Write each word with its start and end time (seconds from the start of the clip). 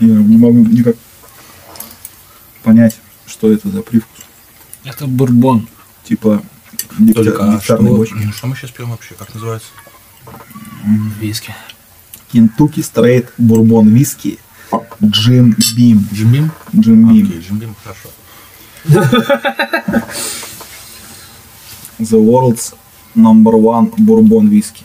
Я 0.00 0.08
не 0.08 0.36
могу 0.36 0.58
никак 0.58 0.96
понять, 2.62 2.98
что 3.26 3.50
это 3.50 3.68
за 3.70 3.82
привкус. 3.82 4.24
Это 4.84 5.06
бурбон. 5.06 5.68
Типа 6.04 6.42
Только, 7.14 7.56
а 7.56 7.60
что, 7.60 7.78
бочки. 7.78 8.14
ну, 8.14 8.32
что 8.32 8.46
мы 8.46 8.56
сейчас 8.56 8.70
пьем 8.70 8.90
вообще? 8.90 9.14
Как 9.14 9.34
называется? 9.34 9.68
Виски. 11.20 11.54
Кентукки 12.32 12.80
Стрейт 12.80 13.32
Бурбон 13.38 13.88
Виски 13.88 14.38
Джим 15.02 15.56
Бим. 15.76 16.06
Джимбим? 16.12 16.50
Джим 16.74 17.08
Бим. 17.08 17.26
Окей, 17.26 17.40
Джимбим, 17.40 17.74
хорошо. 17.82 18.10
The 21.98 22.18
world's 22.18 22.74
number 23.16 23.54
one 23.54 23.92
бурбон 23.96 24.48
виски. 24.48 24.84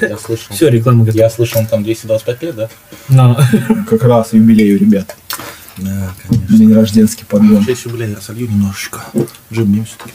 Я 0.00 0.16
слышал. 0.18 0.54
Все, 0.54 0.68
реклама 0.68 1.04
готова. 1.04 1.22
Я 1.22 1.30
слышал, 1.30 1.64
там 1.66 1.82
225 1.82 2.42
лет, 2.42 2.56
да? 2.56 2.68
Но. 3.08 3.38
Как 3.88 4.02
раз 4.02 4.32
юбилей 4.32 4.74
у 4.76 4.78
ребят. 4.78 5.16
Да, 5.76 6.12
конечно. 6.26 6.56
День 6.56 6.74
рожденский 6.74 7.24
подгон. 7.26 7.64
Честь 7.64 7.84
юбилея 7.84 8.10
я 8.10 8.20
солью 8.20 8.48
немножечко. 8.48 9.04
Джимбим 9.52 9.84
все-таки. 9.84 10.12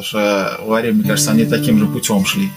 Потому 0.00 0.24
что 0.24 0.60
Варе, 0.64 0.92
мне 0.92 1.04
кажется, 1.04 1.30
они 1.32 1.44
таким 1.44 1.78
же 1.78 1.86
путем 1.86 2.24
шли. 2.24 2.48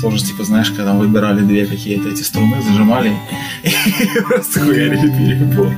Тоже, 0.00 0.24
типа, 0.24 0.44
знаешь, 0.44 0.70
когда 0.70 0.94
выбирали 0.94 1.42
две 1.42 1.66
какие-то 1.66 2.08
эти 2.08 2.22
струны, 2.22 2.62
зажимали 2.62 3.14
и 3.62 3.70
просто 4.26 4.60
хуярили 4.60 5.08
перебор. 5.10 5.74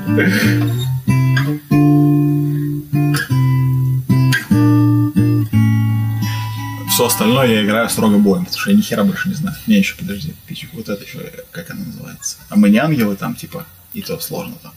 Все 6.88 7.06
остальное 7.06 7.48
я 7.48 7.64
играю 7.64 7.88
строго 7.88 8.18
боем, 8.18 8.44
потому 8.44 8.60
что 8.60 8.70
я 8.70 8.76
ни 8.76 8.82
хера 8.82 9.02
больше 9.02 9.28
не 9.28 9.34
знаю. 9.34 9.56
Мне 9.66 9.78
еще, 9.78 9.96
подожди, 9.96 10.34
вот 10.72 10.88
это 10.88 11.02
еще, 11.02 11.18
как 11.50 11.68
она 11.72 11.84
называется? 11.84 12.36
А 12.48 12.54
мы 12.54 12.70
не 12.70 12.78
ангелы 12.78 13.16
там, 13.16 13.34
типа, 13.34 13.66
и 13.92 14.02
то 14.02 14.20
сложно 14.20 14.54
там. 14.62 14.72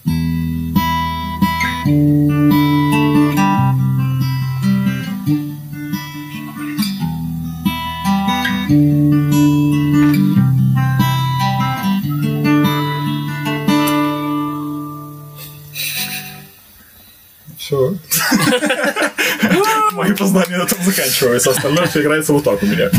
На 20.62 20.66
этом 20.66 20.84
заканчиваются. 20.84 21.52
Остальное 21.52 21.88
все 21.88 22.02
играется 22.02 22.34
вот 22.34 22.44
так 22.44 22.62
у 22.62 22.66
меня. 22.66 22.90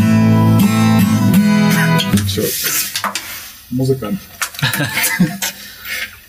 Все. 2.26 2.44
Музыкант. 3.70 4.20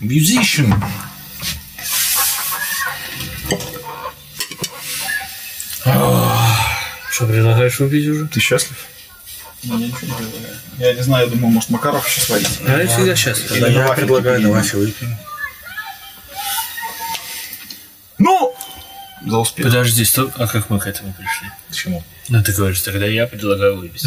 Musician. 0.00 0.74
Что, 7.10 7.26
предлагаешь 7.26 7.78
выпить 7.78 8.08
уже? 8.08 8.26
Ты 8.26 8.40
счастлив? 8.40 8.76
Я 9.62 9.74
ничего 9.76 9.98
не 10.02 10.12
предлагаю. 10.12 10.56
Я 10.78 10.94
не 10.94 11.02
знаю, 11.02 11.26
я 11.26 11.30
думаю, 11.30 11.52
может, 11.52 11.70
Макаров 11.70 12.06
еще 12.08 12.20
сварить. 12.20 12.60
А 12.66 12.82
я 12.82 12.88
всегда 12.88 13.14
счастлив. 13.14 13.52
Я 13.52 13.88
предлагаю, 13.92 14.42
давайте 14.42 14.76
выпьем. 14.76 15.16
Ну! 18.18 18.54
За 19.26 19.38
успех. 19.38 19.66
Подожди, 19.66 20.04
стоп. 20.04 20.32
А 20.36 20.46
как 20.46 20.70
мы 20.70 20.78
к 20.78 20.86
этому 20.86 21.12
пришли? 21.14 21.48
К 21.70 21.74
чему? 21.74 22.04
Ну, 22.28 22.42
ты 22.42 22.52
говоришь, 22.52 22.80
тогда 22.80 23.06
я 23.06 23.26
предлагаю 23.26 23.76
выпить. 23.76 24.06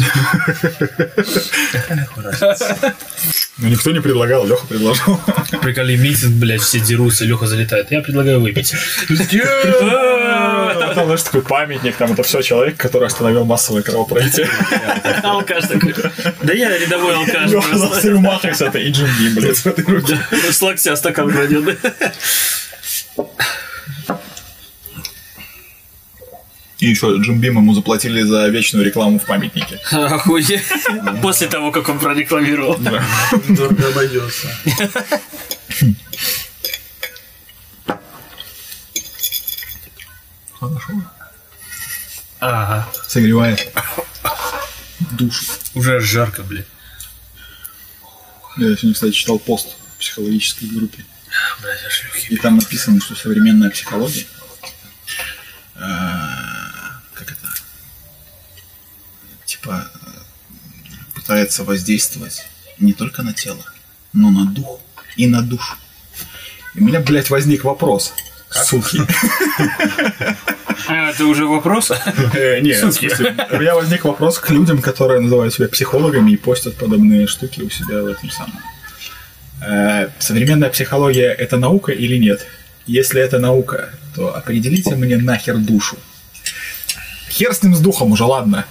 Ну, 3.58 3.68
никто 3.68 3.90
не 3.92 4.00
предлагал, 4.00 4.46
Леха 4.46 4.66
предложил. 4.66 5.20
Приколи 5.62 5.96
митинг, 5.96 6.34
блядь, 6.34 6.60
все 6.60 6.80
дерутся, 6.80 7.24
Леха 7.24 7.46
залетает. 7.46 7.90
Я 7.92 8.00
предлагаю 8.00 8.40
выпить. 8.40 8.74
Там, 9.08 11.04
знаешь, 11.04 11.22
такой 11.22 11.42
памятник, 11.42 11.96
там 11.96 12.12
это 12.12 12.22
все 12.24 12.42
человек, 12.42 12.76
который 12.76 13.06
остановил 13.06 13.44
массовое 13.44 13.82
кровопролитие. 13.82 14.48
Алкаш 15.22 15.66
такой. 15.66 15.94
Да 16.42 16.52
я 16.52 16.76
рядовой 16.76 17.14
алкаш. 17.14 17.50
Леха 17.50 17.78
за 17.78 17.88
Стрюмахайс, 17.94 18.60
это 18.60 18.78
и 18.78 18.90
Джимби, 18.90 19.40
блядь, 19.40 19.58
в 19.58 19.66
этой 19.66 19.84
руке. 19.84 20.18
С 20.50 20.60
локтя 20.60 20.96
стакан 20.96 21.30
крадет. 21.30 21.78
И 26.77 26.77
еще 26.90 27.16
Джим 27.18 27.40
Бим 27.40 27.56
ему 27.56 27.74
заплатили 27.74 28.22
за 28.22 28.48
вечную 28.48 28.84
рекламу 28.84 29.18
в 29.18 29.24
памятнике. 29.24 29.78
Охуеть. 29.90 30.62
После 31.22 31.48
того, 31.48 31.70
как 31.70 31.88
он 31.88 31.98
прорекламировал. 31.98 32.78
Дорого 33.48 33.88
обойдется. 33.88 34.48
Хорошо. 40.58 40.92
Ага. 42.40 42.88
Согревает 43.06 43.68
душу. 45.18 45.44
Уже 45.74 46.00
жарко, 46.00 46.42
блядь. 46.42 46.66
Я 48.56 48.74
сегодня, 48.76 48.94
кстати, 48.94 49.12
читал 49.12 49.38
пост 49.38 49.68
в 49.96 50.00
психологической 50.00 50.68
группе. 50.68 51.04
Блядь, 51.60 52.30
И 52.30 52.36
там 52.36 52.56
написано, 52.56 53.00
что 53.00 53.14
современная 53.14 53.70
психология 53.70 54.26
э, 55.76 55.80
как 57.14 57.30
это 57.32 57.48
типа 59.60 59.84
пытается 61.14 61.64
воздействовать 61.64 62.46
не 62.78 62.92
только 62.92 63.22
на 63.22 63.32
тело, 63.32 63.64
но 64.12 64.30
на 64.30 64.46
дух 64.46 64.80
и 65.16 65.26
на 65.26 65.42
душу. 65.42 65.76
И 66.74 66.80
у 66.80 66.84
меня, 66.84 67.00
блядь, 67.00 67.30
возник 67.30 67.64
вопрос. 67.64 68.12
Суки. 68.50 69.00
А, 70.86 71.10
это 71.10 71.24
уже 71.26 71.44
вопрос? 71.44 71.90
Э, 72.34 72.60
Нет, 72.60 72.82
в 72.82 72.92
Суки. 72.92 73.08
смысле, 73.08 73.34
у 73.50 73.58
меня 73.58 73.74
возник 73.74 74.04
вопрос 74.04 74.38
к 74.38 74.48
людям, 74.50 74.80
которые 74.80 75.20
называют 75.20 75.52
себя 75.52 75.68
психологами 75.68 76.30
и 76.30 76.36
постят 76.36 76.76
подобные 76.76 77.26
штуки 77.26 77.60
у 77.62 77.68
себя 77.68 78.00
в 78.02 78.06
этом 78.06 78.30
самом. 78.30 78.60
Э, 79.60 80.08
Современная 80.20 80.70
психология– 80.70 81.30
это 81.38 81.56
наука 81.58 81.90
или 81.92 82.16
нет? 82.16 82.46
Если 82.86 83.20
это 83.20 83.38
наука, 83.40 83.90
то 84.14 84.34
определите 84.34 84.94
мне 84.94 85.16
нахер 85.18 85.58
душу. 85.58 85.98
Хер 87.28 87.52
с 87.52 87.62
ним 87.62 87.74
с 87.74 87.80
духом 87.80 88.12
уже, 88.12 88.24
ладно. 88.24 88.64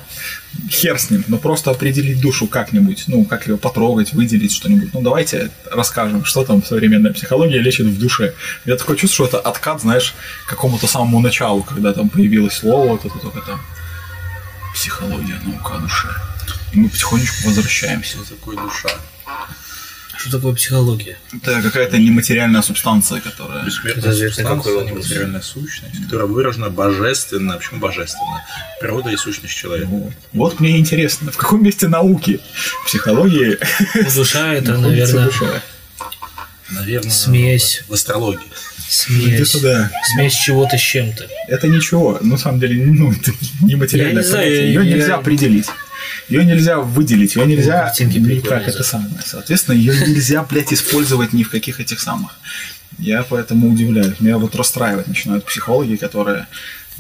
Хер 0.70 1.00
с 1.00 1.10
ним, 1.10 1.24
но 1.28 1.38
просто 1.38 1.72
определить 1.72 2.20
душу 2.22 2.48
как-нибудь, 2.48 3.06
ну, 3.08 3.26
как 3.26 3.48
ее 3.48 3.58
потрогать, 3.58 4.14
выделить 4.14 4.54
что-нибудь. 4.54 4.94
Ну, 4.94 5.02
давайте 5.02 5.52
расскажем, 5.72 6.26
что 6.26 6.44
там 6.44 6.64
современная 6.64 7.14
психология 7.14 7.60
лечит 7.60 7.86
в 7.86 8.00
душе. 8.00 8.34
Я 8.66 8.76
такое 8.76 8.96
чувство, 8.96 9.28
что 9.28 9.38
это 9.38 9.50
откат, 9.50 9.82
знаешь, 9.82 10.14
к 10.46 10.50
какому-то 10.50 10.88
самому 10.88 11.20
началу, 11.20 11.64
когда 11.64 11.94
там 11.94 12.10
появилось 12.10 12.54
слово, 12.54 12.90
вот 12.90 13.06
это 13.06 13.18
только 13.20 13.42
там 13.42 13.62
психология, 14.74 15.40
наука 15.46 15.76
о 15.76 15.80
душе. 15.80 16.08
И 16.74 16.80
мы 16.80 16.90
потихонечку 16.90 17.48
возвращаемся. 17.48 18.18
Что 18.18 18.36
такое 18.36 18.58
душа? 18.58 18.90
Что 20.18 20.32
такое 20.32 20.54
психология? 20.56 21.18
Это 21.34 21.62
какая-то 21.62 21.98
нематериальная 21.98 22.62
субстанция, 22.62 23.22
которая... 23.22 23.64
Бессмертная 23.66 24.14
субстанция, 24.14 24.84
нематериальная 24.84 25.42
сущность, 25.42 26.04
которая 26.06 26.28
выражена 26.28 26.70
божественно. 26.70 27.54
Почему 27.58 27.80
божественно? 27.80 28.44
Природа 28.82 29.12
и 29.12 29.16
сущность 29.18 29.56
человека. 29.56 29.88
Вот. 29.90 30.14
Вот 30.34 30.60
мне 30.60 30.78
интересно, 30.78 31.32
в 31.32 31.38
каком 31.38 31.64
месте 31.64 31.88
науки 31.88 32.40
психологии 32.86 33.58
Душа 34.16 34.54
это, 34.54 34.78
наверное, 34.78 35.26
душа? 35.26 35.62
Наверное, 36.70 37.12
Смесь. 37.12 37.84
в 37.88 37.94
астрологии. 37.94 38.42
смесь. 38.90 39.62
Да. 39.62 39.90
Смесь 40.14 40.34
чего-то 40.34 40.78
с 40.78 40.82
чем-то. 40.82 41.26
Это 41.48 41.68
ничего. 41.68 42.18
На 42.22 42.38
самом 42.38 42.60
деле, 42.60 42.86
ну, 42.88 43.12
это 43.14 43.32
нематериальное 43.62 44.22
не 44.24 44.28
знаю, 44.28 44.44
понятие. 44.46 44.74
я- 44.74 44.82
Ее 44.82 44.90
я- 44.90 44.96
нельзя 44.98 45.16
определить. 45.16 45.68
Ее 46.30 46.46
нельзя 46.46 46.80
выделить, 46.80 47.36
ее 47.36 47.46
нельзя 47.46 47.84
картинки 47.84 48.18
никак 48.18 48.68
это 48.68 48.80
да. 48.80 48.84
самое. 48.84 49.22
Соответственно, 49.26 49.76
ее 49.76 49.94
нельзя, 50.08 50.44
блядь, 50.44 50.74
использовать 50.74 51.34
ни 51.34 51.44
в 51.44 51.50
каких 51.50 51.80
этих 51.80 52.00
самых. 52.00 52.32
Я 52.98 53.24
поэтому 53.24 53.70
удивляюсь. 53.70 54.20
Меня 54.20 54.38
вот 54.38 54.56
расстраивать 54.56 55.08
начинают 55.08 55.46
психологи, 55.46 55.96
которые 55.96 56.48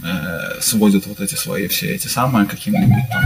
э, 0.04 0.62
сводят 0.62 1.08
вот 1.08 1.20
эти 1.20 1.36
свои 1.36 1.68
все 1.68 1.94
эти 1.96 2.08
самые 2.08 2.46
каким-нибудь 2.46 3.10
там 3.10 3.24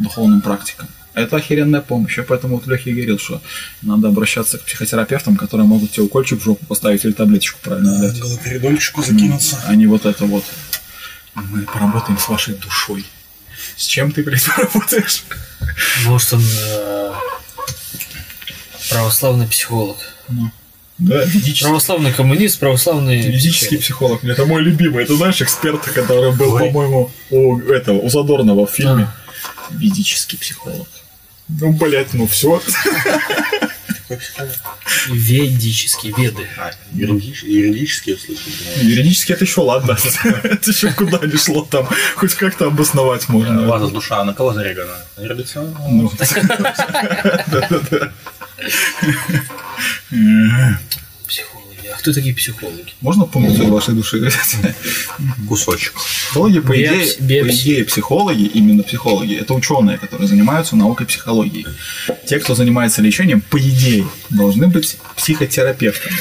духовным 0.00 0.40
практикам. 0.40 0.88
Это 1.14 1.36
охеренная 1.36 1.80
помощь. 1.80 2.16
Я 2.16 2.22
поэтому 2.22 2.56
вот 2.56 2.66
Лехе 2.66 2.92
говорил, 2.92 3.18
что 3.18 3.42
надо 3.82 4.08
обращаться 4.08 4.58
к 4.58 4.62
психотерапевтам, 4.62 5.36
которые 5.36 5.66
могут 5.66 5.92
тебе 5.92 6.04
укольчик 6.04 6.40
в 6.40 6.44
жопу 6.44 6.64
поставить 6.66 7.04
или 7.04 7.12
таблеточку 7.12 7.58
правильно 7.62 8.00
дать. 8.00 8.20
Голоперидольчику 8.20 9.02
закинуться. 9.02 9.60
А 9.66 9.74
не 9.74 9.86
вот 9.86 10.06
это 10.06 10.26
вот. 10.26 10.44
Мы 11.34 11.62
поработаем 11.62 12.18
с 12.18 12.28
вашей 12.28 12.54
душой. 12.54 13.04
С 13.78 13.86
чем 13.86 14.10
ты, 14.10 14.24
блядь, 14.24 14.44
поработаешь? 14.56 15.24
Может, 16.04 16.34
он 16.34 16.42
э, 16.42 17.12
православный 18.90 19.46
психолог. 19.46 19.96
Да, 20.98 21.24
ведический. 21.24 21.64
Православный 21.64 22.12
коммунист, 22.12 22.58
православный 22.58 23.20
Ведический 23.20 23.78
психолог. 23.78 24.24
Это 24.24 24.46
мой 24.46 24.62
любимый. 24.62 25.04
Это 25.04 25.14
знаешь, 25.14 25.40
эксперт, 25.40 25.80
который 25.84 26.32
был, 26.32 26.54
Ой. 26.54 26.66
по-моему, 26.66 27.10
у 27.30 27.60
этого, 27.60 27.98
у 27.98 28.08
Задорнова 28.10 28.66
в 28.66 28.70
фильме. 28.70 29.08
Ведический 29.70 30.36
психолог. 30.36 30.88
Ну, 31.48 31.72
блядь, 31.72 32.14
ну 32.14 32.26
все. 32.26 32.60
Какой 34.08 34.16
психолог? 34.22 34.52
Ведический, 35.08 36.14
веды. 36.16 36.48
А, 36.56 36.70
юридич- 36.94 37.44
юридически 37.44 38.12
услышал. 38.12 38.50
Юридически 38.80 39.32
это 39.32 39.44
еще 39.44 39.60
ладно. 39.60 39.98
Это 40.44 40.70
еще 40.70 40.90
куда 40.92 41.18
не 41.26 41.36
шло 41.36 41.62
там. 41.64 41.86
Хоть 42.16 42.32
как-то 42.34 42.68
обосновать 42.68 43.28
можно. 43.28 43.68
Ладно, 43.68 43.88
душа, 43.90 44.24
на 44.24 44.32
кого 44.32 44.54
зарегана? 44.54 44.94
На 45.18 45.24
юрлица? 45.24 45.60
Ну, 45.60 46.10
Да-да-да. 47.48 48.12
Психологи. 51.26 51.67
А 51.67 51.67
кто 51.98 52.12
такие 52.12 52.34
психологи? 52.34 52.94
Можно 53.00 53.24
пункцию 53.24 53.68
вашей 53.72 53.94
души? 53.94 54.30
Кусочек. 55.48 55.94
Психологи, 55.94 56.60
по 56.60 56.74
идее, 56.80 57.84
психологи, 57.84 58.44
именно 58.44 58.82
психологи, 58.82 59.34
это 59.34 59.54
ученые, 59.54 59.98
которые 59.98 60.28
занимаются 60.28 60.76
наукой 60.76 61.06
психологии. 61.06 61.66
Те, 62.26 62.38
кто 62.38 62.54
занимается 62.54 63.02
лечением, 63.02 63.40
по 63.40 63.58
идее, 63.58 64.06
должны 64.30 64.68
быть 64.68 64.96
психотерапевтами. 65.16 66.16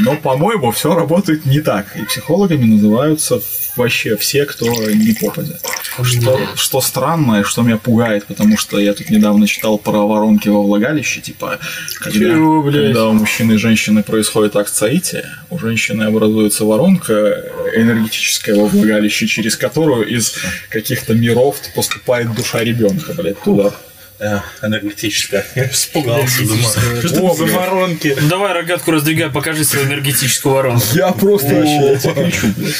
Но, 0.00 0.16
по-моему, 0.16 0.70
все 0.72 0.94
работает 0.94 1.46
не 1.46 1.60
так. 1.60 1.96
И 1.96 2.02
психологами 2.02 2.64
называются 2.64 3.40
вообще 3.76 4.16
все, 4.16 4.44
кто 4.44 4.66
не 4.90 5.12
попадет. 5.14 5.60
Что, 6.02 6.40
что 6.56 6.80
странно, 6.80 7.40
и 7.40 7.42
что 7.44 7.62
меня 7.62 7.76
пугает, 7.76 8.26
потому 8.26 8.56
что 8.56 8.78
я 8.78 8.94
тут 8.94 9.10
недавно 9.10 9.46
читал 9.46 9.78
про 9.78 10.06
воронки 10.06 10.48
во 10.48 10.62
влагалище, 10.62 11.20
типа, 11.20 11.58
когда, 12.00 12.18
Чего, 12.18 12.62
когда 12.62 13.08
у 13.08 13.12
мужчины 13.12 13.54
и 13.54 13.56
женщины 13.56 14.02
происходит 14.02 14.56
акт 14.56 14.74
соития, 14.74 15.38
у 15.50 15.58
женщины 15.58 16.04
образуется 16.04 16.64
воронка 16.64 17.44
энергетическая 17.74 18.56
во 18.56 18.66
влагалище, 18.66 19.26
через 19.26 19.56
которую 19.56 20.06
из 20.08 20.34
каких-то 20.68 21.14
миров 21.14 21.56
поступает 21.74 22.34
душа 22.34 22.62
ребенка, 22.64 23.14
блядь, 23.14 23.40
туда. 23.40 23.72
Э, 24.20 24.40
энергетическая. 24.62 25.44
Я 25.54 25.68
испугался, 25.68 26.42
думаю. 26.42 26.62
Что 26.62 27.20
О, 27.20 27.34
это 27.34 27.36
за 27.36 27.46
воронки? 27.46 28.16
Ну, 28.20 28.28
давай 28.28 28.52
рогатку 28.52 28.92
раздвигай, 28.92 29.28
покажи 29.30 29.64
свою 29.64 29.86
энергетическую 29.86 30.54
воронку. 30.54 30.86
Я 30.94 31.12
просто 31.12 31.54
вообще, 31.54 31.98
кричу, 32.14 32.46
блядь. 32.56 32.74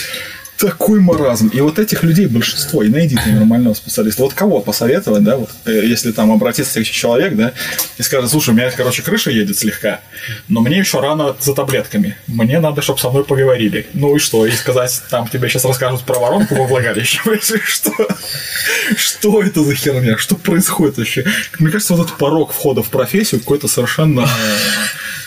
Такой 0.58 1.00
маразм. 1.00 1.48
И 1.48 1.60
вот 1.60 1.78
этих 1.78 2.02
людей 2.04 2.26
большинство. 2.26 2.82
И 2.82 2.88
найди 2.88 3.16
ты 3.16 3.32
нормального 3.32 3.74
специалиста. 3.74 4.22
Вот 4.22 4.34
кого 4.34 4.60
посоветовать, 4.60 5.24
да, 5.24 5.36
вот, 5.36 5.50
э, 5.66 5.84
если 5.84 6.12
там 6.12 6.30
обратится 6.32 6.80
к 6.80 6.86
человек, 6.86 7.34
да, 7.34 7.52
и 7.98 8.02
скажет, 8.02 8.30
слушай, 8.30 8.50
у 8.50 8.52
меня, 8.52 8.70
короче, 8.70 9.02
крыша 9.02 9.30
едет 9.30 9.58
слегка, 9.58 10.00
но 10.48 10.60
мне 10.60 10.78
еще 10.78 11.00
рано 11.00 11.36
за 11.40 11.54
таблетками. 11.54 12.16
Мне 12.26 12.60
надо, 12.60 12.82
чтобы 12.82 13.00
со 13.00 13.10
мной 13.10 13.24
поговорили. 13.24 13.86
Ну 13.94 14.16
и 14.16 14.18
что? 14.18 14.46
И 14.46 14.52
сказать, 14.52 15.02
там 15.10 15.28
тебе 15.28 15.48
сейчас 15.48 15.64
расскажут 15.64 16.02
про 16.02 16.18
воронку 16.18 16.54
во 16.54 16.66
влагалище. 16.66 17.20
Что? 17.64 17.92
Что 18.96 19.42
это 19.42 19.62
за 19.64 19.74
херня? 19.74 20.16
Что 20.18 20.36
происходит 20.36 20.98
вообще? 20.98 21.24
Мне 21.58 21.70
кажется, 21.70 21.94
вот 21.94 22.06
этот 22.06 22.18
порог 22.18 22.52
входа 22.52 22.82
в 22.82 22.88
профессию 22.90 23.40
какой-то 23.40 23.68
совершенно 23.68 24.28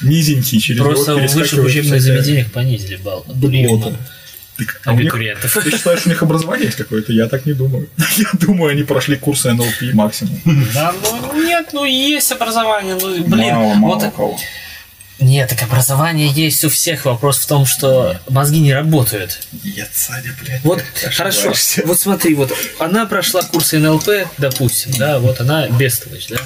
низенький, 0.01 0.59
через 0.59 0.81
Просто 0.81 1.17
в 1.17 1.33
высших 1.33 1.65
учебных 1.65 2.01
заведениях 2.01 2.51
понизили 2.51 2.95
балл. 2.97 3.25
дуплота. 3.27 3.97
Так, 4.57 4.81
а 4.85 4.93
них- 4.93 5.01
Абитуриентов. 5.01 5.53
Ты 5.63 5.71
считаешь, 5.71 6.05
у 6.05 6.09
них 6.09 6.21
образование 6.23 6.65
есть 6.65 6.77
какое-то? 6.77 7.13
Я 7.13 7.27
так 7.27 7.45
не 7.45 7.53
думаю. 7.53 7.87
Я 8.17 8.25
думаю, 8.33 8.71
они 8.71 8.83
прошли 8.83 9.15
курсы 9.15 9.51
НЛП 9.53 9.93
максимум. 9.93 10.39
Да, 10.73 10.93
ну 11.03 11.43
нет, 11.43 11.69
ну 11.73 11.85
есть 11.85 12.31
образование, 12.31 12.97
ну 12.99 13.23
блин. 13.23 13.53
мало, 13.55 13.73
мало 13.75 13.99
вот 13.99 14.13
кого. 14.15 14.39
Нет, 15.19 15.49
так 15.49 15.63
образование 15.63 16.27
есть 16.27 16.63
у 16.63 16.69
всех. 16.69 17.05
Вопрос 17.05 17.39
в 17.39 17.47
том, 17.47 17.65
что 17.65 18.19
мозги 18.29 18.59
не 18.59 18.73
работают. 18.73 19.39
Нет, 19.63 19.89
Саня, 19.91 20.35
блядь. 20.41 20.63
Вот 20.63 20.83
ты 21.01 21.09
хорошо. 21.09 21.53
Вот 21.85 21.99
смотри, 21.99 22.35
вот 22.35 22.53
она 22.79 23.05
прошла 23.07 23.41
курсы 23.41 23.79
НЛП, 23.79 24.09
допустим, 24.37 24.91
да, 24.97 25.19
вот 25.19 25.41
она 25.41 25.67
бестолочь, 25.69 26.27
да. 26.27 26.37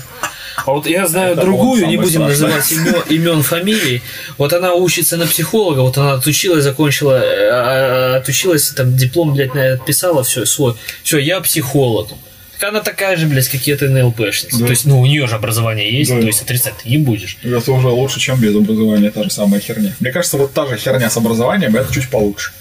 А 0.58 0.72
вот 0.72 0.86
я 0.88 1.08
знаю 1.08 1.34
Это 1.34 1.42
другую, 1.42 1.88
не 1.88 1.98
будем 1.98 2.22
страшный. 2.30 2.30
называть 2.48 2.72
имен, 2.72 3.02
имен, 3.10 3.44
фамилий. 3.44 4.02
Вот 4.38 4.54
она 4.54 4.74
учится 4.74 5.18
на 5.18 5.26
психолога, 5.28 5.80
вот 5.80 5.98
она 5.98 6.14
отучилась, 6.14 6.64
закончила, 6.64 7.20
э, 7.22 8.16
отучилась, 8.18 8.70
там 8.70 8.96
диплом, 8.96 9.34
блядь, 9.34 9.54
написала, 9.56 10.24
все, 10.24 10.46
свой. 10.46 10.76
Все, 11.04 11.18
я 11.18 11.40
психолог. 11.42 12.10
Так 12.60 12.70
она 12.70 12.82
такая 12.82 13.18
же, 13.18 13.26
блядь, 13.26 13.48
какие-то 13.50 13.90
НЛПшницы. 13.90 14.60
Да. 14.60 14.66
То 14.66 14.70
есть, 14.72 14.86
ну, 14.86 15.00
у 15.02 15.06
нее 15.08 15.26
же 15.28 15.36
образование 15.36 15.92
есть, 15.98 16.12
Да. 16.12 16.20
то 16.22 16.28
есть 16.28 16.44
отрицать 16.44 16.76
ты 16.84 16.90
не 16.90 16.98
будешь. 16.98 17.38
Это 17.42 17.72
уже 17.72 17.88
лучше, 17.88 18.20
чем 18.20 18.40
без 18.40 18.56
образования, 18.56 19.10
та 19.10 19.24
же 19.24 19.32
самая 19.32 19.60
херня. 19.60 19.96
Мне 20.00 20.12
кажется, 20.12 20.38
вот 20.38 20.54
та 20.54 20.68
же 20.68 20.78
херня 20.78 21.10
с 21.10 21.18
образованием, 21.18 21.76
это 21.76 21.92
чуть 21.92 22.10
получше. 22.10 22.52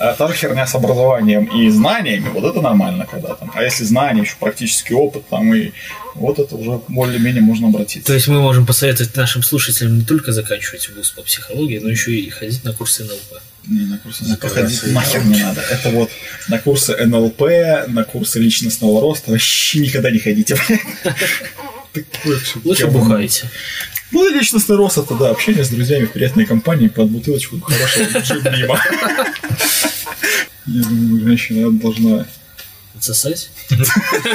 А 0.00 0.14
та 0.14 0.28
же 0.28 0.34
херня 0.34 0.66
с 0.66 0.74
образованием 0.74 1.44
и 1.44 1.68
знаниями, 1.68 2.30
вот 2.30 2.44
это 2.44 2.62
нормально, 2.62 3.06
когда 3.10 3.34
там. 3.34 3.52
А 3.54 3.62
если 3.62 3.84
знания, 3.84 4.22
еще 4.22 4.34
практический 4.40 4.94
опыт, 4.94 5.28
там 5.28 5.52
и 5.54 5.72
вот 6.14 6.38
это 6.38 6.56
уже 6.56 6.80
более-менее 6.88 7.42
можно 7.42 7.68
обратиться. 7.68 8.06
То 8.06 8.14
есть 8.14 8.26
мы 8.26 8.40
можем 8.40 8.64
посоветовать 8.64 9.14
нашим 9.14 9.42
слушателям 9.42 9.98
не 9.98 10.04
только 10.04 10.32
заканчивать 10.32 10.88
вуз 10.96 11.10
по 11.10 11.20
психологии, 11.20 11.78
но 11.78 11.90
еще 11.90 12.12
и 12.12 12.30
ходить 12.30 12.64
на 12.64 12.72
курсы 12.72 13.04
НЛП. 13.04 13.42
Не, 13.66 13.84
на 13.84 13.98
курсы 13.98 14.24
На 14.24 14.36
походить 14.38 14.80
курсы 14.80 14.94
нахер 14.94 15.24
не 15.26 15.42
надо. 15.42 15.60
Это 15.60 15.90
вот 15.90 16.10
на 16.48 16.58
курсы 16.58 16.96
НЛП, 16.96 17.42
на 17.88 18.04
курсы 18.04 18.38
личностного 18.38 19.02
роста 19.02 19.32
вообще 19.32 19.80
никогда 19.80 20.10
не 20.10 20.18
ходите. 20.18 20.56
Лучше 22.64 22.86
бухайте. 22.86 23.50
Ну 24.12 24.28
и 24.28 24.32
личностный 24.34 24.76
рост 24.76 24.98
это 24.98 25.14
да, 25.14 25.30
общение 25.30 25.64
с 25.64 25.68
друзьями 25.68 26.06
в 26.06 26.12
приятной 26.12 26.44
компании 26.46 26.88
под 26.88 27.10
бутылочку 27.10 27.60
хорошего 27.60 28.18
джим-бима. 28.18 28.80
Я 30.66 30.82
думаю, 30.82 31.24
женщина 31.26 31.70
должна... 31.70 32.26
Отсосать? 32.96 33.50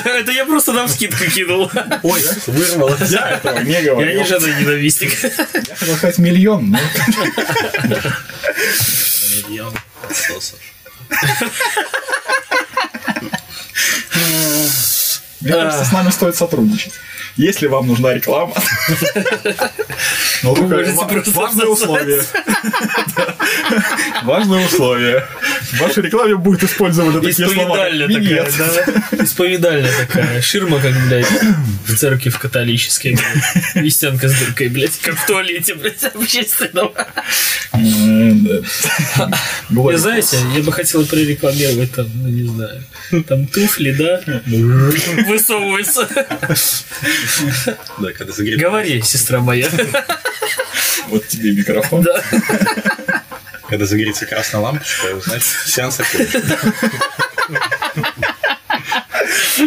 Это 0.06 0.32
я 0.32 0.44
просто 0.46 0.74
на 0.74 0.88
вскидку 0.88 1.24
кинул. 1.26 1.70
Ой, 2.02 2.22
вырвалось. 2.48 3.12
Я 3.12 3.30
этого 3.32 3.60
не 3.60 3.74
Я 3.74 3.94
говорил. 3.94 4.22
не 4.22 4.26
жена 4.28 4.60
ненавистник. 4.60 5.12
Я 5.24 5.76
хотел 5.76 5.96
сказать 5.98 6.18
миллион, 6.18 6.72
но... 6.72 6.80
Отсосов. 10.10 10.60
Мне 15.42 15.52
кажется, 15.52 15.86
с 15.86 15.92
нами 15.92 16.10
стоит 16.10 16.36
сотрудничать. 16.36 16.94
Если 17.38 17.68
вам 17.68 17.88
нужна 17.88 18.14
реклама, 18.14 18.54
ну, 20.44 20.56
важное 20.56 21.66
условие. 21.66 22.24
Важное 24.24 24.66
условие. 24.66 25.28
В 25.62 25.80
вашей 25.82 26.04
рекламе 26.04 26.36
будет 26.36 26.64
использованы 26.64 27.20
такие 27.20 27.50
слова. 27.50 27.90
«минет». 27.90 28.46
такая, 28.46 29.04
да? 29.12 29.24
Исповедальная 29.24 29.92
такая. 29.98 30.42
Ширма, 30.42 30.80
как, 30.80 30.94
блядь, 31.08 31.28
в 31.86 31.96
церкви 31.98 32.30
в 32.30 32.40
католической, 32.40 33.18
стенка 33.90 34.30
с 34.30 34.40
дыркой, 34.40 34.70
блядь, 34.70 34.98
как 35.00 35.16
в 35.16 35.26
туалете, 35.26 35.76
блядь, 35.76 36.04
общественном. 36.04 36.92
Бывает. 39.70 40.00
знаете, 40.00 40.38
я 40.56 40.62
бы 40.62 40.72
хотел 40.72 41.06
прорекламировать 41.06 41.94
там, 41.94 42.08
ну, 42.16 42.28
не 42.28 42.48
знаю, 42.48 42.84
там 43.28 43.48
туфли, 43.48 43.92
да, 43.92 44.22
высовываются. 45.28 46.08
Да, 47.98 48.12
когда 48.14 48.34
загреб. 48.34 48.60
Говори, 48.60 49.02
сестра 49.02 49.40
моя. 49.40 49.70
Вот 51.08 51.28
тебе 51.28 51.52
микрофон. 51.52 52.04
Да. 52.04 52.24
Когда 53.68 53.86
загорится 53.86 54.26
красная 54.26 54.62
лампочка, 54.62 55.20
значит, 55.22 55.48
сеанс 55.66 56.00
окончен. 56.00 56.44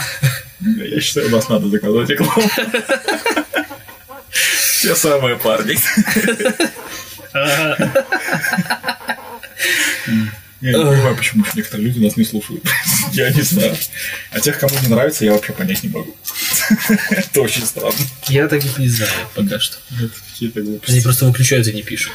Я 0.60 1.00
считаю, 1.00 1.28
у 1.28 1.30
нас 1.30 1.48
надо 1.48 1.68
заказать 1.68 2.10
рекламу. 2.10 2.50
Те 4.82 4.94
самые 4.94 5.36
парни. 5.36 5.78
Я 10.62 10.72
не 10.72 10.84
понимаю, 10.84 11.16
почему 11.16 11.44
некоторые 11.54 11.86
люди 11.86 12.04
нас 12.04 12.16
не 12.16 12.24
слушают. 12.24 12.62
Я 13.12 13.30
не 13.30 13.40
знаю. 13.40 13.74
А 14.30 14.40
тех, 14.40 14.58
кому 14.58 14.74
не 14.82 14.88
нравится, 14.88 15.24
я 15.24 15.32
вообще 15.32 15.52
понять 15.52 15.82
не 15.82 15.88
могу. 15.88 16.14
Это 17.10 17.40
очень 17.40 17.64
странно. 17.64 17.94
Я 18.28 18.46
таких 18.46 18.78
не 18.78 18.88
знаю 18.88 19.10
пока 19.34 19.58
что. 19.58 19.78
Они 20.86 21.00
просто 21.00 21.24
выключают 21.24 21.66
и 21.66 21.72
не 21.72 21.82
пишут. 21.82 22.12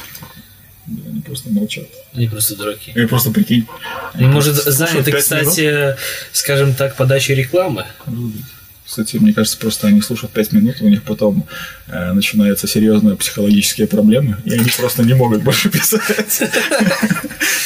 Да, 0.86 1.10
Они 1.10 1.20
просто 1.20 1.50
молчат. 1.50 1.86
Они 2.14 2.28
просто 2.28 2.56
дураки. 2.56 2.92
Или 2.94 3.06
просто 3.06 3.30
прикинь. 3.30 3.66
Они, 4.14 4.26
может, 4.26 4.54
заняты, 4.54 5.12
кстати, 5.12 5.96
скажем 6.32 6.74
так, 6.74 6.96
подачей 6.96 7.34
рекламы. 7.34 7.84
Кстати, 8.86 9.16
мне 9.16 9.32
кажется, 9.34 9.58
просто 9.58 9.88
они 9.88 10.00
слушают 10.00 10.32
5 10.32 10.52
минут, 10.52 10.76
у 10.80 10.88
них 10.88 11.02
потом 11.02 11.44
э, 11.88 12.12
начинаются 12.12 12.68
серьезные 12.68 13.16
психологические 13.16 13.88
проблемы, 13.88 14.36
и 14.44 14.52
они 14.52 14.70
просто 14.78 15.02
не 15.02 15.14
могут 15.14 15.42
больше 15.42 15.70
писать. 15.70 16.42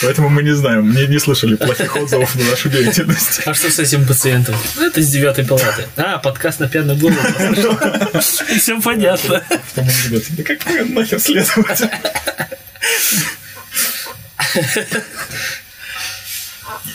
Поэтому 0.03 0.31
мы 0.31 0.43
не 0.43 0.55
знаем, 0.55 0.95
не, 0.95 1.07
не 1.07 1.19
слышали 1.19 1.57
плохих 1.57 1.95
отзывов 1.95 2.35
на 2.37 2.45
нашу 2.45 2.71
деятельность. 2.71 3.43
А 3.45 3.53
что 3.53 3.71
с 3.71 3.79
этим 3.79 4.07
пациентом? 4.07 4.55
Ну, 4.77 4.87
Это 4.87 5.01
из 5.01 5.11
девятой 5.11 5.45
палаты. 5.45 5.87
А, 5.99 6.17
подкаст 6.17 6.59
на 6.59 6.69
пьяную 6.69 6.99
голову. 6.99 7.19
Все 8.21 8.81
понятно. 8.81 9.45
Да 9.77 9.83
он 9.83 10.95
нахер 10.95 11.21
следователь? 11.21 11.91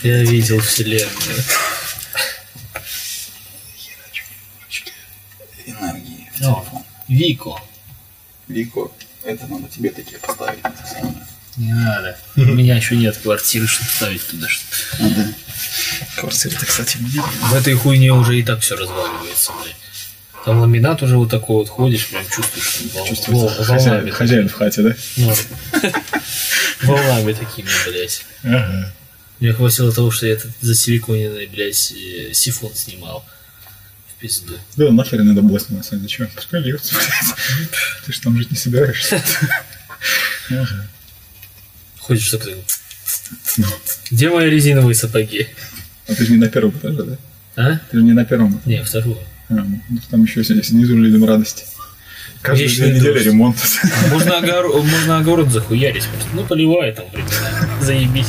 Я 0.02 0.22
видел 0.22 0.60
вселенную. 0.60 1.10
Энергии. 5.66 6.30
О, 6.42 6.84
Вико. 7.08 7.60
Вико, 8.48 8.92
это 9.24 9.46
надо 9.46 9.68
тебе 9.68 9.90
такие 9.90 10.18
поставить. 10.18 10.62
Не 11.56 11.72
надо. 11.72 12.18
У 12.36 12.40
меня 12.42 12.76
еще 12.76 12.96
нет 12.96 13.16
квартиры, 13.16 13.66
чтобы 13.66 13.90
ставить 13.90 14.26
туда 14.26 14.46
что-то. 14.48 15.34
Квартиры-то, 16.16 16.66
кстати, 16.66 16.98
мне. 16.98 17.22
В 17.22 17.54
этой 17.54 17.74
хуйне 17.74 18.12
уже 18.12 18.38
и 18.38 18.42
так 18.42 18.60
все 18.60 18.76
разваливается, 18.76 19.52
блядь. 19.52 19.76
Там 20.46 20.60
ламинат 20.60 21.02
уже 21.02 21.16
вот 21.16 21.28
такой 21.28 21.56
вот 21.56 21.68
ходишь, 21.68 22.06
прям 22.08 22.22
чувствуешь, 22.28 22.92
вол- 22.92 23.48
вол- 23.48 23.48
хозяин, 23.48 23.78
волнами. 23.90 24.10
хозяин 24.10 24.48
в 24.48 24.52
хате, 24.52 24.82
да? 24.82 24.94
Ну, 25.16 25.34
волнами 26.84 27.32
такими, 27.32 27.68
блядь. 27.84 28.24
Ага. 28.44 28.92
Мне 29.40 29.52
хватило 29.52 29.90
того, 29.92 30.12
что 30.12 30.26
я 30.26 30.34
этот 30.34 30.52
засиликоненный, 30.60 31.48
блядь, 31.48 31.92
э, 31.92 32.32
сифон 32.32 32.72
снимал. 32.76 33.24
В 34.14 34.20
пизду. 34.20 34.56
Да, 34.76 34.92
нахер 34.92 35.20
надо 35.24 35.42
было 35.42 35.58
снимать, 35.58 35.84
Сань, 35.84 35.98
зачем? 36.00 36.28
Пускай 36.28 36.60
льется, 36.60 36.94
блядь. 36.94 37.68
Ты 38.06 38.12
же 38.12 38.20
там 38.20 38.36
жить 38.38 38.50
не 38.52 38.56
собираешься. 38.56 39.20
Ага. 40.48 40.86
Ходишь 41.98 42.30
такой... 42.30 42.54
Где 44.12 44.30
мои 44.30 44.48
резиновые 44.48 44.94
сапоги? 44.94 45.48
А 46.06 46.14
ты 46.14 46.24
же 46.24 46.30
не 46.30 46.38
на 46.38 46.48
первом 46.48 46.70
этаже, 46.78 47.02
да? 47.02 47.16
А? 47.56 47.80
Ты 47.90 47.96
же 47.98 48.04
не 48.04 48.12
на 48.12 48.24
первом. 48.24 48.62
Не, 48.64 48.84
вторую. 48.84 49.18
Ну, 49.48 49.80
там 50.10 50.24
еще 50.24 50.42
снизу 50.44 50.96
людям 50.96 51.24
радости. 51.24 51.64
Каждую 52.42 52.68
Вечный 52.68 52.90
две 52.90 52.98
недели 53.00 53.24
ремонт. 53.24 53.56
Можно, 54.10 54.38
огор... 54.38 54.82
Можно 54.84 55.18
огород 55.18 55.50
захуярить 55.50 56.06
просто. 56.06 56.28
Ну, 56.32 56.44
поливай 56.44 56.92
там 56.92 57.06
времена. 57.10 57.30
Заебись. 57.80 58.28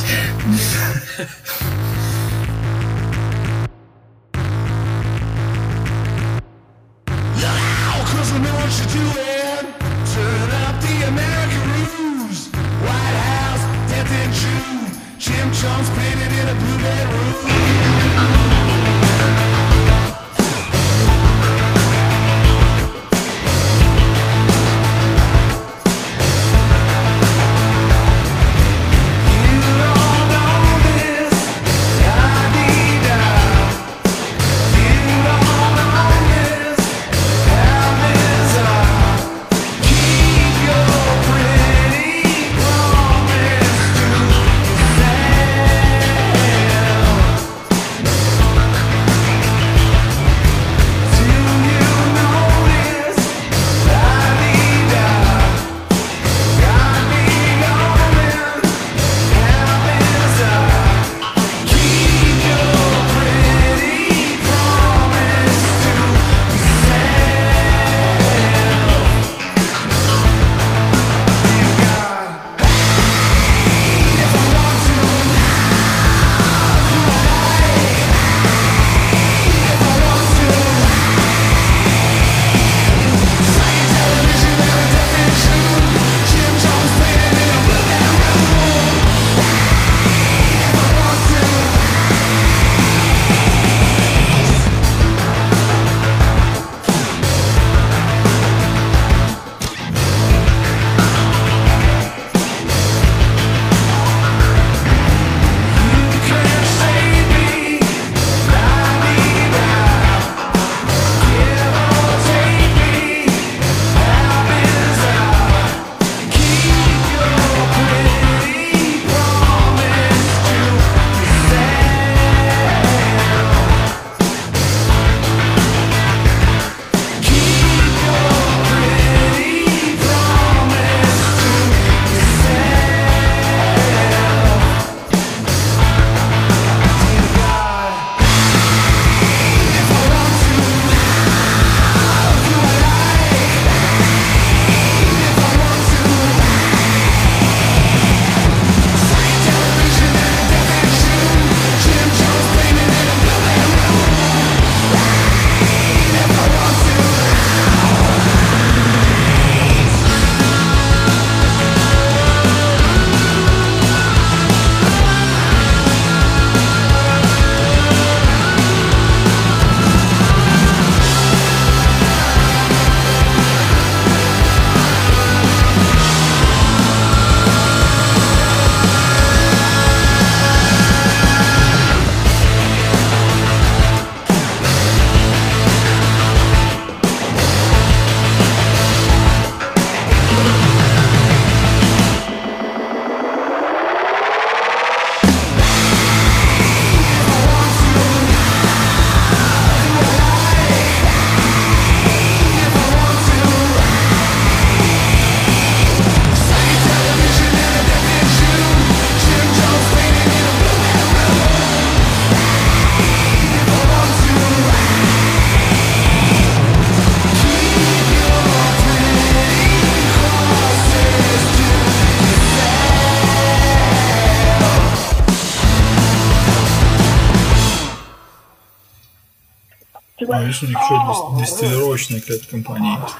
А, 230.38 230.42
видишь, 230.44 230.62
у 230.62 230.66
них 230.66 230.76
еще 230.78 231.40
дистиллировочная 231.40 232.20
какая-то 232.20 232.46
компания 232.46 232.98
есть. 233.02 233.14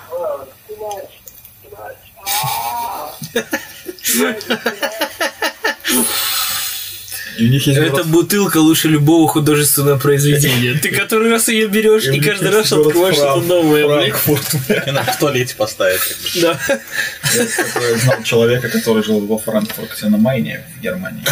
И 7.39 7.45
у 7.47 7.51
них 7.51 7.65
есть 7.69 7.79
Это 7.79 7.91
город- 7.91 8.07
бутылка 8.09 8.57
лучше 8.59 8.89
любого 8.89 9.29
художественного 9.29 9.97
произведения. 9.97 10.75
Ты 10.75 10.91
который 10.91 11.31
раз 11.31 11.49
ее 11.49 11.69
берешь 11.69 12.05
и 12.07 12.21
каждый 12.21 12.51
раз 12.51 12.73
открываешь 12.73 13.15
что-то 13.15 13.41
новое. 13.43 13.87
Франкфурт. 13.87 14.55
И 14.87 14.91
надо 14.91 15.13
в 15.13 15.19
туалете 15.19 15.55
бы. 15.57 15.67
Да. 16.43 16.59
Я 17.35 17.99
знал 17.99 18.23
человека, 18.25 18.69
который 18.69 19.05
жил 19.05 19.25
во 19.25 19.39
Франкфурте 19.39 20.07
на 20.07 20.19
Майне 20.19 20.65
в 20.77 20.81
Германии. 20.81 21.23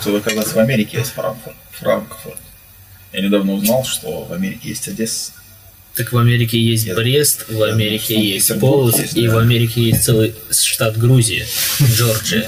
Что, 0.00 0.16
оказывается, 0.16 0.54
в 0.54 0.58
Америке 0.58 0.98
есть 0.98 1.12
Франкфурт. 1.14 1.56
Франкфурт. 1.72 2.38
Я 3.16 3.22
недавно 3.22 3.54
узнал, 3.54 3.82
что 3.82 4.24
в 4.24 4.32
Америке 4.34 4.68
есть 4.68 4.86
Одесса. 4.88 5.32
Так 5.94 6.12
в 6.12 6.18
Америке 6.18 6.60
есть 6.60 6.86
Нет. 6.86 6.96
Брест, 6.96 7.46
в 7.48 7.62
Америке 7.62 8.14
ну, 8.14 8.22
есть 8.22 8.60
Полоцк, 8.60 8.98
есть, 8.98 9.16
и 9.16 9.26
да. 9.26 9.34
в 9.34 9.38
Америке 9.38 9.80
есть 9.84 10.04
целый 10.04 10.34
штат 10.50 10.98
Грузия, 10.98 11.46
Джорджия. 11.80 12.46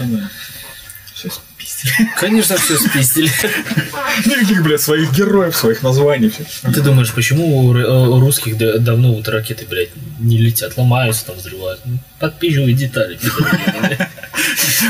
Все 1.14 1.30
спиздили. 1.30 2.10
Конечно, 2.20 2.58
все 2.58 2.76
спиздили. 2.76 3.30
Никаких, 4.26 4.62
блядь, 4.62 4.82
своих 4.82 5.10
героев, 5.16 5.56
своих 5.56 5.82
названий. 5.82 6.28
Все. 6.28 6.44
Ты 6.70 6.82
думаешь, 6.82 7.14
почему 7.14 7.60
у, 7.60 7.70
у 7.70 8.20
русских 8.20 8.58
да- 8.58 8.76
давно 8.76 9.14
вот 9.14 9.26
ракеты, 9.26 9.64
блядь, 9.64 9.88
не 10.20 10.36
летят, 10.36 10.76
ломаются 10.76 11.24
там, 11.24 11.36
взрывают? 11.36 11.80
Ну, 11.86 11.98
Подпизживают 12.20 12.76
детали. 12.76 13.18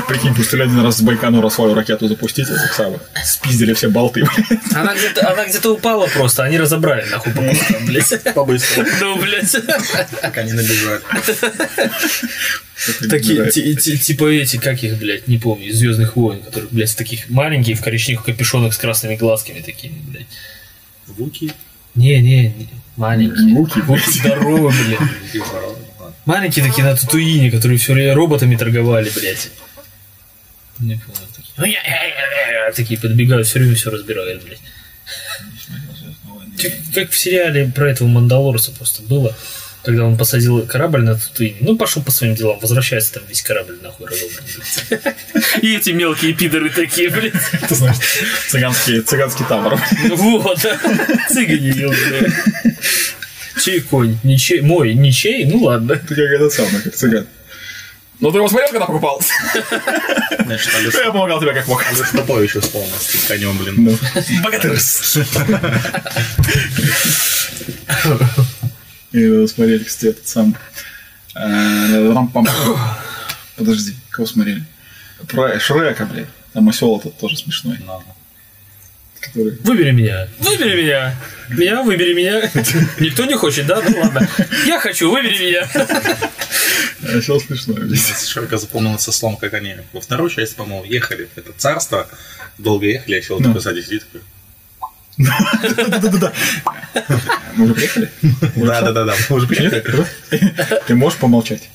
Прикинь, 0.07 0.35
пустили 0.35 0.63
один 0.63 0.81
раз 0.81 0.99
с 0.99 1.01
Байконура 1.03 1.49
свою 1.49 1.75
ракету 1.75 2.09
запустить, 2.09 2.49
этих 2.49 2.73
самых. 2.73 3.01
Спиздили 3.25 3.73
все 3.75 3.89
болты, 3.89 4.23
блядь. 4.25 4.61
Она 4.75 4.95
где-то, 4.95 5.31
она 5.33 5.47
где-то 5.47 5.75
упала 5.75 6.07
просто, 6.07 6.45
они 6.45 6.59
разобрали 6.59 7.05
нахуй 7.11 7.33
блядь. 7.87 8.35
По-быстрому, 8.35 8.89
Ну, 9.01 9.17
блядь. 9.19 9.55
пока 10.23 10.43
не 10.43 10.53
набежали. 10.53 11.01
Такие, 13.11 13.51
ти- 13.51 13.75
ти- 13.75 13.99
типа 13.99 14.27
эти, 14.31 14.57
как 14.57 14.83
их, 14.85 14.99
блядь, 14.99 15.27
не 15.29 15.39
помню, 15.39 15.73
Звездных 15.75 16.15
войн, 16.17 16.41
которые, 16.43 16.69
блядь, 16.71 16.97
таких 16.97 17.29
маленькие 17.29 17.75
в 17.77 17.83
коричневых 17.83 18.25
капюшонах 18.25 18.73
с 18.73 18.79
красными 18.79 19.17
глазками 19.17 19.61
такими, 19.61 19.95
блядь. 20.09 20.27
Вуки. 21.09 21.53
Не-не, 21.97 22.49
не, 22.51 22.69
маленькие. 22.97 23.55
Вуки, 23.55 23.81
Вуки 23.81 24.09
здоровые, 24.11 24.73
блядь. 24.85 25.43
Маленькие 26.29 26.63
такие 26.63 26.85
на 26.85 26.95
Татуине, 26.95 27.51
которые 27.51 27.79
все 27.79 27.95
время 27.95 28.15
роботами 28.15 28.55
торговали, 28.55 29.11
блядь. 29.17 29.49
Не 30.79 30.97
помню, 30.97 31.27
такие. 31.35 31.55
«Ну, 31.57 31.65
я- 31.65 31.83
я- 31.83 32.05
я- 32.05 32.67
я», 32.67 32.73
Такие 32.73 33.01
подбегают, 33.01 33.47
все 33.47 33.61
время 33.61 33.75
все 33.75 33.89
разбирают, 33.91 34.45
блядь. 34.45 34.61
Как, 36.61 36.73
как 36.95 37.11
в 37.13 37.17
сериале 37.19 37.73
про 37.75 37.91
этого 37.91 38.09
Мандалорца 38.09 38.73
просто 38.73 39.01
было, 39.01 39.35
когда 39.83 40.05
он 40.05 40.19
посадил 40.19 40.67
корабль 40.67 41.01
на 41.01 41.19
Татуине. 41.19 41.57
Ну, 41.61 41.79
пошел 41.79 42.03
по 42.03 42.11
своим 42.11 42.35
делам, 42.35 42.59
возвращается 42.59 43.15
там 43.15 43.23
весь 43.27 43.41
корабль 43.41 43.79
нахуй 43.83 44.07
разобран, 44.09 44.45
блядь. 44.45 45.65
И 45.65 45.77
эти 45.77 45.91
мелкие 45.91 46.35
пидоры 46.35 46.69
такие, 46.69 47.09
блядь. 47.09 47.33
Ты 47.69 47.75
знаешь, 47.75 47.97
цыганский, 48.49 49.01
цыганский 49.01 49.47
табор. 49.47 49.81
Вот, 50.11 50.61
да. 50.63 50.79
цыгане 51.31 51.71
ёбаные. 51.71 52.33
Чей 53.61 53.81
конь? 53.81 54.19
Ничей? 54.25 54.61
Мой? 54.61 54.95
Ничей? 54.95 55.45
Ну 55.45 55.65
ладно. 55.65 55.97
Ты 55.97 56.15
как 56.15 56.19
этот 56.19 56.53
самый, 56.53 56.81
как 56.83 56.95
цыган. 56.95 57.27
Ну, 58.21 58.33
ты 58.33 58.39
его 58.39 58.49
смотрел, 58.49 58.71
когда 58.71 58.87
покупал? 58.87 59.23
Я 59.61 61.13
помогал 61.13 61.41
тебе 61.41 61.53
как 61.55 61.69
мог. 61.69 61.85
Алёш 61.87 62.11
Попович 62.11 62.55
вспомнил 62.55 62.97
с 62.99 63.27
конем, 63.29 63.57
блин. 63.59 63.75
Ну. 63.85 63.99
Богатырс. 64.43 65.19
И 69.13 69.25
надо 69.25 69.47
смотреть, 69.47 69.87
кстати, 69.87 70.11
этот 70.11 70.27
сам... 70.27 70.57
Рам-пам. 71.35 72.47
Подожди, 73.57 73.95
кого 74.11 74.27
смотрели? 74.27 74.65
Про 75.29 75.61
Шрека, 75.61 76.05
блядь. 76.07 76.27
Там 76.53 76.69
осел 76.69 76.99
этот 76.99 77.17
тоже 77.19 77.37
смешной. 77.37 77.79
Ну, 77.87 78.03
Который... 79.29 79.57
Выбери 79.63 79.91
меня. 79.93 80.29
Выбери 80.39 80.83
меня. 80.83 81.15
Меня, 81.49 81.83
выбери 81.83 82.13
меня. 82.15 82.51
Никто 83.01 83.25
не 83.25 83.37
хочет, 83.37 83.67
да? 83.67 83.81
Ну 83.87 84.01
ладно. 84.01 84.29
Я 84.67 84.79
хочу, 84.81 85.11
выбери 85.11 85.39
меня. 85.49 85.69
Осел 87.19 87.41
смешной, 87.41 87.77
блядь. 87.81 87.99
Здесь 87.99 88.27
Шрека 88.27 88.59
запомнился 88.59 89.13
слом, 89.13 89.37
как 89.37 89.55
они 89.55 89.77
во 89.93 90.01
второй 90.01 90.31
части, 90.31 90.55
по-моему, 90.57 90.85
ехали 90.85 91.29
это 91.37 91.53
царство, 91.57 92.09
долго 92.59 92.87
ехали, 92.87 93.23
а 93.29 93.33
Ну. 93.35 93.41
такой 93.45 93.61
сзади 93.61 93.81
сидит, 93.83 94.05
такой, 94.07 94.21
Да-да-да. 95.19 96.33
Мы 97.55 97.65
уже 97.65 97.75
приехали? 97.75 98.11
да-да-да, 98.57 99.15
мы 99.29 99.37
уже 99.37 99.47
приехали. 99.47 100.07
Ты 100.87 100.95
можешь 100.95 101.19
помолчать? 101.19 101.69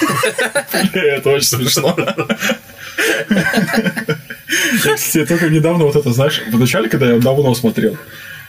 Это 0.92 1.30
очень 1.30 1.46
смешно. 1.46 1.96
Я, 4.84 4.94
кстати, 4.94 5.26
только 5.26 5.48
недавно 5.48 5.84
вот 5.84 5.96
это, 5.96 6.12
знаешь, 6.12 6.42
вначале, 6.50 6.88
когда 6.88 7.12
я 7.12 7.18
давно 7.18 7.54
смотрел, 7.54 7.96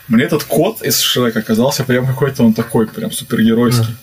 мне 0.08 0.24
этот 0.24 0.44
кот 0.44 0.82
из 0.82 0.98
Шрека 1.00 1.42
казался 1.42 1.84
прям 1.84 2.06
какой-то 2.06 2.42
он 2.42 2.54
такой, 2.54 2.86
прям 2.86 3.12
супергеройский. 3.12 3.96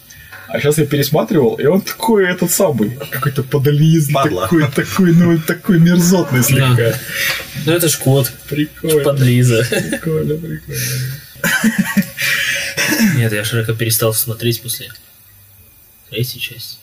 А 0.48 0.60
сейчас 0.60 0.78
я 0.78 0.86
пересматривал, 0.86 1.56
и 1.56 1.66
он 1.66 1.82
такой 1.82 2.26
этот 2.26 2.52
самый, 2.52 2.92
какой-то 3.12 3.44
подлизный, 3.44 4.14
Падла. 4.14 4.44
такой, 4.44 4.66
такой, 4.72 5.14
ну, 5.14 5.38
такой 5.40 5.80
мерзотный 5.80 6.42
слегка. 6.42 6.94
Ну 7.66 7.74
это 7.74 7.90
ж 7.90 7.98
кот. 7.98 8.32
Прикольно. 8.48 9.04
Подлиза. 9.04 9.66
Прикольно, 9.70 10.36
прикольно. 10.36 10.82
Нет, 13.16 13.34
я 13.34 13.44
Шрека 13.44 13.74
перестал 13.74 14.14
смотреть 14.14 14.62
после 14.62 14.90
третьей 16.10 16.40
части. 16.40 16.78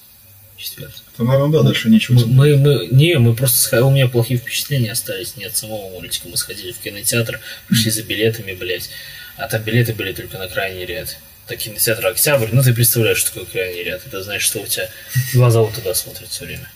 Четвертой. 0.64 1.02
Ну, 1.18 1.26
наверное, 1.26 1.58
да, 1.58 1.62
дальше 1.62 1.90
ничего. 1.90 2.18
Мы, 2.26 2.56
мы, 2.56 2.88
не, 2.90 3.18
мы 3.18 3.34
просто 3.34 3.58
сходили, 3.58 3.86
у 3.86 3.90
меня 3.90 4.08
плохие 4.08 4.40
впечатления 4.40 4.92
остались 4.92 5.36
не 5.36 5.44
от 5.44 5.54
самого 5.54 5.90
мультика. 5.90 6.26
Мы 6.26 6.38
сходили 6.38 6.72
в 6.72 6.78
кинотеатр, 6.78 7.38
пришли 7.68 7.90
за 7.90 8.02
билетами, 8.02 8.54
блядь. 8.54 8.88
А 9.36 9.46
там 9.46 9.62
билеты 9.62 9.92
были 9.92 10.14
только 10.14 10.38
на 10.38 10.48
крайний 10.48 10.86
ряд. 10.86 11.18
Так 11.46 11.58
кинотеатр 11.58 12.06
Октябрь, 12.06 12.48
ну 12.52 12.62
ты 12.62 12.72
представляешь, 12.72 13.18
что 13.18 13.32
такое 13.32 13.44
крайний 13.44 13.84
ряд. 13.84 14.06
Это 14.06 14.22
значит, 14.22 14.42
что 14.42 14.60
у 14.60 14.66
тебя 14.66 14.88
глаза 15.34 15.60
вот 15.60 15.74
туда 15.74 15.92
смотрят 15.92 16.30
все 16.30 16.46
время. 16.46 16.70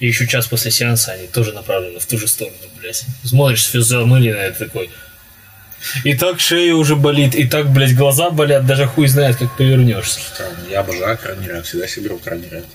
И 0.00 0.06
еще 0.06 0.26
час 0.26 0.46
после 0.46 0.70
сеанса 0.70 1.12
они 1.12 1.26
тоже 1.26 1.52
направлены 1.54 1.98
в 1.98 2.04
ту 2.04 2.18
же 2.18 2.28
сторону, 2.28 2.56
блядь. 2.78 3.04
Смотришь, 3.24 3.64
все 3.64 3.80
замыленное, 3.80 4.52
такой. 4.52 4.90
И 6.04 6.14
так 6.14 6.40
шея 6.40 6.74
уже 6.74 6.94
болит, 6.94 7.34
и 7.34 7.48
так, 7.48 7.72
блядь, 7.72 7.96
глаза 7.96 8.28
болят, 8.28 8.66
даже 8.66 8.86
хуй 8.86 9.08
знает, 9.08 9.36
как 9.36 9.56
повернешься. 9.56 10.20
Странно, 10.20 10.58
Я 10.70 10.80
обожаю 10.80 11.16
крайний 11.16 11.48
ряд, 11.48 11.64
всегда 11.64 11.86
себе 11.86 12.04
беру 12.04 12.18
крайний 12.18 12.50
ряд. 12.50 12.66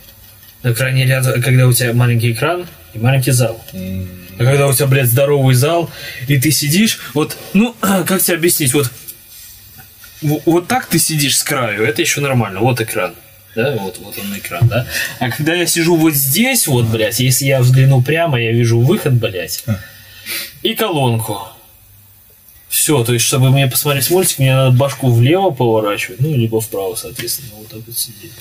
На 0.66 0.74
крайний 0.74 1.06
ряд, 1.06 1.32
когда 1.44 1.68
у 1.68 1.74
тебя 1.74 1.94
маленький 1.94 2.32
экран 2.32 2.66
и 2.96 2.98
маленький 2.98 3.30
зал. 3.30 3.64
А 3.72 4.44
когда 4.44 4.66
у 4.66 4.74
тебя, 4.74 4.88
блядь, 4.88 5.06
здоровый 5.06 5.54
зал, 5.54 5.92
и 6.28 6.40
ты 6.40 6.50
сидишь, 6.50 6.98
вот, 7.14 7.38
ну, 7.54 7.76
как 7.80 8.20
тебе 8.20 8.38
объяснить, 8.38 8.74
вот, 8.74 8.90
вот 10.24 10.68
так 10.68 10.88
ты 10.88 10.98
сидишь 10.98 11.38
с 11.38 11.44
краю, 11.44 11.84
это 11.84 12.02
еще 12.02 12.20
нормально, 12.20 12.62
вот 12.62 12.82
экран. 12.82 13.14
Да, 13.56 13.76
вот, 13.80 14.00
вот 14.00 14.18
он 14.18 14.36
экран, 14.36 14.68
да. 14.68 14.88
А 15.20 15.30
когда 15.30 15.54
я 15.54 15.68
сижу 15.68 15.98
вот 15.98 16.16
здесь, 16.16 16.66
вот, 16.66 16.86
блядь, 16.86 17.20
если 17.20 17.46
я 17.46 17.60
взгляну 17.62 18.02
прямо, 18.02 18.42
я 18.42 18.52
вижу 18.52 18.80
выход, 18.80 19.14
блядь, 19.14 19.64
и 20.64 20.74
колонку. 20.74 21.48
Все, 22.70 23.04
то 23.04 23.14
есть, 23.14 23.24
чтобы 23.24 23.52
мне 23.52 23.68
посмотреть 23.68 24.10
мультик, 24.10 24.40
мне 24.40 24.56
надо 24.56 24.76
башку 24.76 25.12
влево 25.12 25.52
поворачивать, 25.52 26.22
ну, 26.22 26.36
либо 26.36 26.60
вправо, 26.60 26.96
соответственно, 26.96 27.52
вот 27.54 27.68
так 27.68 27.82
вот 27.86 27.96
сидеть. 27.96 28.32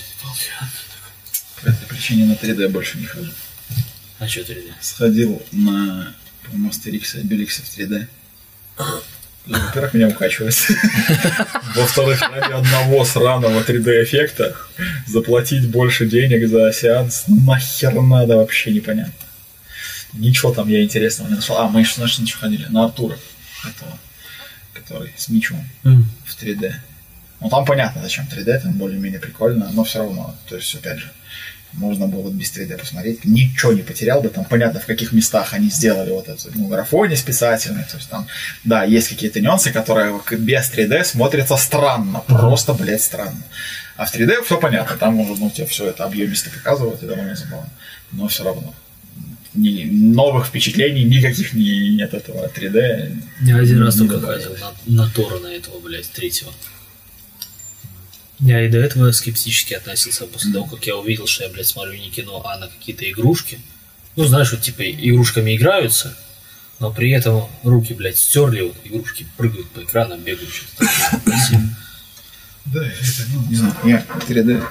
По 1.63 1.69
этой 1.69 1.87
причине 1.89 2.27
на 2.27 2.33
3D 2.33 2.69
больше 2.69 2.99
не 2.99 3.07
хожу. 3.07 3.33
А 4.19 4.29
что 4.29 4.45
ты, 4.45 4.63
Сходил 4.81 5.43
на, 5.53 6.15
по-моему, 6.45 6.71
Астерикса 6.71 7.19
и 7.19 7.21
Обеликса 7.23 7.63
в 7.63 7.67
3D. 7.67 8.07
Ну, 9.47 9.59
Во-первых, 9.59 9.93
меня 9.93 10.09
укачивает. 10.09 10.55
Во-вторых, 11.75 12.23
ради 12.23 12.53
одного 12.53 13.05
сраного 13.05 13.61
3D-эффекта 13.63 14.57
заплатить 15.07 15.69
больше 15.69 16.07
денег 16.07 16.49
за 16.49 16.73
сеанс 16.73 17.25
нахер 17.27 18.01
надо 18.01 18.37
вообще 18.37 18.71
непонятно. 18.73 19.13
Ничего 20.15 20.55
там 20.55 20.69
я 20.69 20.83
интересного 20.83 21.29
не 21.29 21.35
нашел. 21.35 21.59
А, 21.59 21.69
мы 21.69 21.81
еще, 21.81 21.97
знаешь, 21.97 22.19
на 22.19 22.27
что 22.27 22.39
ходили? 22.39 22.67
На 22.71 22.85
Артура. 22.85 23.19
Этого, 23.65 23.99
который 24.73 25.13
с 25.17 25.29
мечом 25.29 25.63
в 25.83 26.43
3D. 26.43 26.73
Ну, 27.41 27.51
там 27.51 27.67
понятно, 27.67 28.01
зачем 28.01 28.27
3D, 28.27 28.61
там 28.61 28.73
более-менее 28.73 29.21
прикольно, 29.21 29.71
но 29.73 29.85
все 29.85 29.99
равно, 29.99 30.35
то 30.49 30.57
есть, 30.57 30.75
опять 30.75 30.99
же, 30.99 31.11
можно 31.77 32.07
было 32.07 32.31
без 32.31 32.53
3D 32.57 32.79
посмотреть, 32.79 33.25
ничего 33.25 33.73
не 33.73 33.83
потерял 33.83 34.21
бы, 34.21 34.29
там 34.29 34.45
понятно, 34.45 34.81
в 34.81 34.87
каких 34.87 35.13
местах 35.13 35.55
они 35.55 35.71
сделали 35.71 36.11
вот 36.11 36.29
эту 36.29 36.51
ну, 36.55 36.69
графоне 36.69 37.17
списательный, 37.17 37.85
то 37.85 37.97
есть 37.97 38.09
там, 38.09 38.27
да, 38.65 38.85
есть 38.85 39.09
какие-то 39.09 39.41
нюансы, 39.41 39.73
которые 39.73 40.21
без 40.39 40.71
3D 40.71 41.05
смотрятся 41.05 41.57
странно, 41.57 42.21
просто, 42.27 42.75
блядь, 42.75 43.03
странно. 43.03 43.43
А 43.97 44.07
в 44.07 44.15
3D 44.15 44.43
все 44.45 44.59
понятно, 44.59 44.97
там 44.97 45.19
уже, 45.21 45.41
ну, 45.41 45.51
тебе 45.51 45.67
все 45.67 45.89
это 45.89 46.05
объемисто 46.05 46.51
показывают, 46.51 47.03
и 47.03 47.07
довольно 47.07 47.35
забавно, 47.35 47.71
но 48.13 48.29
все 48.29 48.45
равно. 48.45 48.75
ни 49.55 49.85
новых 49.85 50.47
впечатлений, 50.47 51.05
никаких 51.05 51.55
ни, 51.55 51.97
нет 51.97 52.15
этого 52.15 52.49
3D. 52.49 53.17
Я 53.43 53.57
один 53.57 53.83
раз 53.83 53.97
не 54.01 54.09
только 54.09 54.27
ходил 54.27 54.57
на, 54.87 55.05
на 55.05 55.11
Тора 55.11 55.39
на 55.39 55.49
этого, 55.49 55.81
блядь, 55.81 56.11
третьего. 56.11 56.53
Я 58.41 58.65
и 58.65 58.69
до 58.69 58.79
этого 58.79 59.13
скептически 59.13 59.75
относился, 59.75 60.25
а 60.25 60.27
после 60.27 60.53
того, 60.53 60.67
как 60.67 60.87
я 60.87 60.97
увидел, 60.97 61.27
что 61.27 61.45
я, 61.45 61.51
блядь, 61.51 61.67
смотрю 61.67 61.95
не 61.95 62.11
кино, 62.11 62.43
а 62.45 62.59
на 62.59 62.69
какие-то 62.69 63.09
игрушки. 63.09 63.61
Ну, 64.17 64.25
знаешь, 64.25 64.53
вот 64.53 64.63
типа 64.63 64.83
игрушками 64.83 65.57
играются, 65.57 66.17
но 66.81 66.93
при 66.93 67.11
этом 67.11 67.49
руки, 67.63 67.95
блядь, 67.95 68.19
стерли, 68.19 68.63
вот 68.63 68.77
игрушки 68.85 69.27
прыгают 69.37 69.71
по 69.71 69.81
экранам, 69.83 70.21
бегают. 70.21 70.51
Да, 72.67 72.83
это, 72.83 73.27
ну, 73.35 73.47
не 73.51 73.57
знаю, 73.57 73.75
я 73.85 74.07
3D 74.27 74.65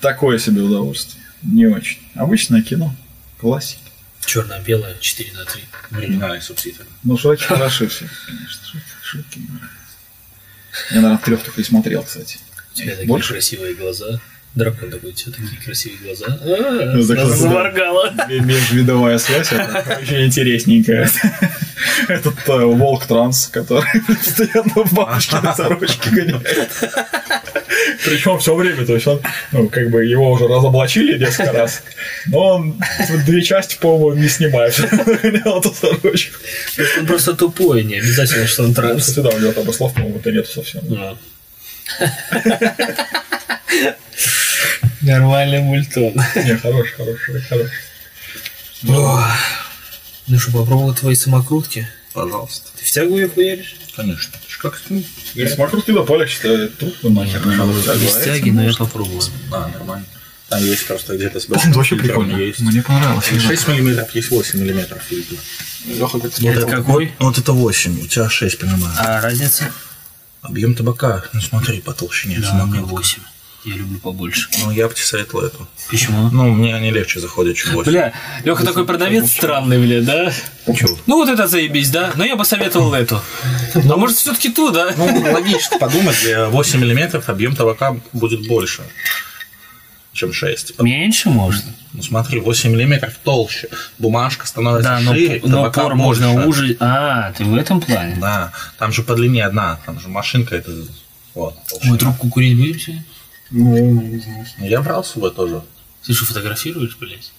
такое 0.00 0.38
себе 0.38 0.62
удовольствие. 0.62 1.22
Не 1.42 1.66
очень. 1.66 1.98
Обычное 2.14 2.62
кино. 2.62 2.94
Классика. 3.38 3.80
Черно-белое, 4.24 4.96
4 5.00 5.32
на 5.32 5.44
3. 5.44 5.62
Оригинальные 5.90 6.40
субтитры. 6.40 6.86
Ну, 7.02 7.18
шутки 7.18 7.42
хороши 7.42 7.88
все, 7.88 8.08
конечно. 8.26 8.64
Шутки, 8.64 8.88
шутки 9.02 9.38
мне 9.38 9.48
нравятся. 9.48 9.76
Я, 10.90 11.00
наверное, 11.00 11.18
трех 11.18 11.42
только 11.42 11.60
и 11.60 11.64
смотрел, 11.64 12.04
кстати. 12.04 12.38
У 12.72 12.78
тебя 12.78 12.92
такие 12.92 13.08
Больше? 13.08 13.32
красивые 13.32 13.74
глаза. 13.74 14.20
Дракон 14.54 14.90
такой, 14.90 15.10
у 15.10 15.12
тебя 15.12 15.32
такие 15.32 15.60
красивые 15.62 16.00
глаза. 16.04 16.26
А, 16.28 16.92
Ну, 16.94 17.06
так 17.06 17.26
заморгала. 17.26 18.12
Межвидовая 18.28 19.18
связь, 19.18 19.50
это 19.52 19.98
очень 20.02 20.26
интересненькая. 20.26 21.08
Этот 22.08 22.34
э, 22.48 22.64
волк 22.64 23.06
транс, 23.06 23.46
который 23.46 23.88
постоянно 24.06 24.84
в 24.84 24.92
бабочке 24.92 25.36
на 25.40 25.54
сорочке 25.54 26.10
гоняет. 26.10 26.70
Причем 28.04 28.38
все 28.38 28.54
время, 28.54 28.84
то 28.84 28.94
есть 28.94 29.06
он, 29.06 29.20
ну, 29.52 29.68
как 29.68 29.90
бы 29.90 30.04
его 30.04 30.30
уже 30.32 30.46
разоблачили 30.46 31.18
несколько 31.18 31.52
раз, 31.58 31.82
но 32.26 32.56
он 32.56 32.80
две 33.26 33.42
части, 33.42 33.76
по-моему, 33.80 34.20
не 34.20 34.28
снимает. 34.28 34.78
Гонял 35.22 35.60
эту 35.60 35.72
сорочку. 35.74 36.36
Он 37.00 37.06
просто 37.06 37.34
тупой, 37.34 37.84
не 37.84 37.96
обязательно, 37.96 38.46
что 38.46 38.64
он 38.64 38.74
транс. 38.74 39.06
Кстати, 39.06 39.24
да, 39.24 39.30
у 39.30 39.38
него 39.38 39.52
там 39.52 39.72
слов, 39.72 39.94
по-моему, 39.94 40.18
это 40.18 40.30
нету 40.30 40.50
совсем. 40.50 40.82
Нормальный 45.02 45.60
мультон. 45.60 46.14
Не, 46.36 46.56
хороший, 46.56 46.92
хороший, 46.92 47.40
хороший. 47.42 47.72
Ну 48.82 50.38
что, 50.38 50.52
попробовал 50.52 50.94
твои 50.94 51.14
самокрутки? 51.14 51.88
Пожалуйста. 52.12 52.68
Ты 52.78 52.84
в 52.84 52.90
тягу 52.90 53.16
ее 53.16 53.28
хуяришь? 53.28 53.76
Конечно. 53.96 54.36
Это 54.36 54.58
Как 54.60 54.80
ну, 54.88 55.02
Если 55.34 55.58
макрутки 55.58 55.90
до 55.90 56.04
поля, 56.04 56.26
считаю, 56.26 56.68
трудно 56.70 57.22
нахер. 57.22 57.40
Без 57.98 58.14
тяги, 58.24 58.50
но 58.50 58.64
я 58.64 58.72
попробовал. 58.72 59.22
А, 59.52 59.68
нормально. 59.68 60.06
Там 60.48 60.62
есть 60.62 60.86
просто 60.86 61.16
где-то 61.16 61.40
с 61.40 61.44
Это 61.44 61.54
большим 61.54 61.72
вообще 61.72 61.96
прикольно. 61.96 62.36
Есть. 62.36 62.60
Мне 62.60 62.82
понравилось. 62.82 63.26
6 63.26 63.68
миллиметров, 63.68 64.14
есть 64.14 64.30
8 64.30 64.60
миллиметров 64.60 65.02
фильтр. 65.02 65.36
Леха, 65.86 66.20
как 66.20 66.38
Это 66.38 66.66
какой? 66.66 67.12
Вот 67.18 67.38
это 67.38 67.52
8, 67.52 68.04
у 68.04 68.06
тебя 68.06 68.28
6, 68.28 68.58
понимаю. 68.58 68.94
А 68.98 69.20
разница? 69.20 69.72
Объем 70.42 70.74
табака, 70.74 71.24
ну 71.32 71.40
смотри, 71.40 71.80
по 71.80 71.92
толщине 71.92 72.38
Да, 72.40 72.48
самокрутка. 72.48 72.94
8. 72.94 73.22
Я 73.64 73.76
люблю 73.76 74.00
побольше. 74.00 74.48
Ну, 74.64 74.72
я 74.72 74.88
бы 74.88 74.94
тебе 74.94 75.04
советовал 75.04 75.44
эту. 75.44 75.68
Почему? 75.88 76.30
Ну, 76.30 76.50
мне 76.52 76.74
они 76.74 76.90
легче 76.90 77.20
заходят, 77.20 77.56
чем 77.56 77.74
8. 77.74 77.92
Бля, 77.92 78.12
Леха 78.42 78.64
такой 78.64 78.84
продавец 78.84 79.30
странный, 79.30 79.78
бля, 79.78 80.02
да? 80.02 80.32
Чё? 80.74 80.98
Ну 81.06 81.16
вот 81.16 81.28
это 81.28 81.46
заебись, 81.46 81.90
да? 81.90 82.10
Но 82.16 82.24
я 82.24 82.34
бы 82.34 82.44
советовал 82.44 82.92
эту. 82.92 83.20
Но 83.84 83.96
может 83.96 84.16
все-таки 84.16 84.48
ту, 84.48 84.70
да? 84.72 84.92
Ну, 84.96 85.04
логично 85.32 85.78
подумать, 85.78 86.20
для 86.22 86.48
8 86.48 86.80
миллиметров 86.80 87.28
объем 87.28 87.54
табака 87.54 87.96
будет 88.12 88.48
больше, 88.48 88.82
чем 90.12 90.32
6. 90.32 90.78
Меньше 90.80 91.30
можно. 91.30 91.72
Ну, 91.92 92.02
смотри, 92.02 92.40
8 92.40 92.70
миллиметров 92.70 93.14
толще, 93.22 93.68
бумажка 93.98 94.46
становится 94.46 94.90
Да, 94.90 95.00
но, 95.00 95.14
шире, 95.14 95.40
но 95.44 95.70
пор 95.70 95.94
можно 95.94 96.46
уже... 96.46 96.76
А, 96.80 97.32
ты 97.32 97.44
в 97.44 97.54
этом 97.54 97.80
плане? 97.80 98.16
Да, 98.20 98.52
там 98.78 98.92
же 98.92 99.02
по 99.02 99.14
длине 99.14 99.44
одна, 99.44 99.78
там 99.84 100.00
же 100.00 100.08
машинка 100.08 100.56
это... 100.56 100.72
Вот. 101.34 101.54
Мы 101.84 101.96
трубку 101.98 102.28
курить 102.28 102.56
будем 102.56 102.78
сегодня? 102.78 103.04
Ну, 103.50 104.02
не 104.02 104.18
знаю. 104.18 104.46
Ну, 104.58 104.66
Я 104.66 104.80
брал 104.82 105.04
с 105.04 105.12
собой 105.12 105.30
тоже, 105.30 105.62
Ты 106.04 106.14
что, 106.14 106.24
фотографируешь, 106.24 106.96
блядь? 106.98 107.32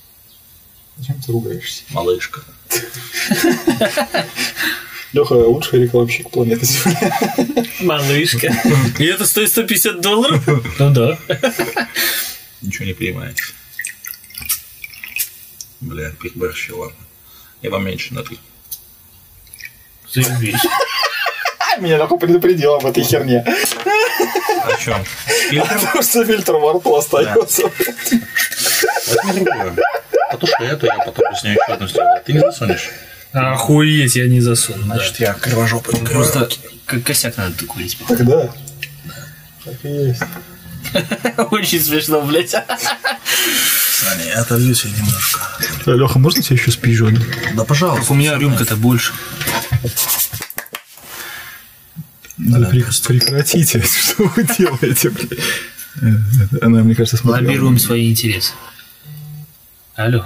Зачем 0.97 1.19
ты 1.21 1.31
ругаешься? 1.31 1.83
малышка. 1.89 2.41
Леха 5.13 5.33
лучший 5.33 5.83
рекламщик 5.83 6.29
планеты 6.31 6.65
Земля. 6.65 7.13
Малышка. 7.81 8.51
И 8.97 9.05
это 9.05 9.25
стоит 9.25 9.49
150 9.49 10.01
долларов? 10.01 10.43
Ну 10.79 10.91
да. 10.91 11.17
Ничего 12.63 12.85
не 12.85 12.93
понимаете. 12.93 13.43
Бля, 15.81 16.11
переборщил, 16.11 16.79
ладно. 16.79 16.95
Я 17.61 17.69
вам 17.69 17.85
меньше 17.85 18.13
налью. 18.13 18.37
Заебись. 20.09 20.55
Меня 21.79 21.97
Леха 21.97 22.15
предупредил 22.17 22.75
об 22.75 22.85
этой 22.85 23.03
херне. 23.03 23.43
О 24.63 24.77
чем? 24.77 25.03
Фильтр? 25.49 25.67
Потому 25.67 26.03
что 26.03 26.25
фильтр 26.25 26.53
во 26.53 26.73
рту 26.73 26.95
остается. 26.95 27.63
Это 27.63 29.27
не 29.33 29.43
другое. 29.43 29.75
Потому 30.31 30.47
что 30.47 30.63
это 30.63 30.85
я 30.85 30.97
потом 30.99 31.35
с 31.35 31.43
ней 31.43 31.51
еще 31.51 31.73
одну 31.73 31.87
сделаю. 31.87 32.21
Ты 32.25 32.33
не 32.33 32.39
засунешь? 32.39 32.89
Охуеть, 33.33 34.15
я 34.15 34.27
не 34.27 34.39
засуну. 34.39 34.83
Значит, 34.83 35.19
я 35.19 35.33
кривожопый. 35.33 35.99
Просто 35.99 36.47
косяк 36.85 37.35
надо 37.37 37.57
ты 37.57 37.65
курить. 37.65 37.97
Тогда. 38.07 38.53
Так 39.65 39.75
и 39.83 39.87
есть. 39.89 40.21
Очень 41.51 41.81
смешно, 41.81 42.21
блядь. 42.21 42.51
Саня, 42.51 44.25
я 44.25 44.41
отолью 44.41 44.75
себе 44.75 44.93
немножко. 44.97 45.39
Леха, 45.85 46.19
можно 46.19 46.41
тебе 46.41 46.55
еще 46.57 46.71
спижу? 46.71 47.09
Да, 47.53 47.63
пожалуйста. 47.63 48.11
У 48.13 48.15
меня 48.15 48.37
рюмка-то 48.37 48.75
больше. 48.75 49.13
Да 52.37 52.69
прекратите, 52.69 53.81
что 53.83 54.23
вы 54.23 54.43
делаете, 54.43 55.09
блядь. 55.09 55.39
Э, 56.01 56.07
Она, 56.61 56.83
мне 56.83 56.95
кажется, 56.95 57.17
смотрела. 57.17 57.45
Лоббируем 57.47 57.79
свои 57.79 58.11
интересы. 58.11 58.53
Алло. 59.95 60.25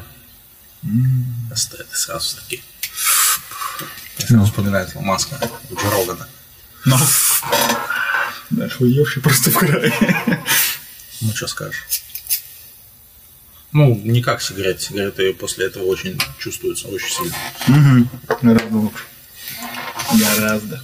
Стоит 1.54 1.88
сразу 1.92 2.38
такие. 2.38 2.62
Мне 4.18 4.28
сразу 4.28 4.46
вспоминается 4.46 5.00
маска 5.02 5.38
у 5.70 5.76
Джо 5.76 5.90
Рогана. 5.92 6.28
Ну. 6.86 6.98
Да, 8.50 8.70
хуевший 8.70 9.22
просто 9.22 9.52
в 9.52 9.58
край. 9.58 9.94
Ну, 11.22 11.34
что 11.36 11.48
скажешь? 11.48 11.84
Ну, 13.74 13.96
не 14.04 14.22
как 14.22 14.42
сигареты. 14.42 14.82
Сигареты 14.82 15.34
после 15.34 15.66
этого 15.66 15.84
очень 15.84 16.20
чувствуются, 16.40 16.88
очень 16.88 17.10
сильно. 17.10 17.36
Угу. 17.68 18.38
Гораздо 18.42 18.76
лучше. 18.78 19.04
Гораздо. 20.14 20.84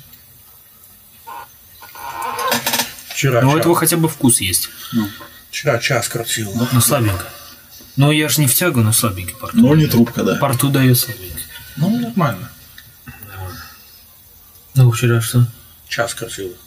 Вчера, 3.10 3.42
Ну, 3.42 3.52
у 3.52 3.58
этого 3.58 3.76
хотя 3.76 3.96
бы 3.98 4.10
вкус 4.10 4.42
есть. 4.42 4.70
вчера 5.50 5.80
час 5.80 6.10
крутил. 6.10 6.54
Но 6.72 6.82
слабенько. 6.82 7.26
Ну, 7.96 8.12
я 8.12 8.28
же 8.28 8.42
не 8.42 8.48
в 8.48 8.54
тягу, 8.54 8.82
но 8.82 8.92
слабенько 8.92 9.36
порту. 9.38 9.58
Ну, 9.58 9.76
не 9.76 9.86
трубка, 9.86 10.24
да. 10.24 10.36
Порту 10.36 10.70
дает 10.70 10.98
слабенько. 10.98 11.40
Ну, 11.78 12.00
нормально. 12.00 12.50
Ну, 14.76 14.92
вчера 14.92 15.22
что? 15.22 15.46
Час 15.88 16.16
крутил. 16.16 16.58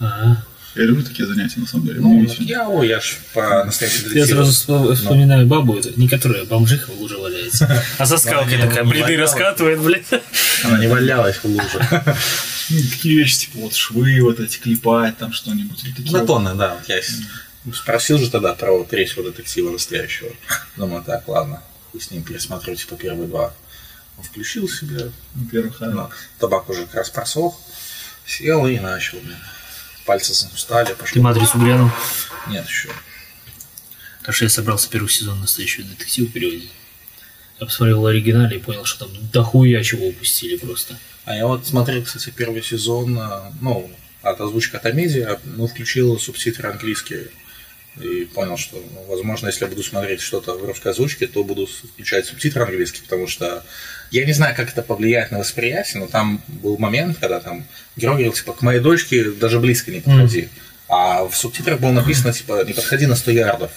Ага. 0.00 0.44
Я 0.76 0.84
люблю 0.84 1.02
такие 1.04 1.26
занятия, 1.26 1.58
на 1.60 1.66
самом 1.66 1.86
деле. 1.86 2.00
Ну, 2.00 2.22
я, 2.38 2.68
ой, 2.68 2.86
я 2.88 3.00
ж 3.00 3.16
по 3.34 3.64
настоящей 3.64 4.16
Я 4.16 4.24
сразу 4.24 4.52
вспо- 4.52 4.94
вспоминаю 4.94 5.46
бабу, 5.46 5.76
эту, 5.76 5.98
не 5.98 6.08
которая 6.08 6.44
бомжиха 6.44 6.90
в 6.92 7.00
луже 7.00 7.16
валяется, 7.18 7.82
а 7.98 8.06
со 8.06 8.16
скалкой 8.18 8.56
не- 8.56 8.62
такая, 8.62 8.84
бреды 8.84 9.16
раскатывает, 9.16 9.80
блядь. 9.80 10.06
Она 10.64 10.78
не 10.78 10.86
валялась 10.86 11.36
в 11.38 11.44
луже. 11.44 12.04
Ну, 12.70 12.78
такие 12.88 13.18
вещи, 13.18 13.38
типа 13.40 13.58
вот 13.58 13.74
швы 13.74 14.20
вот 14.22 14.38
эти 14.38 14.58
клепать, 14.58 15.18
там 15.18 15.32
что-нибудь. 15.32 15.84
Батоны, 16.12 16.54
да. 16.54 16.74
Вот 16.76 16.88
я 16.88 17.00
спросил 17.74 18.18
же 18.18 18.30
тогда 18.30 18.54
про 18.54 18.70
вот 18.78 18.88
третьего 18.90 19.24
детектива 19.24 19.70
настоящего. 19.72 20.30
Думаю, 20.76 21.02
так, 21.02 21.26
ладно, 21.26 21.62
с 21.98 22.12
ним 22.12 22.22
пересмотрю, 22.22 22.76
типа, 22.76 22.94
первые 22.94 23.26
два. 23.26 23.52
Он 24.18 24.24
включил 24.24 24.68
себе, 24.68 25.10
Во-первых, 25.34 25.82
а, 25.82 25.86
ну, 25.86 26.10
табак 26.38 26.70
уже 26.70 26.86
как 26.86 26.94
раз 26.94 27.10
просох, 27.10 27.58
сел 28.24 28.66
и 28.68 28.78
начал, 28.78 29.18
блин. 29.18 29.36
Пальцы 30.06 30.32
устали, 30.32 30.86
Ты 30.88 30.94
пошли. 30.94 31.20
матрицу 31.20 31.58
глянул? 31.58 31.90
Нет 32.48 32.66
еще. 32.66 32.88
Потому 34.20 34.34
что 34.34 34.44
я 34.44 34.48
собрался 34.50 34.88
первый 34.90 35.08
сезон 35.08 35.40
настоящего 35.40 35.86
детектива 35.86 36.28
переводить. 36.28 36.70
Я 37.58 37.66
посмотрел 37.66 38.00
в 38.00 38.06
оригинале 38.06 38.56
и 38.56 38.60
понял, 38.60 38.84
что 38.84 39.06
там 39.06 39.30
дохуя 39.32 39.82
чего 39.82 40.06
упустили 40.08 40.56
просто. 40.56 40.96
А 41.24 41.34
я 41.36 41.46
вот 41.46 41.66
смотрел, 41.66 42.02
кстати, 42.02 42.32
первый 42.34 42.62
сезон, 42.62 43.18
а, 43.18 43.52
ну, 43.60 43.90
от 44.22 44.40
озвучка 44.40 44.78
от 44.78 44.86
Амедиа, 44.86 45.38
ну, 45.44 45.66
включил 45.66 46.18
субтитры 46.18 46.68
английские. 46.70 47.28
И 47.96 48.24
понял, 48.24 48.56
что, 48.56 48.76
ну, 48.76 49.04
возможно, 49.08 49.48
если 49.48 49.64
я 49.64 49.68
буду 49.68 49.82
смотреть 49.82 50.20
что-то 50.20 50.56
в 50.56 50.64
русской 50.64 50.88
озвучке, 50.88 51.26
то 51.26 51.42
буду 51.42 51.66
включать 51.66 52.26
субтитры 52.26 52.62
английские, 52.62 53.02
потому 53.02 53.26
что 53.26 53.64
я 54.10 54.24
не 54.24 54.32
знаю, 54.32 54.54
как 54.54 54.70
это 54.70 54.82
повлияет 54.82 55.32
на 55.32 55.38
восприятие, 55.38 56.00
но 56.00 56.06
там 56.06 56.42
был 56.48 56.78
момент, 56.78 57.18
когда 57.18 57.40
там 57.40 57.66
герой 57.96 58.14
говорил, 58.14 58.32
типа, 58.32 58.52
к 58.52 58.62
моей 58.62 58.80
дочке 58.80 59.30
даже 59.32 59.58
близко 59.58 59.90
не 59.90 60.00
подходи. 60.00 60.48
А 60.88 61.24
в 61.24 61.36
субтитрах 61.36 61.80
было 61.80 61.92
написано, 61.92 62.32
типа, 62.32 62.64
не 62.64 62.72
подходи 62.72 63.06
на 63.06 63.16
100 63.16 63.30
ярдов. 63.32 63.70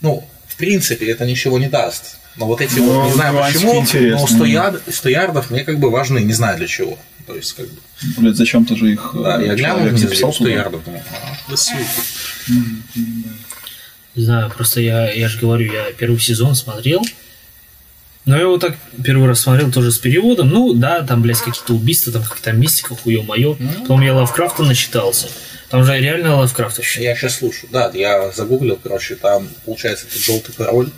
Ну, 0.00 0.28
в 0.48 0.56
принципе, 0.56 1.10
это 1.10 1.26
ничего 1.26 1.58
не 1.58 1.68
даст. 1.68 2.16
Но 2.36 2.46
вот 2.46 2.60
эти 2.60 2.78
Ну, 2.78 2.92
вот, 3.00 3.06
не 3.06 3.12
знаю 3.12 3.34
нюансики 3.34 3.56
почему, 3.58 3.74
но 3.74 3.80
интересные. 3.80 4.26
100, 4.26 4.44
яр- 4.44 4.80
100 4.90 5.08
ярдов 5.08 5.50
мне 5.50 5.64
как 5.64 5.78
бы 5.78 5.90
важны, 5.90 6.18
не 6.20 6.32
знаю 6.32 6.58
для 6.58 6.66
чего. 6.66 6.98
То 7.26 7.34
есть, 7.34 7.52
как 7.54 7.66
бы, 7.68 7.76
Блядь, 8.18 8.36
зачем-то 8.36 8.76
же 8.76 8.92
их 8.92 9.12
да, 9.14 9.40
э, 9.40 9.46
я 9.46 9.54
глянул 9.54 9.86
вниз, 9.88 10.00
записал 10.00 10.32
100 10.32 10.44
туда. 10.44 10.56
ярдов, 10.56 10.84
думаю, 10.84 11.02
а, 11.10 11.50
до 11.50 11.56
свидания. 11.56 11.86
Не 14.14 14.24
знаю, 14.24 14.50
просто 14.50 14.80
я, 14.80 15.10
я 15.12 15.28
же 15.28 15.38
говорю, 15.40 15.72
я 15.72 15.92
первый 15.92 16.20
сезон 16.20 16.54
смотрел. 16.54 17.02
Но 18.26 18.36
я 18.36 18.42
его 18.42 18.56
так 18.58 18.76
первый 19.04 19.28
раз 19.28 19.40
смотрел 19.40 19.70
тоже 19.70 19.90
с 19.92 19.98
переводом. 19.98 20.48
Ну, 20.48 20.72
да, 20.72 21.02
там, 21.02 21.20
блядь, 21.20 21.38
какие-то 21.40 21.74
убийства, 21.74 22.12
там 22.12 22.22
какая-то 22.22 22.52
мистика, 22.52 22.94
хуё 22.96 23.22
моё. 23.22 23.56
Потом 23.80 24.00
я 24.02 24.14
Лавкрафта 24.14 24.62
начитался. 24.62 25.28
Там 25.68 25.84
же 25.84 25.98
реально 25.98 26.36
Лавкрафтовщина. 26.36 27.02
Я 27.04 27.16
сейчас 27.16 27.36
слушаю. 27.38 27.68
Да, 27.72 27.90
я 27.92 28.30
загуглил, 28.30 28.78
короче, 28.82 29.16
там, 29.16 29.48
получается, 29.64 30.06
этот 30.06 30.22
желтый 30.22 30.54
король, 30.56 30.90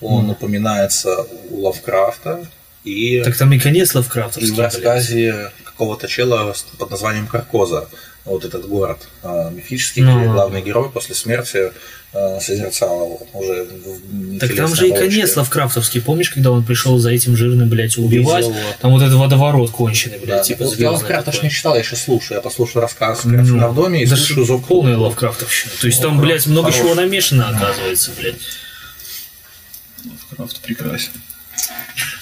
он 0.00 0.30
упоминается 0.30 1.26
у 1.50 1.62
Лавкрафта, 1.62 2.46
и, 2.84 3.20
Так 3.24 3.36
там 3.36 3.52
и 3.52 3.58
конец 3.58 3.94
и 3.94 3.98
Лавкрафтовский, 3.98 4.54
в 4.54 4.60
рассказе 4.60 5.50
какого-то 5.64 6.08
чела 6.08 6.54
под 6.78 6.90
названием 6.90 7.26
Каркоза, 7.26 7.88
вот 8.24 8.44
этот 8.44 8.68
город 8.68 8.98
а, 9.22 9.50
мифический, 9.50 10.02
Ну. 10.02 10.18
где 10.18 10.28
главный 10.28 10.62
герой 10.62 10.90
после 10.90 11.14
смерти 11.14 11.72
а, 12.12 12.40
созерцал 12.40 13.26
уже 13.32 13.64
в 13.64 14.38
Так 14.38 14.54
там 14.54 14.74
же 14.74 14.88
и 14.88 14.92
конец 14.92 15.36
Лавкрафтовский. 15.36 16.00
Помнишь, 16.02 16.30
когда 16.30 16.50
он 16.50 16.64
пришел 16.64 16.98
за 16.98 17.10
этим 17.10 17.36
жирным, 17.36 17.68
блядь, 17.68 17.96
убивать? 17.96 18.44
Увидел 18.44 18.60
его. 18.60 18.74
Там 18.80 18.92
вот 18.92 19.02
этот 19.02 19.14
водоворот 19.14 19.70
конченый, 19.70 20.18
Да. 20.18 20.24
блядь, 20.26 20.42
типа 20.46 20.64
Вот 20.64 20.78
я 20.78 20.90
Лавкрафта 20.90 21.32
ж 21.32 21.42
не 21.42 21.50
читал, 21.50 21.74
я 21.76 21.82
сейчас 21.82 22.02
слушаю. 22.04 22.36
Я 22.36 22.42
послушаю 22.42 22.82
рассказ 22.82 23.20
«Картина 23.22 23.68
в 23.68 23.74
доме» 23.74 24.02
и 24.02 24.06
Да 24.06 24.16
слушаю 24.16 24.44
«Зов 24.46 24.66
полная 24.66 24.94
Кулака». 24.94 25.10
Лавкрафтовщина. 25.10 25.72
То 25.80 25.86
есть 25.86 26.00
там, 26.02 26.20
блядь, 26.20 26.46
много 26.46 26.72
чего 26.72 26.94
намешано, 26.94 27.48
оказывается, 27.48 28.10
блядь. 28.18 28.36
Лавкрафт 30.38 30.60
прекрасен. 30.62 31.12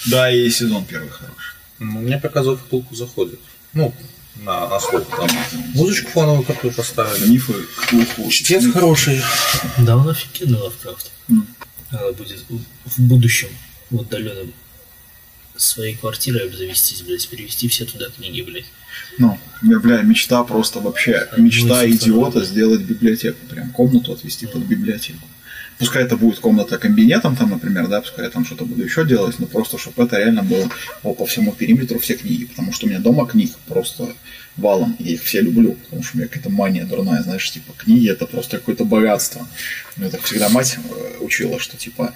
Да, 0.07 0.31
и 0.31 0.49
сезон 0.51 0.85
первый 0.85 1.11
хороший. 1.11 1.53
Ну, 1.79 2.01
мне 2.01 2.19
пока 2.19 2.43
«Зов 2.43 2.63
Кулаку» 2.65 2.95
заходит. 2.95 3.39
Ну, 3.75 3.95
на, 4.37 4.69
на 4.69 4.81
слух. 4.81 5.05
Там. 5.15 5.29
Музычку 5.75 6.11
фоновую 6.11 6.43
какую 6.45 6.73
поставили. 6.73 7.29
Мифы, 7.29 7.53
Ктулху. 7.77 8.31
Чтец 8.31 8.65
хороший. 8.73 9.21
Да, 9.79 9.97
он 9.97 10.09
офигенный 10.09 10.59
Лавкрафт. 10.59 11.11
М. 11.29 11.47
Надо 11.91 12.13
будет 12.13 12.43
в- 12.49 12.99
будущем, 13.03 13.49
в 13.91 14.01
отдаленном, 14.01 14.53
своей 15.57 15.95
квартирой 15.95 16.47
обзавестись, 16.49 17.03
блядь, 17.03 17.29
перевести 17.29 17.69
все 17.69 17.85
туда 17.85 18.07
книги, 18.11 18.43
блядь. 18.43 18.67
Ну, 19.19 19.39
я, 19.63 19.79
бля, 19.79 20.03
мечта 20.03 20.43
просто 20.45 20.81
вообще, 20.81 21.29
мечта 21.37 21.83
Ну, 21.83 21.91
идиота 21.91 22.45
сделать 22.45 22.81
библиотеку, 22.81 23.39
прям 23.47 23.71
комнату 23.71 24.13
отвести 24.13 24.47
под 24.47 24.63
библиотеку. 24.63 25.21
Пускай 25.79 26.05
это 26.05 26.17
будет 26.17 26.39
комната 26.39 26.79
кабинетом, 26.79 27.37
там, 27.37 27.51
например, 27.51 27.89
да, 27.89 28.01
пускай 28.01 28.25
я 28.25 28.31
там 28.31 28.45
что-то 28.47 28.65
буду 28.65 28.83
еще 28.83 29.05
делать, 29.05 29.39
но 29.39 29.47
просто, 29.47 29.77
чтобы 29.77 30.05
это 30.05 30.17
реально 30.17 30.43
было 30.43 30.71
по 31.15 31.27
всему 31.27 31.53
периметру 31.53 31.99
все 31.99 32.15
книги, 32.15 32.47
потому 32.47 32.73
что 32.73 32.87
у 32.87 32.89
меня 32.89 32.99
дома 32.99 33.27
книг 33.27 33.53
просто 33.67 34.15
валом, 34.57 34.97
я 34.99 35.13
их 35.13 35.23
все 35.23 35.41
люблю, 35.41 35.73
потому 35.73 36.03
что 36.03 36.17
у 36.17 36.19
меня 36.19 36.29
какая-то 36.29 36.51
мания 36.51 36.85
дурная, 36.85 37.23
знаешь, 37.23 37.51
типа, 37.51 37.73
книги 37.77 38.11
это 38.11 38.27
просто 38.27 38.59
какое-то 38.59 38.85
богатство. 38.85 39.47
Мне 39.97 40.11
так 40.11 40.23
всегда 40.23 40.49
мать 40.49 40.77
э, 40.79 41.19
учила, 41.21 41.59
что, 41.59 41.77
типа, 41.77 42.13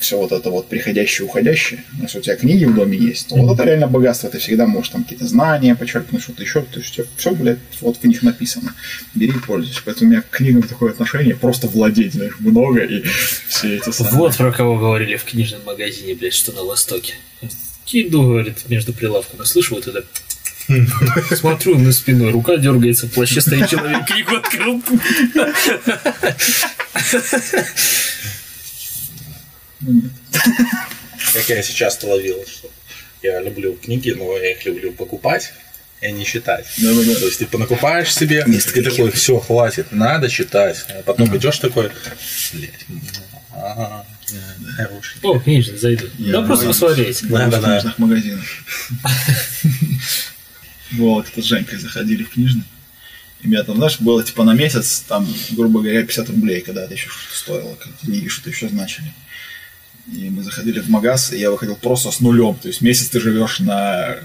все 0.00 0.18
вот 0.18 0.32
это 0.32 0.50
вот 0.50 0.68
приходящее, 0.68 1.26
уходящее, 1.26 1.84
если 2.00 2.18
у 2.18 2.22
тебя 2.22 2.36
книги 2.36 2.64
в 2.64 2.74
доме 2.74 2.96
есть, 2.96 3.28
то 3.28 3.36
вот 3.36 3.54
это 3.54 3.64
реально 3.64 3.86
богатство, 3.86 4.28
ты 4.30 4.38
всегда 4.38 4.66
можешь 4.66 4.90
там 4.90 5.02
какие-то 5.02 5.26
знания 5.26 5.74
почерпнуть, 5.74 6.22
что-то 6.22 6.42
еще, 6.42 6.62
то 6.62 6.78
есть 6.80 6.92
у 6.92 6.94
тебя 6.94 7.04
все, 7.16 7.34
блядь, 7.34 7.58
вот 7.80 7.98
в 7.98 8.04
них 8.04 8.22
написано. 8.22 8.74
Бери 9.14 9.32
и 9.32 9.38
пользуйся. 9.38 9.80
Поэтому 9.84 10.08
у 10.08 10.12
меня 10.12 10.22
к 10.22 10.30
книгам 10.30 10.62
такое 10.62 10.92
отношение, 10.92 11.36
просто 11.36 11.68
владеть, 11.68 12.14
знаешь, 12.14 12.34
много 12.38 12.80
и 12.80 13.02
все 13.48 13.76
эти 13.76 13.90
самые... 13.90 14.16
Вот 14.16 14.36
про 14.36 14.52
кого 14.52 14.76
говорили 14.78 15.16
в 15.16 15.24
книжном 15.24 15.64
магазине, 15.64 16.14
блядь, 16.14 16.34
что 16.34 16.52
на 16.52 16.64
Востоке. 16.64 17.14
Иду, 17.92 18.22
говорит, 18.22 18.68
между 18.68 18.92
прилавками. 18.92 19.44
Слышу 19.44 19.76
вот 19.76 19.86
это. 19.86 20.04
Смотрю 21.34 21.78
на 21.78 21.92
спиной, 21.92 22.32
рука 22.32 22.56
дергается, 22.56 23.06
в 23.06 23.12
плаще 23.12 23.40
стоит 23.40 23.68
человек, 23.68 24.06
книгу 24.08 24.36
открыл. 24.36 24.82
Как 31.32 31.48
я 31.48 31.62
сейчас-то 31.62 32.08
ловил, 32.08 32.44
что 32.46 32.70
я 33.22 33.40
люблю 33.40 33.74
книги, 33.74 34.10
но 34.10 34.36
я 34.36 34.52
их 34.52 34.64
люблю 34.64 34.92
покупать 34.92 35.52
и 36.00 36.12
не 36.12 36.24
читать. 36.24 36.66
Да-да-да. 36.78 37.14
То 37.14 37.26
есть 37.26 37.38
ты 37.38 37.46
понакупаешь 37.46 38.14
себе, 38.14 38.44
Есть 38.46 38.76
и 38.76 38.82
такой, 38.82 39.10
все, 39.10 39.38
хватит, 39.38 39.92
надо 39.92 40.28
читать. 40.28 40.84
А 40.88 41.02
потом 41.02 41.34
идешь 41.36 41.58
такой, 41.58 41.90
блядь, 42.52 42.86
ага, 43.52 44.06
хороший. 44.76 45.16
О, 45.22 45.38
книжный, 45.38 45.78
зайду. 45.78 46.06
Я 46.18 46.32
Да 46.32 46.42
просто 46.42 46.66
посмотреть. 46.66 47.20
Да, 47.28 47.48
да, 47.48 47.60
да. 47.60 47.94
магазинах. 47.98 48.44
Вот, 50.96 51.28
это 51.28 51.42
с 51.42 51.44
Женькой 51.44 51.78
заходили 51.78 52.24
в 52.24 52.30
книжный. 52.30 52.64
И 53.42 53.48
меня 53.48 53.62
там, 53.64 53.76
знаешь, 53.76 54.00
было 54.00 54.24
типа 54.24 54.44
на 54.44 54.54
месяц, 54.54 55.04
там, 55.06 55.26
грубо 55.50 55.80
говоря, 55.80 56.02
50 56.02 56.30
рублей, 56.30 56.62
когда 56.62 56.84
это 56.84 56.94
еще 56.94 57.08
что-то 57.08 57.36
стоило, 57.36 57.78
книги 58.00 58.28
что-то 58.28 58.50
еще 58.50 58.68
значили. 58.68 59.12
И 60.12 60.30
мы 60.30 60.42
заходили 60.42 60.80
в 60.80 60.88
магаз, 60.88 61.32
и 61.32 61.38
я 61.38 61.50
выходил 61.50 61.76
просто 61.76 62.10
с 62.10 62.20
нулем. 62.20 62.54
То 62.56 62.68
есть 62.68 62.80
месяц 62.80 63.08
ты 63.08 63.20
живешь 63.20 63.60
на 63.60 64.18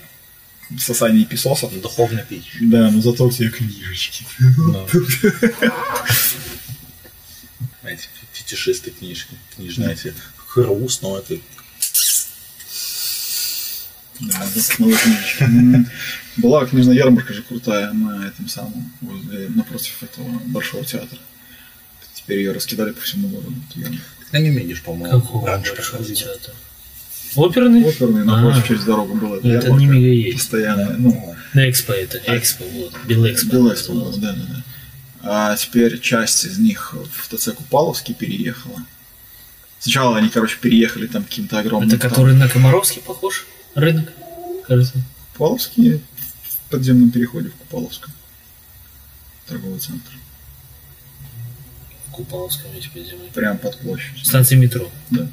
сосании 0.80 1.24
песосов. 1.24 1.74
Духовный 1.82 2.24
пич. 2.28 2.58
Да, 2.62 2.90
но 2.92 3.02
зато 3.02 3.26
у 3.26 3.32
тебя 3.32 3.50
книжечки. 3.50 4.26
Эти 7.84 8.08
фетишисты 8.34 8.92
книжки, 8.92 9.36
книжные 9.56 9.94
эти 9.94 10.14
хруст, 10.38 11.02
но 11.02 11.18
это 11.18 11.38
Да. 14.22 15.46
М. 15.46 15.88
Была 16.38 16.66
книжная 16.66 16.96
ярмарка 16.96 17.34
же 17.34 17.42
крутая 17.42 17.92
на 17.92 18.28
этом 18.28 18.48
самом, 18.48 18.92
возле, 19.02 19.50
напротив 19.50 20.02
этого 20.04 20.28
Большого 20.46 20.86
театра. 20.86 21.18
Теперь 22.14 22.38
ее 22.40 22.52
раскидали 22.52 22.92
по 22.92 23.02
всему 23.02 23.28
городу. 23.30 23.54
ярмарку. 23.76 24.04
на 24.32 24.38
Немедиш, 24.38 24.82
по-моему, 24.84 25.20
Какого 25.22 25.48
раньше 25.48 25.74
большого 25.74 25.98
проходил. 25.98 26.16
театра? 26.16 26.54
Оперный? 27.36 27.84
Оперный, 27.84 28.22
А. 28.22 28.26
напротив, 28.26 28.68
через 28.68 28.84
дорогу 28.84 29.16
была 29.16 29.38
эта 29.38 29.48
Ну, 29.48 29.54
это 29.54 29.72
не 29.72 29.86
мега 29.88 30.08
есть. 30.08 30.38
Постоянная. 30.38 30.96
Ну, 30.98 31.36
На 31.54 31.70
Экспо 31.70 31.92
это, 31.94 32.22
Экспо, 32.28 32.64
вот, 32.66 32.94
Белэкспо. 33.08 33.52
Белэкспо 33.52 33.94
было, 33.94 34.18
да, 34.20 34.34
да, 34.34 34.46
да. 34.50 34.64
А 35.24 35.56
теперь 35.58 36.00
часть 36.00 36.46
из 36.46 36.58
них 36.60 36.94
в 36.94 37.28
ТЦ 37.36 37.50
Купаловский 37.54 38.14
переехала. 38.14 38.82
Сначала 39.80 40.18
они, 40.18 40.30
короче, 40.30 40.58
переехали 40.62 41.08
там 41.08 41.24
каким-то 41.24 41.60
огромным... 41.60 41.90
Это 41.90 41.98
там- 42.00 42.10
который 42.10 42.36
на 42.36 42.48
Комаровский 42.48 43.02
похож? 43.02 43.46
Рынок? 43.76 44.12
Кажется. 44.68 45.02
Купаловский 45.34 45.98
в 45.98 46.70
подземном 46.70 47.12
переходе 47.12 47.50
в 47.50 47.56
Купаловском. 47.56 48.14
Торговый 49.48 49.80
центр. 49.80 50.12
В 52.08 52.12
Купаловском 52.12 52.72
эти 52.78 52.90
подземные. 52.90 53.30
Прям 53.32 53.58
под 53.58 53.80
площадью. 53.80 54.24
Станция 54.24 54.58
метро. 54.58 54.90
Да. 55.10 55.28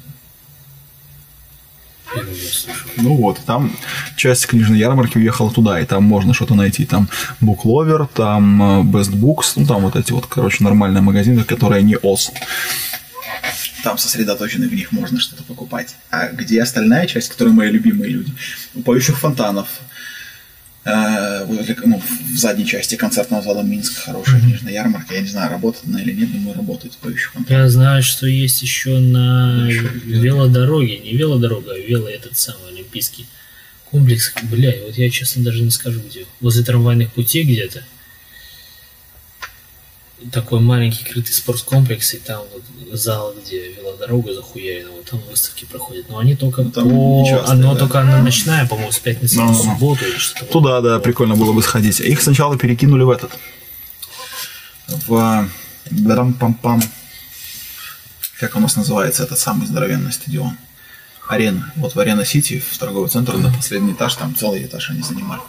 Ну 2.97 3.15
вот, 3.15 3.39
там 3.45 3.71
часть 4.15 4.47
книжной 4.47 4.79
ярмарки 4.79 5.17
уехала 5.17 5.51
туда, 5.51 5.79
и 5.79 5.85
там 5.85 6.03
можно 6.03 6.33
что-то 6.33 6.55
найти. 6.55 6.85
Там 6.85 7.07
Букловер, 7.39 8.07
там 8.07 8.61
э, 8.61 8.83
Best 8.83 9.11
Books, 9.11 9.53
ну 9.55 9.65
там 9.65 9.83
вот 9.83 9.95
эти 9.95 10.11
вот, 10.11 10.25
короче, 10.25 10.63
нормальные 10.63 11.01
магазины, 11.01 11.43
которые 11.43 11.83
не 11.83 11.97
ОС. 11.97 12.31
Там 13.83 13.97
сосредоточены 13.97 14.67
в 14.67 14.73
них 14.73 14.91
можно 14.91 15.19
что-то 15.19 15.43
покупать. 15.43 15.95
А 16.09 16.27
где 16.29 16.61
остальная 16.61 17.07
часть, 17.07 17.29
которая 17.29 17.53
мои 17.53 17.69
любимые 17.71 18.11
люди? 18.11 18.33
У 18.75 18.81
поющих 18.81 19.17
фонтанов, 19.19 19.67
э, 20.83 21.45
возле- 21.45 21.77
ну, 21.85 22.01
в 22.33 22.37
задней 22.37 22.65
части 22.65 22.95
концертного 22.95 23.41
зала 23.43 23.61
Минск 23.61 23.97
хорошая 24.03 24.41
книжная 24.41 24.73
ярмарка. 24.73 25.13
Я 25.13 25.21
не 25.21 25.27
знаю, 25.29 25.49
работает 25.51 25.85
она 25.87 26.01
или 26.01 26.13
нет, 26.13 26.31
думаю, 26.31 26.55
работает 26.57 26.97
поющих 26.97 27.31
фонтанов. 27.33 27.63
Я 27.63 27.69
знаю, 27.69 28.03
что 28.03 28.27
есть 28.27 28.61
еще 28.61 28.97
на 28.99 29.67
Еще 29.67 29.81
где-то. 29.87 30.19
велодороге, 30.21 30.99
не 30.99 31.13
велодорога, 31.15 31.73
а 31.73 31.77
вело 31.77 32.07
этот 32.09 32.37
самый 32.37 32.69
олимпийский 32.73 33.27
комплекс. 33.91 34.33
Бля, 34.43 34.73
вот 34.85 34.97
я 34.97 35.09
честно 35.09 35.43
даже 35.43 35.61
не 35.61 35.71
скажу 35.71 36.01
где. 36.01 36.25
Возле 36.41 36.63
трамвайных 36.63 37.13
путей 37.13 37.43
где-то. 37.43 37.83
Такой 40.33 40.59
маленький 40.59 41.05
крытый 41.05 41.33
спорткомплекс, 41.33 42.13
и 42.13 42.17
там 42.17 42.43
вот 42.53 42.63
зал, 42.93 43.33
где 43.41 43.71
велодорога 43.73 44.33
захуярена, 44.33 44.89
вот 44.91 45.05
там 45.05 45.19
выставки 45.29 45.65
проходят. 45.65 46.09
Но 46.09 46.19
они 46.19 46.35
только 46.35 46.63
там 46.65 46.89
по... 46.89 47.25
часто, 47.27 47.51
Оно 47.51 47.73
да. 47.73 47.79
только 47.79 47.99
она 48.01 48.21
ночная, 48.21 48.67
по-моему, 48.67 48.91
с 48.91 48.99
пятницы 48.99 49.37
Ну, 49.37 49.45
на 49.45 49.51
ну. 49.51 49.63
субботу 49.63 50.05
или 50.05 50.17
что-то. 50.17 50.45
Туда, 50.51 50.81
да, 50.81 50.99
прикольно 50.99 51.35
было 51.35 51.53
бы 51.53 51.61
сходить. 51.61 51.99
Их 51.99 52.21
сначала 52.21 52.57
перекинули 52.57 53.03
в 53.03 53.09
этот. 53.09 53.31
В 55.07 55.49
Дарам-пам-пам. 55.91 56.81
Как 58.39 58.55
у 58.55 58.59
нас 58.59 58.75
называется 58.75 59.23
этот 59.23 59.39
самый 59.39 59.67
здоровенный 59.67 60.11
стадион? 60.11 60.57
Арена. 61.27 61.71
Вот 61.75 61.93
в 61.93 61.99
Арена 61.99 62.25
Сити, 62.25 62.59
в 62.59 62.77
торговый 62.77 63.09
центр, 63.09 63.37
на 63.37 63.53
последний 63.53 63.93
этаж, 63.93 64.15
там 64.15 64.35
целый 64.35 64.63
этаж 64.65 64.89
они 64.89 65.03
занимали. 65.03 65.41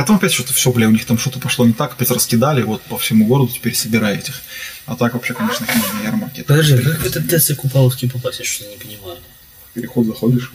Потом 0.00 0.16
опять 0.16 0.32
что-то 0.32 0.54
все, 0.54 0.72
бля, 0.72 0.88
у 0.88 0.92
них 0.92 1.04
там 1.04 1.18
что-то 1.18 1.38
пошло 1.38 1.66
не 1.66 1.74
так, 1.74 1.92
опять 1.92 2.10
раскидали, 2.10 2.62
вот 2.62 2.80
по 2.80 2.96
всему 2.96 3.26
городу 3.26 3.52
теперь 3.52 3.74
собираете 3.74 4.32
их. 4.32 4.40
А 4.86 4.96
так 4.96 5.12
вообще, 5.12 5.34
конечно, 5.34 5.66
книжные 5.66 6.04
ярмарки. 6.04 6.40
Подожди, 6.40 6.72
вообще 6.72 6.88
как 6.88 7.00
в 7.00 7.06
этот 7.06 7.28
ТЦ 7.28 7.54
Купаловский 7.54 8.08
попасть? 8.08 8.38
Я 8.38 8.46
что-то 8.46 8.70
не 8.70 8.76
понимаю. 8.78 9.18
Переход 9.74 10.06
заходишь. 10.06 10.52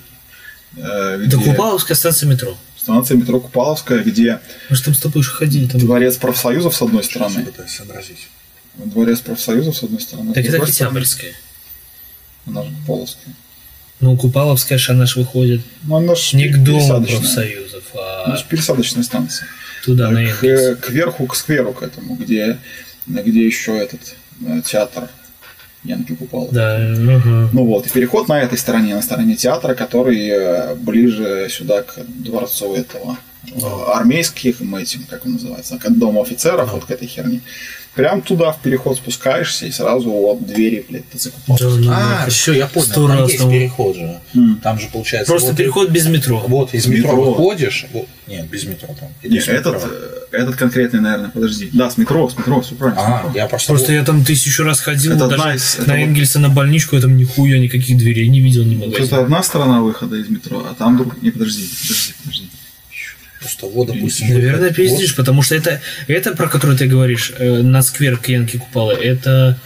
э, 0.77 1.25
где 1.27 1.37
Купаловская 1.37 1.95
станция 1.95 2.27
метро. 2.27 2.57
станция 2.75 3.17
метро 3.17 3.39
Купаловская, 3.39 4.03
где 4.03 4.41
Мы 4.71 4.77
же 4.77 4.83
там 4.83 4.95
с 4.95 4.99
тобой 4.99 5.19
уже 5.19 5.29
ходили. 5.29 5.67
Там... 5.67 5.79
дворец 5.79 6.15
профсоюзов 6.15 6.75
с 6.75 6.81
одной 6.81 7.03
стороны. 7.03 7.45
Пытаюсь 7.45 7.69
сообразить. 7.69 8.27
Дворец 8.73 9.19
профсоюзов 9.19 9.77
с 9.77 9.83
одной 9.83 10.01
стороны. 10.01 10.33
Так 10.33 10.43
это 10.43 10.57
Октябрьская. 10.57 11.35
Она 12.47 12.63
же 12.63 12.71
Купаловская. 12.71 13.35
Ну, 14.01 14.17
Купаловская 14.17 14.77
же 14.77 14.91
она 14.91 15.05
ж 15.05 15.15
выходит 15.15 15.61
Ну, 15.83 15.95
она 15.95 16.15
ж 16.15 16.33
не 16.33 16.49
к 16.49 16.57
дому 16.57 17.03
профсоюзов, 17.03 17.83
а 17.95 18.23
Она 18.25 18.37
ж 18.37 18.43
пересадочная 18.43 19.03
станция. 19.03 19.47
туда, 19.83 20.09
на 20.09 20.25
к, 20.25 20.43
Энгельс. 20.43 20.77
к 20.79 20.89
верху, 20.89 21.27
к 21.27 21.35
скверу 21.35 21.71
к 21.73 21.83
этому, 21.83 22.15
где, 22.15 22.57
где 23.07 23.45
еще 23.45 23.77
этот 23.77 24.15
э, 24.45 24.61
театр 24.65 25.09
Янки 25.83 26.15
Купала. 26.15 26.47
Да, 26.51 26.75
ага. 26.77 27.49
Ну 27.53 27.65
вот, 27.65 27.87
и 27.87 27.89
переход 27.89 28.27
на 28.27 28.41
этой 28.41 28.57
стороне, 28.57 28.95
на 28.95 29.01
стороне 29.01 29.35
театра, 29.35 29.75
который 29.75 30.27
э, 30.27 30.75
ближе 30.75 31.47
сюда 31.49 31.83
к 31.83 31.99
дворцу 32.07 32.75
этого 32.75 33.17
э, 33.47 33.91
армейским 33.93 34.75
этим, 34.75 35.03
как 35.09 35.25
он 35.25 35.33
называется, 35.33 35.77
к 35.77 35.89
дому 35.97 36.21
офицеров, 36.21 36.73
вот 36.73 36.85
к 36.85 36.91
этой 36.91 37.07
херне. 37.07 37.41
Прям 37.95 38.21
туда 38.21 38.51
в 38.51 38.59
переход 38.59 38.97
спускаешься 38.97 39.65
и 39.67 39.71
сразу 39.71 40.11
вот 40.11 40.45
двери, 40.45 40.85
блядь, 40.89 41.09
ТЦ 41.09 41.29
Купаловской. 41.29 41.85
Да, 41.85 42.23
А, 42.25 42.29
все, 42.29 42.51
я 42.51 42.67
понял. 42.67 42.85
Сто 42.87 43.07
Там 43.07 43.19
раз 43.19 43.31
есть 43.31 43.49
переход 43.49 43.95
же. 43.95 44.19
Там 44.61 44.79
же 44.79 44.87
получается. 44.91 45.31
Просто 45.31 45.49
вот- 45.49 45.57
переход 45.57 45.89
без 45.89 46.05
метро. 46.07 46.43
Вот 46.47 46.73
из 46.73 46.87
метро, 46.87 47.11
метро. 47.11 47.31
выходишь. 47.33 47.85
вот- 47.93 48.07
нет, 48.27 48.49
без 48.49 48.65
метро 48.65 48.89
там. 48.99 49.09
Или 49.21 49.35
Не, 49.35 49.39
с 49.39 49.47
метро. 49.47 49.71
этот, 49.75 49.89
э, 50.31 50.37
этот 50.37 50.55
конкретный, 50.57 50.99
наверное, 50.99 51.29
подожди. 51.29 51.69
Да, 51.71 51.89
с 51.89 51.97
метро, 51.97 52.29
с 52.29 52.37
метро, 52.37 52.59
все 52.61 52.75
правильно. 52.75 53.01
А, 53.01 53.31
я 53.33 53.47
просто. 53.47 53.71
Просто 53.71 53.93
я 53.93 54.03
там 54.03 54.25
тысячу 54.25 54.63
раз 54.63 54.81
ходил, 54.81 55.13
Это 55.13 55.27
даже 55.29 55.55
из- 55.55 55.75
это 55.75 55.87
на 55.87 55.93
вот- 55.93 56.01
Энгельса 56.03 56.39
на 56.39 56.49
больничку, 56.49 56.95
я 56.97 57.01
там 57.01 57.15
нихуя 57.15 57.59
никаких 57.59 57.97
дверей 57.97 58.27
не 58.27 58.41
видел, 58.41 58.63
ни 58.65 58.75
Вот 58.75 58.87
магазина. 58.87 59.05
это 59.05 59.19
одна 59.21 59.41
сторона 59.41 59.81
выхода 59.81 60.17
из 60.17 60.27
метро, 60.27 60.65
а 60.69 60.73
там 60.73 60.97
друг... 60.97 61.21
Не, 61.21 61.31
подожди, 61.31 61.65
подожди, 61.81 62.13
подожди. 62.23 62.49
Просто 63.45 63.67
вот, 63.67 63.87
допустим. 63.87 64.27
Наверное, 64.29 64.59
выход- 64.69 64.75
пиздишь, 64.75 65.15
потому 65.15 65.41
что 65.43 65.53
это, 65.55 65.81
это, 66.07 66.35
про 66.35 66.47
который 66.49 66.75
ты 66.77 66.87
говоришь, 66.87 67.31
э, 67.37 67.61
на 67.61 67.81
сквер 67.83 68.17
Кьянки 68.17 68.57
Купала, 68.57 68.91
это 68.91 69.57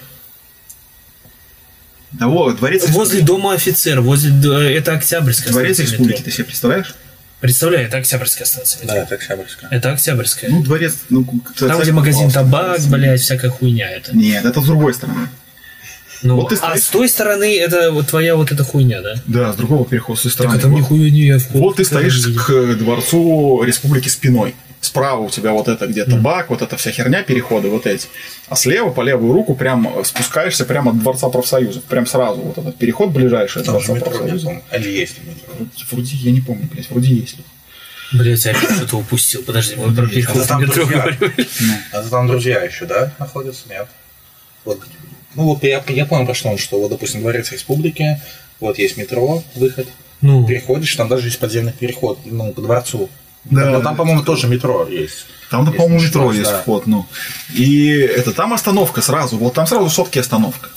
Да 2.12 2.28
вот, 2.28 2.58
дворец 2.58 2.88
возле 2.90 3.22
дома 3.22 3.54
офицер, 3.54 4.02
возле, 4.02 4.32
д- 4.32 4.74
это 4.74 4.94
Октябрьская 4.94 5.52
Дворец 5.54 5.76
станция 5.78 5.92
республики, 5.94 6.18
метро. 6.18 6.26
ты 6.26 6.32
себе 6.32 6.44
представляешь? 6.46 6.96
Представляю, 7.40 7.88
это 7.88 7.98
Октябрьская 7.98 8.46
станция 8.46 8.82
метро. 8.82 8.96
Да, 8.96 9.04
это 9.04 9.16
Октябрьская. 9.16 9.70
Это 9.70 9.92
Октябрьская. 9.94 10.50
Ну, 10.50 10.64
дворец, 10.64 10.96
ну, 11.10 11.26
Там, 11.58 11.80
где 11.82 11.92
магазин 11.94 12.30
табак, 12.32 12.82
блядь, 12.88 13.22
всякая 13.22 13.50
хуйня 13.50 13.90
это. 13.90 14.16
Нет, 14.16 14.44
это 14.44 14.60
с 14.60 14.66
другой 14.66 14.94
стороны. 14.94 15.30
Ну, 16.22 16.36
Вот 16.36 16.50
ты 16.50 16.56
а 16.56 16.58
стоишь- 16.58 16.84
с 16.84 16.88
той 16.90 17.08
стороны 17.10 17.58
это 17.58 17.92
вот 17.92 18.08
твоя 18.08 18.36
вот 18.36 18.52
эта 18.52 18.64
хуйня, 18.64 19.02
да? 19.02 19.16
Да, 19.26 19.54
с 19.54 19.56
другого 19.56 19.86
перехода, 19.86 20.20
с 20.20 20.24
той 20.24 20.32
Так 20.32 20.40
стороны. 20.42 20.58
а 20.58 20.62
там 20.62 20.72
Вот- 20.72 20.80
нихуя 20.80 21.10
не 21.10 21.22
я 21.28 21.40
вход 21.40 21.62
Вот 21.62 21.76
ты 21.78 21.86
стоишь 21.86 22.20
не 22.26 22.34
видел. 22.34 22.44
к 22.44 22.78
дворцу 22.78 23.64
республики 23.64 24.10
спиной. 24.10 24.56
Справа 24.82 25.22
у 25.24 25.30
тебя 25.30 25.52
вот 25.52 25.68
это 25.68 25.88
где 25.88 26.06
табак, 26.06 26.50
вот 26.50 26.62
эта 26.62 26.78
вся 26.78 26.92
херня, 26.92 27.22
переходы 27.22 27.68
вот 27.70 27.86
эти. 27.86 28.08
А 28.48 28.56
слева 28.56 28.92
по 28.92 29.02
левую 29.02 29.34
руку 29.34 29.54
прям 29.54 29.90
спускаешься 30.06 30.64
прямо 30.64 30.92
от 30.92 31.00
Дворца 31.00 31.28
профсоюзов. 31.28 31.84
Прям 31.84 32.06
сразу 32.06 32.40
вот 32.40 32.58
этот 32.58 32.78
переход 32.78 33.10
ближайший 33.12 33.60
от 33.60 33.66
Там 33.66 33.76
Дворца 33.76 33.94
метро 33.94 34.12
по-моему. 34.12 34.64
Или 34.74 34.90
есть 34.90 35.16
метро. 35.20 35.66
Вроде- 35.92 36.16
я 36.16 36.32
не 36.32 36.40
помню, 36.40 36.70
блядь, 36.72 36.90
вроде 36.90 37.14
есть. 37.14 37.36
Блять, 38.14 38.44
я 38.46 38.54
что-то 38.56 38.98
упустил. 38.98 39.44
Подожди, 39.44 39.76
мы 39.76 39.94
про 39.94 40.08
переход 40.08 40.38
в. 40.50 41.16
А 41.92 42.02
там 42.10 42.28
друзья 42.28 42.64
еще, 42.64 42.86
да, 42.86 43.12
находятся? 43.20 43.64
Нет. 43.70 43.88
Вот. 44.64 44.80
Ну 45.36 45.44
вот 45.44 45.64
я, 45.64 45.84
я 45.88 46.06
понял, 46.06 46.26
про 46.26 46.34
что 46.34 46.50
он, 46.50 46.58
что 46.58 46.80
вот, 46.80 46.90
допустим, 46.90 47.22
Дворец 47.22 47.52
Республики, 47.52 48.22
вот 48.60 48.78
есть 48.80 48.98
метро, 48.98 49.44
выход, 49.56 49.88
Ну, 50.22 50.46
переходишь, 50.46 50.96
там 50.96 51.08
даже 51.08 51.28
есть 51.28 51.40
подземный 51.40 51.72
переход, 51.72 52.20
ну, 52.26 52.52
к 52.52 52.56
дворцу. 52.56 53.10
Да, 53.46 53.72
Но 53.72 53.82
там, 53.82 53.96
по-моему, 53.96 54.24
тоже 54.24 54.48
метро 54.48 54.88
есть. 54.88 55.26
Там, 55.50 55.66
да, 55.66 55.72
по-моему, 55.72 56.04
метро 56.04 56.32
есть 56.32 56.50
да. 56.52 56.62
вход, 56.62 56.88
ну. 56.88 57.06
И 57.54 57.90
это 57.90 58.34
там 58.34 58.54
остановка 58.54 59.02
сразу. 59.02 59.38
Вот 59.38 59.54
там 59.54 59.66
сразу 59.66 59.90
сотки 59.90 60.20
остановка. 60.20 60.70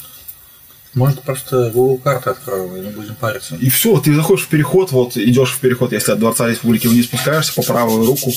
Может, 0.95 1.23
просто 1.23 1.71
Google 1.73 1.97
карты 1.99 2.31
откроем 2.31 2.77
и 2.77 2.81
не 2.81 2.91
будем 2.91 3.15
париться. 3.15 3.57
И 3.57 3.71
все, 3.71 3.99
ты 3.99 4.15
заходишь 4.15 4.45
в 4.45 4.49
переход, 4.49 4.93
вот 4.93 5.17
идешь 5.17 5.53
в 5.53 5.61
переход, 5.61 5.93
если 5.93 6.13
от 6.13 6.19
Дворца 6.19 6.49
Республики 6.49 6.87
вниз 6.87 7.07
спускаешься, 7.07 7.55
по 7.55 7.63
правую 7.63 8.07
руку 8.07 8.31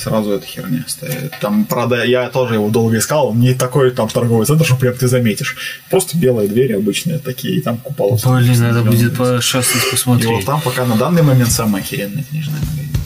сразу 0.00 0.32
эта 0.32 0.44
херня 0.44 0.84
стоит. 0.88 1.32
Там, 1.40 1.64
правда, 1.64 2.04
я 2.04 2.28
тоже 2.28 2.54
его 2.54 2.70
долго 2.70 2.98
искал, 2.98 3.32
не 3.34 3.54
такой 3.54 3.92
там 3.92 4.08
торговый 4.08 4.46
центр, 4.46 4.64
что 4.64 4.74
прям 4.74 4.94
ты 4.94 5.06
заметишь. 5.06 5.56
Просто 5.90 6.18
белые 6.18 6.48
двери 6.48 6.72
обычные 6.72 7.18
такие, 7.18 7.58
и 7.58 7.60
там 7.60 7.76
купола. 7.78 8.18
блин, 8.24 8.60
надо 8.60 8.82
будет 8.82 9.16
по 9.16 9.36
пошастать, 9.36 9.76
И 9.76 9.84
вот 9.84 9.90
посмотреть. 9.92 10.46
там 10.46 10.60
пока 10.60 10.84
на 10.84 10.96
данный 10.96 11.22
момент 11.22 11.52
самый 11.52 11.82
охеренный 11.82 12.24
книжный 12.24 12.58
магазин. 12.60 13.01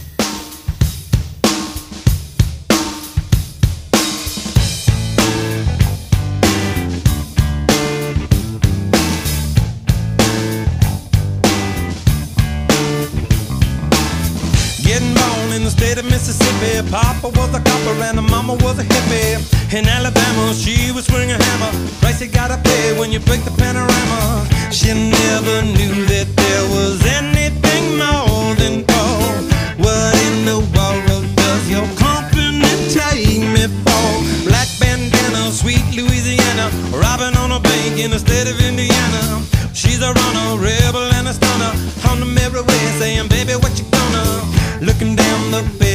Papa 17.26 17.38
was 17.40 17.54
a 17.54 17.60
copper 17.60 18.02
and 18.04 18.18
the 18.18 18.22
mama 18.22 18.54
was 18.54 18.78
a 18.78 18.84
hippie. 18.84 19.74
In 19.74 19.88
Alabama, 19.88 20.54
she 20.54 20.92
was 20.92 21.06
swinging 21.06 21.32
a 21.32 21.42
hammer. 21.42 21.72
Price 21.98 22.20
you 22.20 22.28
gotta 22.28 22.56
pay 22.62 22.96
when 22.98 23.10
you 23.10 23.18
break 23.18 23.42
the 23.44 23.50
panorama. 23.50 24.46
She 24.70 24.94
never 24.94 25.62
knew 25.62 26.06
that 26.06 26.28
there 26.36 26.64
was 26.70 27.02
anything 27.18 27.98
more 27.98 28.54
than 28.54 28.84
gold. 28.86 29.42
What 29.82 30.14
in 30.28 30.44
the 30.44 30.58
world 30.70 31.24
does 31.34 31.64
your 31.68 31.86
company 31.98 32.62
take 32.94 33.42
me 33.42 33.66
for? 33.82 34.06
Black 34.46 34.68
bandana, 34.78 35.50
sweet 35.50 35.82
Louisiana. 35.98 36.70
Robbing 36.94 37.36
on 37.38 37.50
a 37.50 37.60
bank 37.60 37.98
in 37.98 38.12
the 38.12 38.20
state 38.20 38.46
of 38.46 38.60
Indiana. 38.60 39.42
She's 39.74 40.00
a 40.00 40.12
runner, 40.12 40.62
rebel 40.62 41.10
and 41.18 41.26
a 41.26 41.34
stunner. 41.34 41.74
On 42.06 42.20
the 42.20 42.26
mirror 42.26 42.62
way 42.62 42.82
saying, 43.02 43.26
baby, 43.28 43.54
what 43.58 43.74
you 43.78 43.84
gonna? 43.90 44.46
Looking 44.80 45.16
down 45.16 45.50
the 45.50 45.85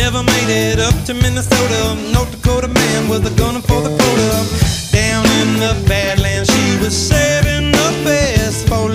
Never 0.00 0.22
made 0.22 0.48
it 0.48 0.78
up 0.80 0.96
to 1.04 1.12
Minnesota. 1.12 1.80
North 2.14 2.30
Dakota 2.32 2.68
man 2.68 3.08
was 3.10 3.20
a 3.30 3.34
gunner 3.36 3.60
for 3.60 3.82
the 3.82 3.92
quota. 4.00 4.32
Down 4.90 5.26
in 5.40 5.60
the 5.60 5.74
Badlands, 5.86 6.48
she 6.48 6.78
was 6.82 6.96
saving 6.96 7.70
the 7.70 7.90
best 8.02 8.66
for 8.66 8.88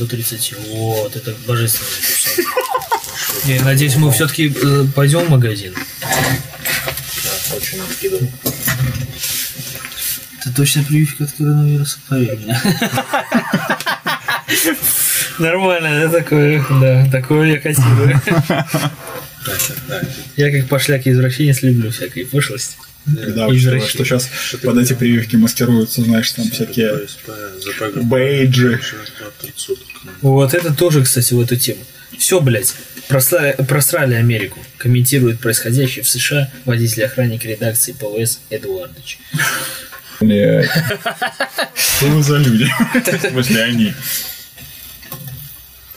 До 0.00 0.06
30. 0.06 0.54
Вот, 0.68 1.14
это 1.14 1.34
божественный 1.46 2.00
кусок. 2.00 2.46
Я 3.44 3.62
надеюсь, 3.62 3.96
мы 3.96 4.10
все-таки 4.10 4.48
пойдем 4.94 5.26
в 5.26 5.28
магазин. 5.28 5.74
Очень 7.54 7.82
откидывал. 7.82 8.30
Это 10.40 10.56
точно 10.56 10.84
прививка 10.84 11.24
от 11.24 11.32
коронавируса, 11.32 11.98
поверь 12.08 12.38
мне. 12.38 12.58
Нормально, 15.38 16.00
да, 16.00 16.08
такое, 16.08 16.64
да, 16.80 17.06
такое 17.10 17.48
я 17.48 17.60
котирую. 17.60 18.18
Я 20.36 20.50
как 20.50 20.68
пошляк 20.68 21.06
извращенец 21.06 21.62
люблю 21.62 21.90
всякой 21.90 22.24
пошлости. 22.24 22.76
Когда 23.04 23.46
учитывая, 23.46 23.80
что 23.80 24.04
сейчас 24.04 24.28
под 24.62 24.78
эти 24.78 24.92
прививки 24.92 25.36
маскируются, 25.36 26.02
знаешь, 26.02 26.30
там 26.32 26.50
всякие 26.50 27.06
бейджи. 28.02 28.80
Вот 30.20 30.54
это 30.54 30.74
тоже, 30.74 31.02
кстати, 31.02 31.34
в 31.34 31.40
эту 31.40 31.56
тему. 31.56 31.80
Все, 32.18 32.40
блядь, 32.40 32.74
просрали, 33.08 33.52
просрали 33.66 34.14
Америку. 34.14 34.58
Комментирует 34.76 35.40
происходящее 35.40 36.04
в 36.04 36.08
США 36.08 36.50
водитель-охранник 36.66 37.44
редакции 37.44 37.92
ПВС 37.92 38.40
Эдуардович. 38.50 39.18
Блядь. 40.20 40.68
Что 41.74 42.06
вы 42.08 42.22
за 42.22 42.36
люди? 42.36 42.68
В 42.94 43.30
смысле, 43.30 43.62
они. 43.64 43.94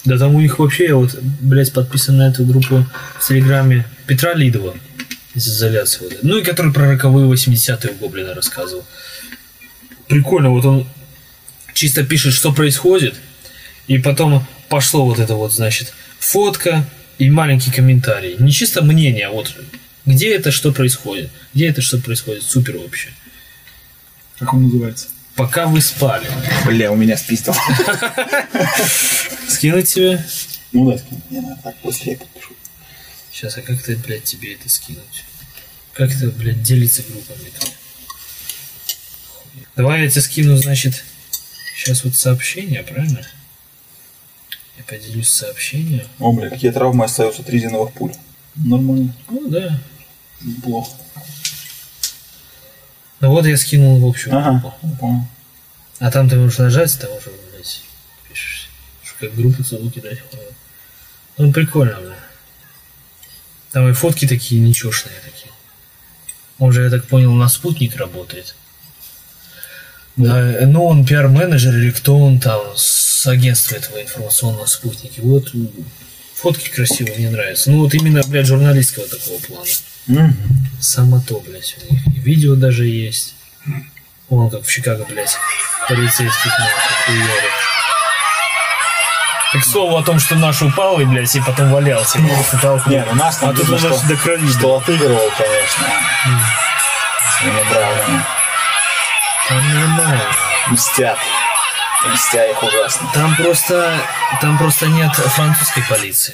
Да 0.05 0.17
там 0.17 0.35
у 0.35 0.41
них 0.41 0.59
вообще, 0.59 0.87
я 0.87 0.95
вот, 0.95 1.17
блядь, 1.41 1.71
подписан 1.73 2.17
на 2.17 2.29
эту 2.29 2.45
группу 2.45 2.85
в 3.19 3.27
Телеграме 3.27 3.85
Петра 4.05 4.33
Лидова 4.33 4.75
из 5.35 5.47
изоляции. 5.47 6.03
Вот. 6.03 6.19
Ну 6.23 6.37
и 6.37 6.43
который 6.43 6.71
про 6.71 6.91
роковые 6.91 7.27
80-е 7.27 7.93
у 7.93 7.95
Гоблина 7.95 8.33
рассказывал. 8.33 8.85
Прикольно, 10.07 10.49
вот 10.49 10.65
он 10.65 10.87
чисто 11.73 12.03
пишет, 12.03 12.33
что 12.33 12.53
происходит, 12.53 13.15
и 13.87 13.97
потом 13.97 14.45
пошло 14.69 15.05
вот 15.05 15.19
это 15.19 15.35
вот, 15.35 15.53
значит, 15.53 15.93
фотка 16.19 16.85
и 17.17 17.29
маленький 17.29 17.71
комментарий. 17.71 18.35
Не 18.37 18.51
чисто 18.51 18.83
мнение, 18.83 19.27
а 19.27 19.31
вот 19.31 19.55
где 20.05 20.35
это, 20.35 20.51
что 20.51 20.71
происходит. 20.71 21.29
Где 21.53 21.67
это, 21.67 21.81
что 21.81 21.97
происходит. 21.97 22.43
Супер 22.43 22.77
вообще. 22.77 23.09
Как 24.37 24.53
он 24.53 24.63
называется? 24.63 25.07
Пока 25.35 25.65
вы 25.65 25.81
спали. 25.81 26.27
Бля, 26.65 26.91
у 26.91 26.95
меня 26.95 27.17
спиздил. 27.17 27.55
Скинуть 29.47 29.87
тебе? 29.87 30.23
Ну 30.73 30.91
да, 30.91 31.01
не 31.29 31.39
надо 31.39 31.59
так 31.63 31.75
после 31.77 32.17
подпишу. 32.17 32.53
Сейчас, 33.33 33.57
а 33.57 33.61
как 33.63 33.81
ты, 33.81 33.95
блядь, 33.97 34.25
тебе 34.25 34.53
это 34.53 34.69
скинуть? 34.69 35.25
Как 35.93 36.11
это, 36.11 36.27
блядь, 36.27 36.61
делиться 36.61 37.01
группами? 37.01 37.51
Давай 39.75 40.03
я 40.03 40.09
тебе 40.09 40.21
скину, 40.21 40.55
значит, 40.55 41.03
сейчас 41.75 42.03
вот 42.03 42.13
сообщение, 42.13 42.83
правильно? 42.83 43.25
Я 44.77 44.83
поделюсь 44.83 45.29
сообщением. 45.29 46.07
О, 46.19 46.31
бля, 46.31 46.49
какие 46.51 46.71
травмы 46.71 47.05
остаются 47.05 47.41
от 47.41 47.49
резиновых 47.49 47.93
пуль. 47.93 48.13
Нормально. 48.55 49.15
Ну 49.29 49.49
да. 49.49 49.79
Плохо. 50.61 50.91
Ну 53.19 53.29
вот 53.31 53.47
я 53.47 53.57
скинул 53.57 53.99
в 53.99 54.05
общую 54.07 54.35
Ага, 54.37 54.59
группу. 54.59 54.95
понял. 54.97 55.27
А 55.99 56.11
там 56.11 56.29
ты 56.29 56.35
можешь 56.35 56.59
нажать, 56.59 56.99
там 56.99 57.09
уже, 57.11 57.31
блядь, 57.51 57.81
пишешь. 58.29 58.69
Как 59.19 59.33
группу 59.35 59.63
целую 59.63 59.89
кидать. 59.89 60.19
Ну, 61.37 61.51
прикольно, 61.51 61.99
бля. 61.99 62.15
Там 63.73 63.89
и 63.89 63.93
фотки 63.93 64.27
такие 64.27 64.61
нечешные 64.61 65.15
такие. 65.25 65.51
Он 66.59 66.71
же, 66.71 66.83
я 66.83 66.89
так 66.89 67.05
понял, 67.05 67.33
на 67.33 67.49
спутник 67.49 67.95
работает. 67.97 68.55
Да, 70.15 70.55
ну 70.67 70.85
он 70.85 71.05
пиар-менеджер 71.05 71.75
или 71.75 71.89
кто 71.89 72.19
он 72.19 72.39
там 72.39 72.61
с 72.75 73.25
агентства 73.25 73.75
этого 73.75 73.99
информационного 73.99 74.67
спутника. 74.67 75.21
Вот 75.23 75.51
фотки 76.35 76.69
красивые, 76.69 77.17
мне 77.17 77.31
нравятся. 77.31 77.71
Ну 77.71 77.79
вот 77.79 77.95
именно, 77.95 78.21
блядь, 78.27 78.45
журналистского 78.45 79.07
такого 79.07 79.39
плана. 79.39 79.65
Мгм. 80.05 80.35
Само 80.79 81.19
то, 81.27 81.39
блядь, 81.39 81.75
у 81.89 81.93
них. 81.93 82.01
Видео 82.23 82.55
даже 82.55 82.85
есть. 82.85 83.33
Вон 84.29 84.51
как 84.51 84.63
в 84.63 84.71
Чикаго, 84.71 85.05
блядь, 85.05 85.35
полицейских 85.89 86.51
нахуй. 86.59 87.72
И 89.55 89.59
к 89.59 89.65
слову 89.65 89.97
о 89.97 90.03
том, 90.03 90.19
что 90.19 90.35
наш 90.35 90.61
упал 90.61 90.99
и, 90.99 91.05
блядь, 91.05 91.35
и 91.35 91.41
потом 91.41 91.71
валялся. 91.71 92.17
Ну 92.19 92.27
нас 92.27 93.37
там 93.37 93.49
а 93.49 93.53
видно, 93.53 93.75
у 93.75 93.79
нас 93.79 93.99
что- 93.99 94.07
до 94.07 94.15
крови. 94.15 94.47
Что 94.49 94.77
отыгрывал, 94.77 95.29
конечно. 95.37 95.85
Своими 97.37 97.69
бравыми. 97.69 98.23
Там 99.49 99.73
нормально. 99.73 100.23
Мстят. 100.71 101.17
Мстя 102.13 102.45
их 102.49 102.63
ужасно. 102.63 103.09
Там 103.13 103.35
просто, 103.35 103.93
там 104.41 104.57
просто 104.57 104.87
нет 104.87 105.11
французской 105.13 105.83
полиции. 105.83 106.33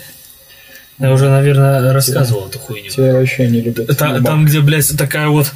Я 0.97 1.11
уже, 1.11 1.29
наверное, 1.29 1.93
рассказывал 1.93 2.47
эту 2.47 2.59
хуйню. 2.59 2.89
Те 2.89 3.13
вообще 3.13 3.47
не 3.47 3.61
любят. 3.61 3.87
Та- 3.97 4.07
собак. 4.07 4.23
там, 4.25 4.45
где, 4.45 4.59
блядь, 4.61 4.97
такая 4.97 5.27
вот, 5.29 5.51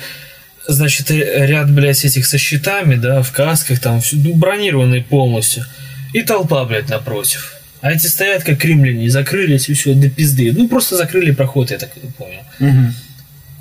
значит, 0.68 1.12
э, 1.12 1.46
ряд, 1.46 1.70
блядь, 1.72 2.04
этих 2.06 2.26
со 2.26 2.38
щитами, 2.38 2.96
да, 2.96 3.22
в 3.22 3.32
касках, 3.32 3.80
там, 3.80 4.02
всё, 4.02 4.18
ну, 4.18 4.34
бронированные 4.36 5.02
полностью. 5.04 5.66
И 6.14 6.22
толпа, 6.22 6.64
блядь, 6.66 6.90
напротив. 6.90 7.54
А 7.82 7.92
эти 7.92 8.08
стоят, 8.08 8.44
как 8.44 8.64
римляне, 8.64 9.10
закрылись, 9.10 9.68
и 9.70 9.74
все, 9.74 9.94
до 9.94 10.10
пизды. 10.10 10.54
Ну, 10.54 10.70
просто 10.70 10.96
закрыли 10.96 11.32
проход, 11.32 11.72
я 11.72 11.78
так 11.78 11.92
понял. 12.18 12.40
Мгм. 12.60 12.94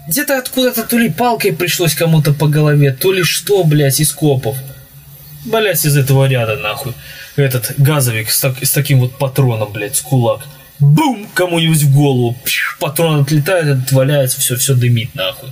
Где-то 0.09 0.39
откуда-то 0.39 0.85
то 0.85 0.99
ли 0.99 1.11
палкой 1.11 1.53
пришлось 1.53 1.95
кому-то 1.95 2.33
по 2.33 2.47
голове, 2.47 2.93
то 2.93 3.13
ли 3.13 3.23
что, 3.25 3.65
блядь, 3.65 4.01
из 4.01 4.13
копов. 4.13 4.57
Блять, 5.45 5.85
из 5.85 5.97
этого 5.97 6.27
ряда, 6.29 6.57
нахуй. 6.57 6.93
Этот 7.37 7.75
газовик 7.79 8.31
с, 8.31 8.41
так- 8.41 8.65
с 8.65 8.71
таким 8.71 9.01
вот 9.01 9.19
патроном, 9.19 9.73
блядь, 9.73 9.97
с 9.97 10.01
кулак. 10.01 10.43
Бум! 10.79 11.29
Кому-нибудь 11.35 11.83
в 11.83 11.95
голову. 11.95 12.37
Пш, 12.45 12.77
Патрон 12.79 13.23
отлетает, 13.23 13.67
этот 13.67 13.93
валяется, 13.93 14.41
все, 14.41 14.57
все 14.57 14.75
дымит, 14.75 15.15
нахуй. 15.15 15.51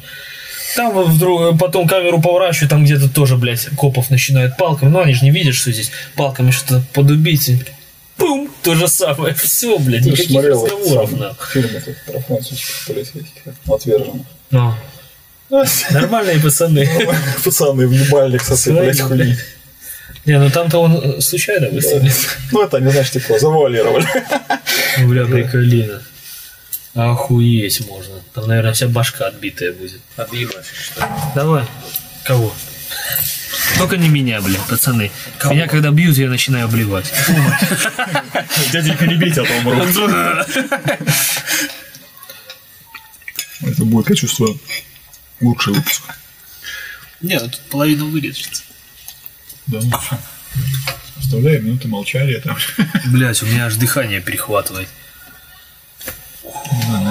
Там 0.76 1.02
вдруг, 1.02 1.58
потом 1.58 1.88
камеру 1.88 2.20
поворачиваю, 2.20 2.68
там 2.68 2.84
где-то 2.84 3.08
тоже, 3.08 3.36
блядь, 3.36 3.66
копов 3.76 4.10
начинают 4.10 4.56
палками. 4.56 4.90
Ну, 4.90 5.00
они 5.00 5.14
же 5.14 5.24
не 5.24 5.30
видят, 5.30 5.54
что 5.54 5.72
здесь 5.72 5.90
палками 6.16 6.50
что-то 6.50 6.82
подубить. 6.92 7.48
и 7.48 7.58
Бум! 8.18 8.50
То 8.62 8.74
же 8.74 8.86
самое. 8.88 9.34
Все, 9.34 9.78
блядь, 9.78 10.02
Ты 10.04 10.10
никаких 10.10 10.30
смотрел 10.30 10.64
разговоров, 10.64 11.12
нахуй. 11.12 11.62
фильм 11.62 11.76
этот 11.76 11.96
про 12.04 12.20
французских 12.20 12.86
полицейских, 12.86 13.42
отверженных. 13.66 14.26
Ну, 14.50 14.74
нормальные 15.90 16.38
пацаны. 16.40 16.88
Пацаны 17.44 17.86
в 17.86 17.92
ебальник 17.92 18.42
сосыпались 18.42 18.98
Свои, 18.98 19.08
хуйни. 19.08 19.36
Не, 20.26 20.38
ну 20.38 20.50
там-то 20.50 20.78
он 20.78 20.96
э, 20.96 21.20
случайно 21.20 21.70
выстрелил. 21.70 22.12
Ну, 22.52 22.62
это 22.62 22.76
они, 22.76 22.90
знаешь, 22.90 23.10
типа, 23.10 23.38
завуалировали. 23.38 24.06
Бля, 25.04 25.24
приколина. 25.24 26.02
Охуеть 26.94 27.86
можно. 27.88 28.19
Там, 28.34 28.46
наверное, 28.46 28.72
вся 28.72 28.88
башка 28.88 29.26
отбитая 29.26 29.72
будет. 29.72 30.00
Отъебать, 30.16 30.54
я 30.56 30.82
считаю. 30.82 31.12
Давай. 31.34 31.66
Кого? 32.24 32.54
Только 33.78 33.96
не 33.96 34.08
меня, 34.08 34.40
бля, 34.40 34.58
пацаны. 34.68 35.10
Меня 35.44 35.66
когда 35.66 35.90
бьют, 35.90 36.16
я 36.16 36.28
начинаю 36.28 36.66
обливать. 36.66 37.12
Дяденька, 38.72 39.06
не 39.06 39.14
бейте, 39.16 39.42
а 39.42 39.44
то 39.44 39.52
умру. 39.54 39.82
Это 43.62 43.84
будет, 43.84 44.10
я 44.10 44.16
чувствую, 44.16 44.58
лучший 45.40 45.74
выпуск. 45.74 46.02
Не, 47.20 47.38
ну 47.38 47.48
тут 47.48 47.60
половина 47.70 48.04
вырежется. 48.04 48.62
Да, 49.66 49.80
ну 49.82 49.98
всё. 49.98 50.18
Оставляем 51.18 51.66
минуты 51.66 51.86
молчания 51.88 52.40
там. 52.40 52.56
Блять, 53.06 53.42
у 53.42 53.46
меня 53.46 53.66
аж 53.66 53.74
дыхание 53.76 54.20
перехватывает. 54.20 54.88
Не 56.72 56.82
знаю. 56.82 57.09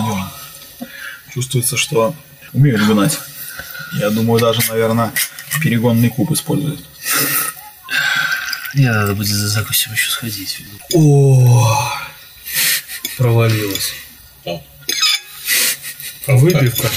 Чувствуется, 1.33 1.77
что 1.77 2.15
умеют 2.53 2.81
гнать. 2.81 3.19
Я 3.93 4.09
думаю, 4.09 4.39
даже, 4.39 4.61
наверное, 4.69 5.11
перегонный 5.61 6.09
куб 6.09 6.31
используют. 6.31 6.83
Мне 8.73 8.91
надо 8.91 9.15
будет 9.15 9.27
за 9.27 9.47
закусим 9.47 9.93
еще 9.93 10.11
сходить. 10.11 10.61
О, 10.93 11.91
провалилась. 13.17 13.93
О. 14.45 14.63
Выпивка. 16.27 16.89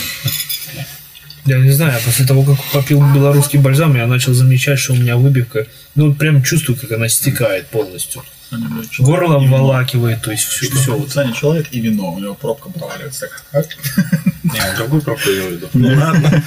Я 1.44 1.58
не 1.58 1.70
знаю, 1.70 2.00
после 2.04 2.24
того, 2.24 2.44
как 2.44 2.62
попил 2.72 3.02
белорусский 3.12 3.58
бальзам, 3.58 3.96
я 3.96 4.06
начал 4.06 4.32
замечать, 4.32 4.78
что 4.78 4.92
у 4.92 4.96
меня 4.96 5.16
выпивка, 5.16 5.66
ну, 5.96 6.08
вот 6.08 6.18
прям 6.18 6.42
чувствую, 6.42 6.78
как 6.78 6.92
она 6.92 7.08
стекает 7.08 7.68
полностью. 7.68 8.22
Горло 8.98 9.36
обволакивает, 9.36 10.22
то 10.22 10.30
есть 10.30 10.44
все, 10.44 10.70
все 10.70 10.96
вот. 10.96 11.10
Саня 11.10 11.32
человек 11.32 11.68
и 11.70 11.80
вино, 11.80 12.12
у 12.12 12.18
него 12.18 12.34
пробка 12.34 12.70
проваливается. 12.70 13.28
Так, 13.50 13.66
Не, 14.42 14.60
он 14.60 14.76
другую 14.76 15.02
пробку 15.02 15.28
имел 15.30 15.48
в 15.48 15.52
виду. 15.52 15.68
Ну 15.72 15.88
ладно. 15.98 16.42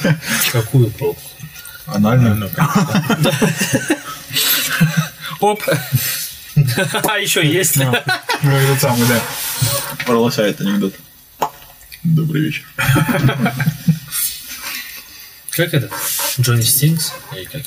Какую 0.51 0.91
пробку? 0.91 1.22
Анально. 1.88 2.49
Ну, 3.18 3.30
конечно. 3.30 3.97
Оп! 5.39 5.62
А 7.08 7.18
еще 7.20 7.45
есть? 7.45 7.76
Ну, 7.78 7.91
этот 7.91 8.82
самый, 8.82 9.08
да. 9.08 9.22
Про 10.06 10.20
лося 10.20 10.43
это 10.43 10.64
анекдот. 10.64 10.93
Добрый 12.03 12.43
вечер. 12.43 12.64
Как 15.51 15.74
это? 15.74 15.89
Джонни 16.39 16.62
Стингс? 16.62 17.14
Или 17.34 17.45
как? 17.45 17.64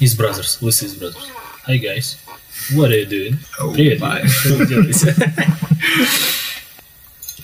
Из 0.00 0.18
Brothers. 0.18 0.58
Лысый 0.60 0.88
из 0.88 0.94
Brothers. 0.94 1.26
Hi, 1.66 1.78
guys. 1.80 2.16
What 2.72 2.90
are 2.90 3.00
you 3.00 3.08
doing? 3.08 3.38
Oh, 3.60 3.72
Привет. 3.72 4.00
Что 4.30 4.54
вы 4.54 4.66
делаете? 4.66 5.14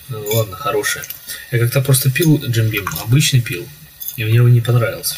Ну, 0.09 0.19
ладно, 0.33 0.55
хорошая. 0.57 1.03
Я 1.51 1.59
как-то 1.59 1.81
просто 1.81 2.11
пил 2.11 2.43
Джим 2.45 2.67
Бим, 2.69 2.85
обычный 3.03 3.41
пил, 3.41 3.67
и 4.17 4.23
мне 4.25 4.35
его 4.35 4.49
не 4.49 4.61
понравился. 4.61 5.15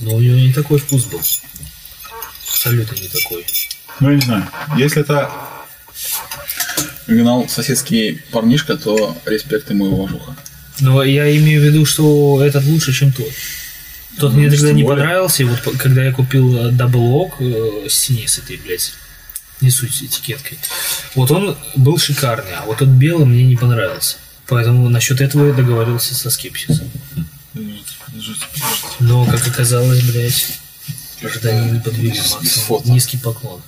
Но 0.00 0.14
у 0.14 0.20
него 0.20 0.36
не 0.36 0.52
такой 0.52 0.78
вкус 0.78 1.04
был. 1.04 1.20
Абсолютно 2.48 2.94
не 3.00 3.08
такой. 3.08 3.44
Ну, 4.00 4.10
я 4.10 4.16
не 4.16 4.20
знаю. 4.22 4.48
Если 4.78 5.02
это 5.02 5.30
гнал 7.06 7.48
соседский 7.48 8.22
парнишка, 8.30 8.76
то 8.76 9.16
респект 9.26 9.68
ему 9.70 9.86
и 9.86 9.90
уважуха. 9.90 10.36
Но 10.80 11.02
я 11.02 11.36
имею 11.36 11.60
в 11.60 11.64
виду, 11.64 11.84
что 11.86 12.42
этот 12.42 12.64
лучше, 12.64 12.92
чем 12.92 13.12
тот. 13.12 13.28
Тот 14.18 14.32
Ну, 14.32 14.38
мне 14.38 14.50
тогда 14.50 14.72
не 14.72 14.82
более. 14.84 15.02
понравился, 15.04 15.42
и 15.42 15.46
вот 15.46 15.60
когда 15.78 16.04
я 16.04 16.12
купил 16.12 16.56
э, 16.56 16.70
Double 16.70 17.30
Oak 17.30 17.84
э, 17.84 17.88
с 17.88 17.94
синей 17.94 18.26
с 18.28 18.38
этой, 18.38 18.56
блядь, 18.56 18.92
не 19.60 19.70
суть 19.70 20.02
этикеткой, 20.02 20.58
вот 21.14 21.30
он 21.30 21.56
был 21.76 21.98
шикарный, 21.98 22.54
а 22.54 22.64
вот 22.66 22.78
тот 22.78 22.88
белый 22.88 23.26
мне 23.26 23.44
не 23.44 23.56
понравился. 23.56 24.16
Поэтому 24.46 24.88
насчет 24.88 25.20
этого 25.20 25.46
я 25.46 25.52
договорился 25.54 26.14
со 26.14 26.30
скепсисом. 26.30 26.90
Но, 29.00 29.24
как 29.26 29.46
оказалось, 29.46 30.02
блядь, 30.02 30.58
ожидания 31.22 31.70
не 31.70 31.80
подвели 31.80 32.20
максимум. 32.30 32.82
Низкий 32.84 33.18
поклон. 33.18 33.62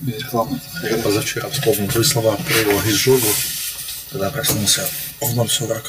Без 0.00 0.18
рекламы. 0.18 0.60
Я 0.82 0.96
позавчера 0.98 1.48
вспомнил 1.50 1.88
твои 1.88 2.04
слова 2.04 2.36
про 2.36 2.90
изжогу, 2.90 3.26
когда 4.10 4.30
проснулся 4.30 4.88
в 5.20 5.38
0.40 5.38 5.82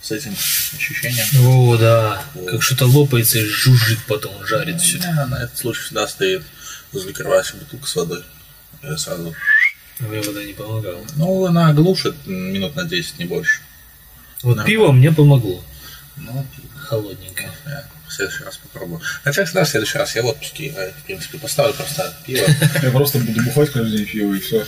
с 0.00 0.10
этим 0.12 0.32
ощущением. 0.32 1.46
О, 1.46 1.76
да, 1.76 2.22
как 2.48 2.62
что-то 2.62 2.86
лопается 2.86 3.38
и 3.38 3.44
жужжит 3.44 3.98
потом, 4.08 4.46
жарит 4.46 4.80
все. 4.80 4.98
Не, 4.98 5.26
на 5.26 5.44
этот 5.44 5.58
случай 5.58 5.82
всегда 5.82 6.08
стоит 6.08 6.42
возле 6.92 7.12
кровати 7.12 7.52
бутылка 7.54 7.86
с 7.86 7.96
водой. 7.96 8.24
Я 8.82 8.96
сразу... 8.96 9.34
Мне 9.98 10.20
вода 10.22 10.42
не 10.42 10.52
помогала. 10.54 11.04
Ну, 11.16 11.44
она 11.44 11.72
глушит 11.74 12.14
минут 12.26 12.74
на 12.74 12.84
10, 12.84 13.18
не 13.18 13.26
больше. 13.26 13.60
Вот 14.42 14.56
Нормально. 14.56 14.66
пиво 14.66 14.92
мне 14.92 15.12
помогло. 15.12 15.62
Ну, 16.16 16.46
Холодненькое. 16.88 17.50
я 17.66 17.84
в 18.08 18.12
следующий 18.12 18.44
раз 18.44 18.56
попробую. 18.56 19.00
Хотя 19.22 19.44
всегда 19.44 19.64
в 19.64 19.68
следующий 19.68 19.98
раз 19.98 20.16
я 20.16 20.22
в 20.22 20.26
отпуске, 20.26 20.66
я, 20.66 20.90
в 20.90 21.02
принципе, 21.04 21.38
поставлю 21.38 21.74
просто 21.74 22.14
пиво. 22.26 22.46
Я 22.82 22.90
просто 22.90 23.18
буду 23.18 23.42
бухать 23.42 23.70
каждый 23.70 23.98
день 23.98 24.06
пиво 24.06 24.34
и 24.34 24.40
все. 24.40 24.66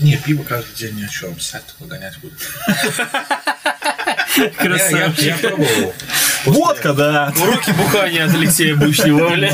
Не, 0.00 0.16
пиво 0.16 0.42
каждый 0.42 0.74
день 0.74 0.96
ни 0.96 1.04
о 1.04 1.08
чем, 1.08 1.38
сать 1.38 1.74
гонять 1.80 2.14
будет. 4.36 4.54
Я, 4.90 4.98
я, 4.98 5.12
я 5.16 5.36
пробовал. 5.36 5.94
Водка, 6.46 6.92
да. 6.92 7.32
Уроки 7.42 7.70
бухания 7.72 8.24
от 8.24 8.34
Алексея 8.34 8.76
Бучнева, 8.76 9.30
бля. 9.30 9.52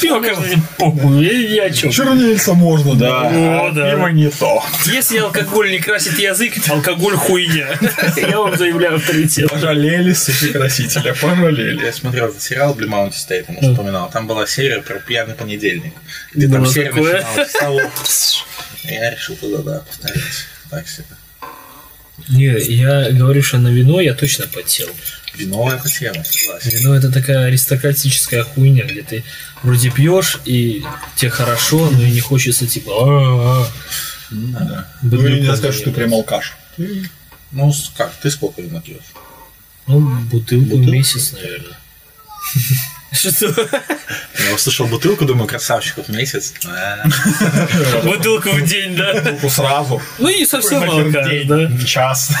Пиво 0.00 0.20
каждый 0.20 0.50
день 0.50 0.62
похуй, 0.78 1.24
я 1.26 1.70
чем. 1.70 1.90
Чернильца 1.90 2.54
можно, 2.54 2.94
да. 2.94 3.22
О, 3.22 3.68
а 3.68 3.70
да. 3.72 3.90
Пиво 3.90 4.08
не 4.08 4.30
то. 4.30 4.64
Если 4.86 5.18
алкоголь 5.18 5.70
не 5.70 5.78
красит 5.78 6.18
язык, 6.18 6.54
алкоголь 6.68 7.16
хуйня. 7.16 7.78
Я 8.16 8.40
вам 8.40 8.56
заявляю 8.56 8.96
авторитет. 8.96 9.50
Пожалели 9.50 10.12
сухие 10.14 10.52
красителя, 10.52 11.14
пожалели. 11.14 11.84
Я 11.84 11.92
смотрел 11.92 12.28
этот 12.28 12.42
сериал 12.42 12.74
Blue 12.74 12.88
Mountain 12.88 13.12
State, 13.12 13.44
он 13.48 13.72
вспоминал. 13.72 14.10
Там 14.10 14.26
была 14.26 14.46
серия 14.46 14.80
про 14.80 14.98
пьяный 15.00 15.34
понедельник. 15.34 15.92
Где 16.32 16.48
там 16.48 16.66
серия 16.66 16.92
начиналась 16.92 17.50
с 17.50 17.52
того. 17.52 17.80
Я 18.84 19.10
решил 19.10 19.36
туда, 19.36 19.58
да, 19.58 19.78
повторить. 19.80 20.46
Так 20.70 20.88
себе. 20.88 21.04
Не, 22.28 22.56
я 22.74 23.10
говорю, 23.10 23.42
что 23.42 23.58
на 23.58 23.68
вино 23.68 24.00
я 24.00 24.14
точно 24.14 24.46
подсел. 24.46 24.88
Вино 25.34 25.72
это 25.72 25.88
тема, 25.88 26.22
согласен. 26.24 26.70
Вино 26.70 26.94
это 26.94 27.10
такая 27.10 27.46
аристократическая 27.46 28.44
хуйня, 28.44 28.84
где 28.84 29.02
ты 29.02 29.24
вроде 29.64 29.90
пьешь 29.90 30.38
и 30.44 30.84
тебе 31.16 31.30
хорошо, 31.30 31.90
но 31.90 32.02
и 32.02 32.10
не 32.12 32.20
хочется 32.20 32.66
типа 32.66 32.90
«А-а-а». 32.92 33.68
Да. 34.30 34.88
Быдлюком 35.02 35.30
Ну, 35.30 35.36
и 35.36 35.40
нельзя 35.40 35.56
сказать, 35.56 35.74
что 35.74 35.84
ты 35.86 35.90
прям 35.92 36.14
алкаш. 36.14 36.52
Ну, 37.50 37.72
с- 37.72 37.90
как, 37.96 38.12
ты 38.22 38.30
сколько 38.30 38.62
вина 38.62 38.80
пьешь? 38.80 38.98
Ну, 39.86 40.00
бутылку 40.00 40.64
в 40.66 40.68
Бутылку? 40.70 40.90
месяц, 40.92 41.32
наверное. 41.32 41.76
Что? 43.14 43.46
Я 44.48 44.54
услышал 44.54 44.86
бутылку, 44.86 45.24
думаю, 45.24 45.46
красавчиков 45.46 46.08
месяц. 46.08 46.52
Бутылку 48.04 48.50
в 48.50 48.64
день, 48.66 48.96
да? 48.96 49.14
Бутылку 49.14 49.48
сразу. 49.50 50.02
Ну, 50.18 50.28
не 50.28 50.44
совсем 50.44 50.82
день, 51.12 51.46
да? 51.46 51.66
в 51.68 51.84
час. 51.84 52.32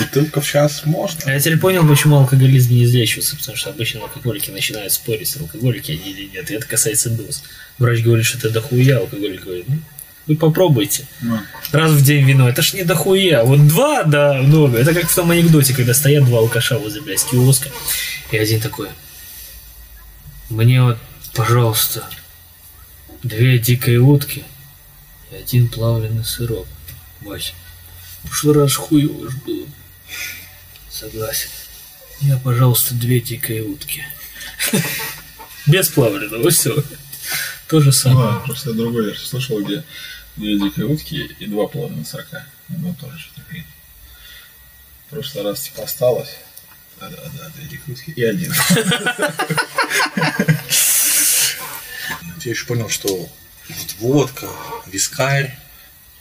Бутылка 0.00 0.40
в 0.40 0.46
час 0.46 0.82
можно. 0.84 1.20
А 1.26 1.32
я 1.32 1.40
теперь 1.40 1.58
понял, 1.58 1.86
почему 1.86 2.16
алкоголизм 2.16 2.72
не 2.72 2.84
излечивается, 2.84 3.36
потому 3.36 3.56
что 3.56 3.70
обычно 3.70 4.00
алкоголики 4.00 4.50
начинают 4.50 4.92
спорить 4.92 5.28
с 5.28 5.36
алкоголики 5.36 5.92
они 5.92 6.10
или 6.10 6.30
нет, 6.32 6.50
и 6.50 6.54
это 6.54 6.66
касается 6.66 7.10
доз. 7.10 7.42
Врач 7.78 8.02
говорит, 8.02 8.24
что 8.24 8.38
это 8.38 8.50
дохуя, 8.50 8.98
алкоголик 8.98 9.44
говорит, 9.44 9.66
ну, 9.68 9.78
вы 10.26 10.36
попробуйте. 10.36 11.06
Ну. 11.20 11.38
Раз 11.72 11.92
в 11.92 12.02
день 12.02 12.24
вино, 12.24 12.48
это 12.48 12.62
ж 12.62 12.72
не 12.74 12.82
дохуя. 12.82 13.44
Вот 13.44 13.66
два, 13.68 14.02
да, 14.02 14.34
много. 14.34 14.78
Это 14.78 14.92
как 14.92 15.08
в 15.08 15.14
том 15.14 15.30
анекдоте, 15.30 15.74
когда 15.74 15.94
стоят 15.94 16.24
два 16.24 16.38
алкаша 16.38 16.78
возле, 16.78 17.00
блядь, 17.00 17.24
киоска, 17.24 17.68
и 18.32 18.36
один 18.36 18.60
такой, 18.60 18.88
мне 20.50 20.82
вот, 20.82 20.98
пожалуйста, 21.34 22.08
две 23.22 23.58
дикой 23.58 23.98
утки 23.98 24.44
и 25.32 25.36
один 25.36 25.68
плавленый 25.68 26.24
сырок. 26.24 26.66
Вася, 27.20 27.52
прошлый 28.24 28.54
раз 28.54 28.74
хуево 28.76 29.30
ж 29.30 29.34
было. 29.46 29.66
Согласен. 30.90 31.50
Я, 32.20 32.38
пожалуйста, 32.38 32.94
две 32.94 33.20
дикой 33.20 33.60
утки. 33.60 34.04
Без 35.66 35.88
плавленного, 35.88 36.50
все. 36.50 36.74
То 37.68 37.80
же 37.80 37.86
Ну, 37.86 37.92
самое. 37.92 38.32
да, 38.32 38.38
просто 38.40 38.70
я 38.70 38.76
другой 38.76 39.06
версию 39.06 39.26
слышал, 39.26 39.60
где 39.62 39.82
две 40.36 40.58
дикие 40.58 40.86
утки 40.86 41.16
и 41.38 41.46
два 41.46 41.66
половины 41.66 42.04
сорока. 42.04 42.46
Ну, 42.68 42.94
тоже 42.94 43.18
что-то. 43.18 43.42
В 45.06 45.10
прошлый 45.10 45.44
раз, 45.44 45.62
типа, 45.62 45.82
осталось. 45.82 46.36
Да-да-да, 47.00 47.48
две 47.56 47.64
дикие 47.64 47.94
утки 47.94 48.12
и 48.12 48.24
один. 48.24 48.52
Я 52.44 52.50
еще 52.52 52.66
понял, 52.66 52.88
что 52.88 53.08
вот 53.08 53.94
водка, 53.98 54.48
вискарь, 54.86 55.58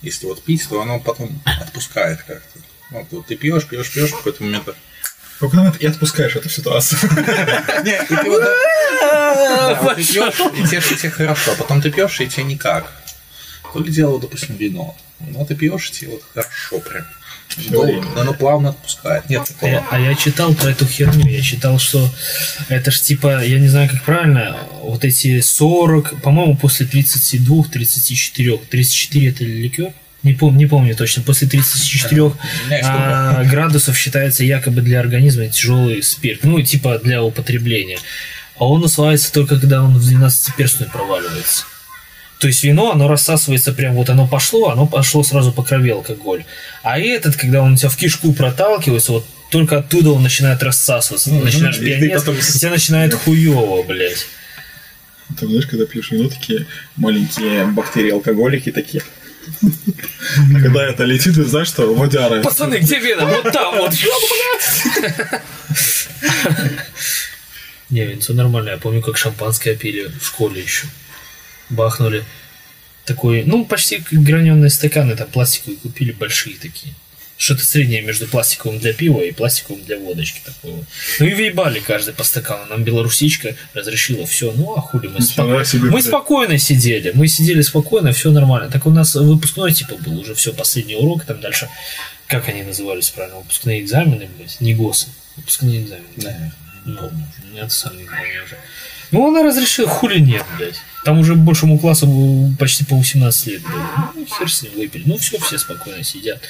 если 0.01 0.26
вот 0.26 0.43
пить, 0.43 0.67
то 0.67 0.82
оно 0.82 0.99
потом 0.99 1.41
отпускает 1.45 2.23
как-то. 2.23 2.59
Вот, 2.89 3.05
вот 3.11 3.28
ты 3.28 3.36
пьешь, 3.36 3.65
пьешь, 3.65 3.91
пьешь, 3.91 4.11
в 4.11 4.17
какой-то 4.17 4.43
момент 4.43 4.67
В 4.67 5.39
какой 5.39 5.59
момент 5.59 5.78
и 5.78 5.88
отпускаешь 5.88 6.36
эту 6.36 6.49
ситуацию. 6.49 6.99
Не, 7.84 8.01
и 8.01 8.05
ты 8.07 8.30
вот 8.30 8.41
да, 8.41 9.80
вот 9.82 9.95
ты 9.95 10.05
пьешь, 10.05 10.39
и 10.53 10.67
тебе, 10.67 10.80
и 10.80 10.95
тебе 10.95 11.09
хорошо, 11.09 11.51
а 11.51 11.55
потом 11.55 11.82
ты 11.82 11.91
пьешь, 11.91 12.19
и 12.21 12.28
тебе 12.28 12.43
никак. 12.43 12.91
То 13.73 13.80
ли 13.80 13.91
дело, 13.91 14.19
допустим, 14.19 14.55
вино. 14.55 14.95
Ну, 15.19 15.45
ты 15.45 15.55
пьешь, 15.55 15.89
и 15.89 15.93
тебе 15.93 16.11
вот 16.11 16.23
хорошо 16.34 16.80
прям. 16.80 17.05
Долго, 17.70 18.08
но 18.16 18.22
оно 18.22 18.34
плавно 18.34 18.70
отпускает. 18.70 19.30
Нет 19.30 19.41
А 19.43 19.46
такого. 19.46 19.70
я, 19.70 19.86
а 19.89 20.00
я 20.00 20.16
читал 20.16 20.54
про 20.54 20.70
эту 20.72 20.86
херню. 20.86 21.28
Я 21.28 21.41
читал, 21.41 21.80
что 21.80 22.10
это 22.68 22.91
ж 22.91 23.00
типа, 23.00 23.43
я 23.46 23.60
не 23.60 23.68
знаю, 23.68 23.89
как 23.89 24.04
правильно, 24.04 24.58
вот 24.82 25.06
эти 25.06 25.39
40, 25.39 26.22
по-моему, 26.22 26.58
после 26.58 26.86
32, 26.86 27.66
34, 27.66 28.58
34 28.58 29.30
это 29.30 29.43
ликер? 29.43 29.93
Не 30.24 30.34
помню, 30.34 30.58
не 30.58 30.66
помню 30.66 30.96
точно. 30.96 31.22
После 31.22 31.48
34 31.48 32.22
меня 32.22 32.78
есть 32.78 32.89
а, 32.91 33.43
градусов 33.43 33.96
считается 33.96 34.43
якобы 34.43 34.82
для 34.82 35.00
организма 35.00 35.48
тяжелый 35.48 36.02
спирт. 36.02 36.43
Ну, 36.43 36.62
типа 36.62 37.00
для 37.04 37.24
употребления. 37.24 38.00
А 38.58 38.68
он 38.68 38.84
усваивается 38.84 39.32
только 39.32 39.60
когда 39.60 39.84
он 39.84 39.98
в 39.98 40.02
12-перстную 40.02 40.91
проваливается. 40.91 41.66
То 42.40 42.48
есть 42.48 42.64
вино, 42.64 42.92
оно 42.92 43.08
рассасывается 43.08 43.72
прям, 43.72 43.96
вот 43.96 44.10
оно 44.10 44.28
пошло, 44.28 44.70
оно 44.70 44.86
пошло 44.88 45.24
сразу 45.24 45.52
по 45.52 45.64
крови 45.64 45.92
алкоголь. 45.92 46.44
А 46.84 47.00
этот, 47.00 47.36
когда 47.36 47.62
он 47.62 47.74
у 47.74 47.78
тебя 47.78 47.90
в 47.90 47.96
кишку 47.96 48.34
проталкивается, 48.34 49.14
вот 49.14 49.26
только 49.52 49.78
оттуда 49.78 50.12
он 50.12 50.24
начинает 50.24 50.62
рассасываться. 50.64 51.30
Ты 51.30 51.36
начинаешь 51.36 51.78
ты 51.78 51.86
пьянеть, 51.86 52.14
потом 52.14 52.36
и 52.36 52.42
тебя 52.42 52.72
начинает 52.72 53.14
хуево, 53.26 53.84
блядь. 53.84 54.26
Там, 55.40 55.50
знаешь, 55.50 55.66
когда 55.66 55.86
пьешь 55.86 56.12
вино, 56.12 56.30
такие 56.30 56.68
маленькие 56.98 57.66
бактерии-алкоголики 57.66 58.72
такие. 58.72 59.02
А 59.62 60.60
когда 60.60 60.84
это 60.90 61.04
летит, 61.04 61.36
ты 61.36 61.46
знаешь, 61.46 61.68
что 61.68 61.94
водяры. 61.94 62.42
Пацаны, 62.42 62.80
где 62.80 63.00
вена? 63.00 63.26
Вот 63.26 63.52
там 63.52 63.78
вот. 63.78 63.94
Не, 67.90 68.06
винцо 68.06 68.34
нормально. 68.34 68.72
Я 68.72 68.78
помню, 68.78 69.02
как 69.02 69.18
шампанское 69.18 69.76
пили 69.76 70.12
в 70.20 70.26
школе 70.26 70.62
еще. 70.62 70.88
Бахнули. 71.70 72.24
Такой, 73.05 73.43
ну, 73.43 73.66
почти 73.66 73.97
как 73.97 74.20
граненые 74.24 74.70
стаканы, 74.70 75.16
там 75.16 75.28
пластиковые 75.28 75.78
купили, 75.78 76.11
большие 76.11 76.55
такие. 76.57 76.93
Что-то 77.38 77.66
среднее 77.66 78.01
между 78.01 78.28
пластиковым 78.28 78.80
для 78.80 78.93
пива 78.93 79.20
и 79.20 79.32
пластиковым 79.32 79.84
для 79.84 79.97
водочки 79.99 80.41
такого. 80.43 80.86
Ну 81.20 81.26
и 81.26 81.34
въебали 81.34 81.80
каждый 81.82 82.13
по 82.13 82.24
стакану. 82.24 82.66
Нам 82.70 82.84
белорусичка 82.84 83.57
разрешила 83.74 84.26
все. 84.26 84.53
Ну 84.53 84.74
а 84.74 84.80
хули 84.80 85.07
мы 85.07 85.22
спокойно. 85.22 85.66
себе, 85.66 85.89
Мы 85.89 86.01
спокойно 86.01 86.57
сидели. 86.57 87.11
Мы 87.13 87.28
сидели 87.28 87.61
спокойно, 87.61 88.13
все 88.13 88.32
нормально. 88.32 88.72
Так 88.72 88.86
у 88.86 88.89
нас 88.89 89.16
выпускной 89.16 89.74
типа 89.74 89.95
был, 89.95 90.18
уже 90.20 90.34
все, 90.34 90.53
последний 90.53 90.95
урок, 90.95 91.26
там 91.26 91.41
дальше. 91.41 91.70
Как 92.28 92.47
они 92.47 92.63
назывались 92.63 93.09
правильно? 93.09 93.39
Выпускные 93.39 93.82
экзамены, 93.82 94.30
блядь, 94.38 94.61
не 94.61 94.74
ГОСы. 94.74 95.07
Выпускные 95.36 95.84
экзамены. 95.84 96.07
Да. 96.16 96.51
Ну, 96.86 97.11
я 97.53 97.70
сам 97.70 97.97
не 97.97 98.05
помню 98.05 98.43
уже. 98.45 98.57
Ну, 99.11 99.28
она 99.28 99.43
разрешила, 99.43 99.89
хули 99.89 100.20
нет, 100.20 100.45
блядь. 100.57 100.80
Там 101.06 101.20
уже 101.20 101.36
большему 101.36 101.78
классу 101.78 102.51
почти 102.58 102.84
по 102.84 102.95
18 102.95 103.47
лет 103.47 103.62
было. 103.62 104.12
Ну, 104.16 104.26
хер 104.26 104.51
с 104.51 104.64
ним 104.64 104.72
выпили. 104.76 105.03
Ну, 105.06 105.18
все, 105.20 105.38
все 105.38 105.60
спокойно 105.60 106.03
сидят. 106.03 106.41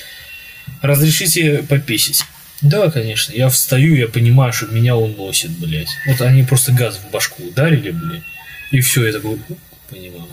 Разрешите 0.81 1.57
пописить? 1.57 2.23
Да, 2.61 2.89
конечно. 2.89 3.33
Я 3.33 3.49
встаю, 3.49 3.95
я 3.95 4.07
понимаю, 4.07 4.53
что 4.53 4.67
меня 4.67 4.95
уносит, 4.95 5.51
блядь. 5.51 5.89
Вот 6.07 6.21
они 6.21 6.43
просто 6.43 6.71
газ 6.71 6.97
в 6.97 7.11
башку 7.11 7.43
ударили, 7.43 7.91
блядь. 7.91 8.23
И 8.71 8.79
все, 8.79 9.05
я 9.05 9.11
такой, 9.11 9.33
«Уп, 9.33 9.59
понимаю. 9.89 10.25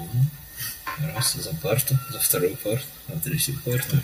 Ну, 0.99 1.09
Раз, 1.14 1.34
за 1.34 1.55
парту, 1.55 1.99
за 2.11 2.18
вторую 2.20 2.57
парту, 2.57 2.84
за 3.09 3.20
третью 3.20 3.59
парту. 3.64 3.97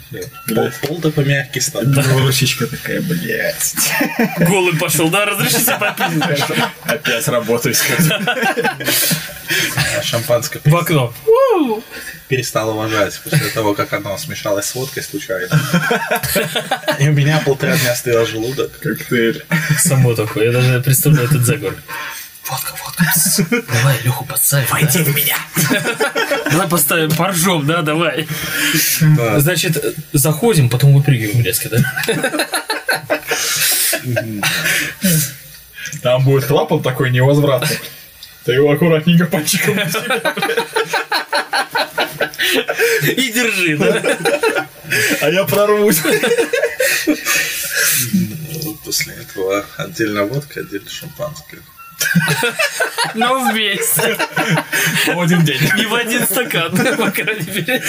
Пол, 0.55 0.70
пол-то 0.82 1.11
помягкий 1.11 1.61
стал. 1.61 1.84
Белорусичка 1.84 2.66
такая, 2.66 3.01
блядь. 3.01 3.74
Голый 4.41 4.76
пошел, 4.76 5.09
да, 5.11 5.24
разрешите 5.26 5.76
пописать. 5.78 6.51
Опять 6.84 7.28
работаю 7.28 7.74
Шампанское 10.03 10.61
В 10.64 10.76
окно. 10.76 11.12
перестал 12.28 12.70
уважать 12.70 13.18
после 13.22 13.49
того, 13.51 13.74
как 13.74 13.93
оно 13.93 14.16
смешалось 14.18 14.66
с 14.66 14.74
водкой 14.74 15.03
случайно. 15.03 15.61
И 16.99 17.09
у 17.09 17.12
меня 17.12 17.41
полтора 17.45 17.76
дня 17.76 17.95
стоял 17.95 18.26
желудок. 18.26 18.78
Коктейль. 18.80 19.45
Само 19.78 20.14
такое, 20.14 20.47
я 20.47 20.53
даже 20.53 20.80
представляю 20.80 21.28
этот 21.28 21.45
заговор. 21.45 21.76
Водка, 22.49 22.75
водка. 22.83 23.05
Давай, 23.73 24.01
Леху, 24.03 24.25
подставь. 24.25 24.71
Войди 24.71 25.03
в 25.03 25.15
меня. 25.15 25.37
Давай 26.51 26.69
поставим, 26.69 27.11
поржем, 27.11 27.67
да, 27.67 27.83
давай. 27.83 28.27
Да. 29.17 29.39
Значит, 29.41 29.97
заходим, 30.13 30.71
потом 30.71 30.95
выпрыгиваем 30.95 31.45
резко, 31.45 31.69
да? 31.69 31.79
Там 36.03 36.25
будет 36.25 36.47
клапан 36.47 36.83
такой 36.83 37.11
невозвратный. 37.11 37.79
Ты 38.45 38.53
его 38.53 38.71
аккуратненько 38.71 39.27
пальчиком 39.27 39.79
И 43.03 43.33
держи, 43.33 43.77
да? 43.77 44.67
а 45.21 45.29
я 45.29 45.45
прорвусь. 45.45 46.01
Ну, 48.13 48.75
После 48.85 49.15
этого 49.15 49.65
отдельно 49.77 50.25
водка, 50.25 50.61
отдельно 50.61 50.89
шампанское. 50.89 51.61
Но 53.15 53.51
вместе. 53.51 54.17
В 55.07 55.21
один 55.21 55.45
день. 55.45 55.61
Не 55.77 55.87
в 55.87 55.95
один 55.95 56.25
стакан, 56.25 56.71
по 56.97 57.11
крайней 57.11 57.51
мере. 57.51 57.83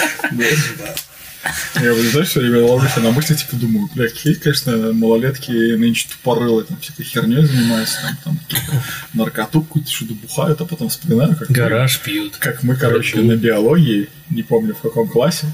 Я 1.81 1.93
вот, 1.93 2.01
знаешь, 2.03 2.27
все 2.27 2.41
время 2.41 2.61
ловлюсь 2.65 2.93
на 2.97 3.11
мысли, 3.11 3.33
типа, 3.33 3.55
думаю, 3.55 3.89
бля, 3.95 4.09
какие, 4.09 4.33
конечно, 4.33 4.91
малолетки 4.91 5.51
нынче 5.77 6.07
тупорылые, 6.09 6.65
там, 6.65 6.77
всякой 6.81 7.03
херней 7.05 7.45
занимаются, 7.45 7.97
там, 8.25 8.37
там, 8.49 8.81
наркоту 9.13 9.61
какую-то 9.61 9.89
что-то 9.89 10.15
бухают, 10.15 10.59
а 10.59 10.65
потом 10.65 10.89
вспоминаю, 10.89 11.37
как 11.37 11.47
мы- 11.49 11.55
Гараж 11.55 11.99
пьют. 12.01 12.35
как 12.37 12.61
мы, 12.63 12.75
короче, 12.75 13.15
Bull. 13.17 13.23
на 13.23 13.35
биологии, 13.37 14.09
не 14.29 14.43
помню 14.43 14.75
в 14.75 14.81
каком 14.81 15.07
классе, 15.07 15.47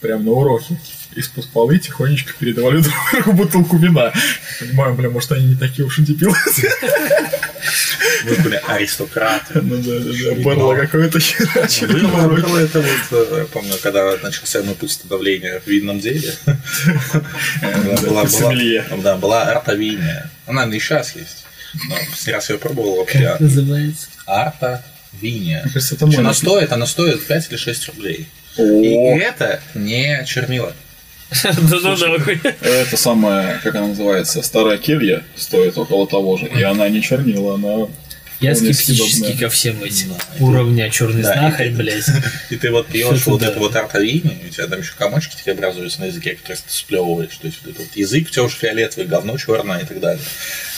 прям 0.00 0.24
на 0.24 0.30
уроке, 0.30 0.78
из-под 1.14 1.46
полы 1.50 1.78
тихонечко 1.78 2.32
передавали 2.38 2.80
друг 2.80 2.94
другу 3.12 3.32
бутылку 3.34 3.76
вина. 3.76 4.14
Понимаю, 4.60 4.94
бля, 4.94 5.10
может, 5.10 5.30
они 5.32 5.48
не 5.48 5.56
такие 5.56 5.84
уж 5.84 5.98
и 5.98 6.02
дебилы. 6.04 6.34
Вы 8.24 8.36
были 8.42 8.60
аристократы. 8.66 9.60
Ну 9.66 9.76
да, 9.78 9.98
да, 9.98 10.34
да, 10.34 10.42
барло 10.42 10.76
какое-то 10.76 11.18
херачили. 11.18 12.06
Было, 12.06 12.28
было 12.28 12.58
это 12.58 12.80
вот, 12.80 13.28
э, 13.30 13.38
я 13.38 13.44
помню, 13.46 13.74
когда 13.82 14.16
начался 14.22 14.62
мой 14.62 14.74
путь 14.74 14.92
становления 14.92 15.60
в 15.60 15.66
винном 15.66 16.00
деле. 16.00 16.32
Да, 19.02 19.16
была 19.16 19.42
арта-виния. 19.48 20.30
Она 20.46 20.66
и 20.66 20.78
сейчас 20.78 21.16
есть. 21.16 21.44
Но 21.88 21.96
раз 22.32 22.50
я 22.50 22.58
пробовал 22.58 22.96
вообще. 22.96 23.20
Как 23.20 23.40
называется? 23.40 24.06
Это 25.94 26.06
мой 26.06 26.16
Она 26.16 26.34
стоит, 26.34 26.72
она 26.72 26.86
стоит 26.86 27.26
5 27.26 27.48
или 27.50 27.56
6 27.56 27.88
рублей. 27.88 28.28
И 28.58 28.94
это 29.20 29.60
не 29.74 30.24
чернила. 30.26 30.72
Да 31.42 31.78
ну 31.82 31.96
нахуй. 31.96 32.40
это 32.60 32.96
самая, 32.96 33.58
как 33.62 33.74
она 33.74 33.88
называется, 33.88 34.42
старая 34.42 34.78
келья 34.78 35.24
стоит 35.36 35.76
около 35.76 36.06
того 36.06 36.36
же, 36.36 36.46
и 36.46 36.62
она 36.62 36.88
не 36.88 37.02
чернила, 37.02 37.54
она 37.54 37.88
Я 38.40 38.54
скептически 38.54 39.36
ко 39.36 39.48
всем 39.48 39.82
этим 39.82 40.14
уровня 40.38 40.88
черный 40.90 41.22
Да, 41.22 41.32
знахарь, 41.32 41.68
и- 41.68 41.74
блядь. 41.74 42.06
И 42.50 42.56
ты 42.56 42.70
вот 42.70 42.86
пьешь 42.86 43.26
вот 43.26 43.42
эту 43.42 43.58
вот 43.58 43.74
арта-винию, 43.74 44.38
и 44.44 44.46
у 44.48 44.50
тебя 44.50 44.66
там 44.68 44.80
еще 44.80 44.92
комочки 44.96 45.34
такие 45.36 45.52
образуются 45.54 46.00
на 46.00 46.04
языке, 46.06 46.34
которые 46.36 46.56
ты 46.64 46.72
сплевываешь. 46.72 47.36
То 47.36 47.46
есть 47.48 47.58
вот 47.64 47.74
этот 47.74 47.96
язык 47.96 48.28
у 48.28 48.30
тебя 48.30 48.42
уже 48.44 48.56
фиолетовый, 48.56 49.06
говно 49.08 49.36
черное 49.36 49.80
и 49.80 49.84
так 49.84 49.98
далее. 50.00 50.22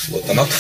Вот 0.09 0.29
оно 0.31 0.45
это 0.45 0.55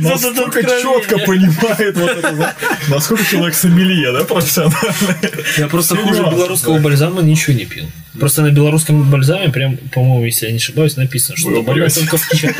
Насколько 0.00 0.62
четко 0.62 1.18
понимает 1.18 1.96
вот 1.96 2.10
это, 2.10 2.32
да? 2.32 2.54
насколько 2.88 3.24
человек 3.24 3.54
сомелье, 3.54 4.12
да, 4.12 4.24
профессиональный. 4.24 5.16
Я 5.58 5.68
просто 5.68 5.96
хуже 5.96 6.22
белорусского 6.22 6.78
бальзама 6.78 7.22
ничего 7.22 7.54
не 7.56 7.64
пил. 7.64 7.90
Просто 8.18 8.42
на 8.42 8.50
белорусском 8.50 9.10
бальзаме, 9.10 9.50
прям, 9.50 9.76
по-моему, 9.76 10.24
если 10.24 10.46
я 10.46 10.52
не 10.52 10.58
ошибаюсь, 10.58 10.96
написано, 10.96 11.36
что 11.36 11.50
добавляют 11.50 11.94
только 11.94 12.16
в 12.18 12.28
чай. 12.28 12.54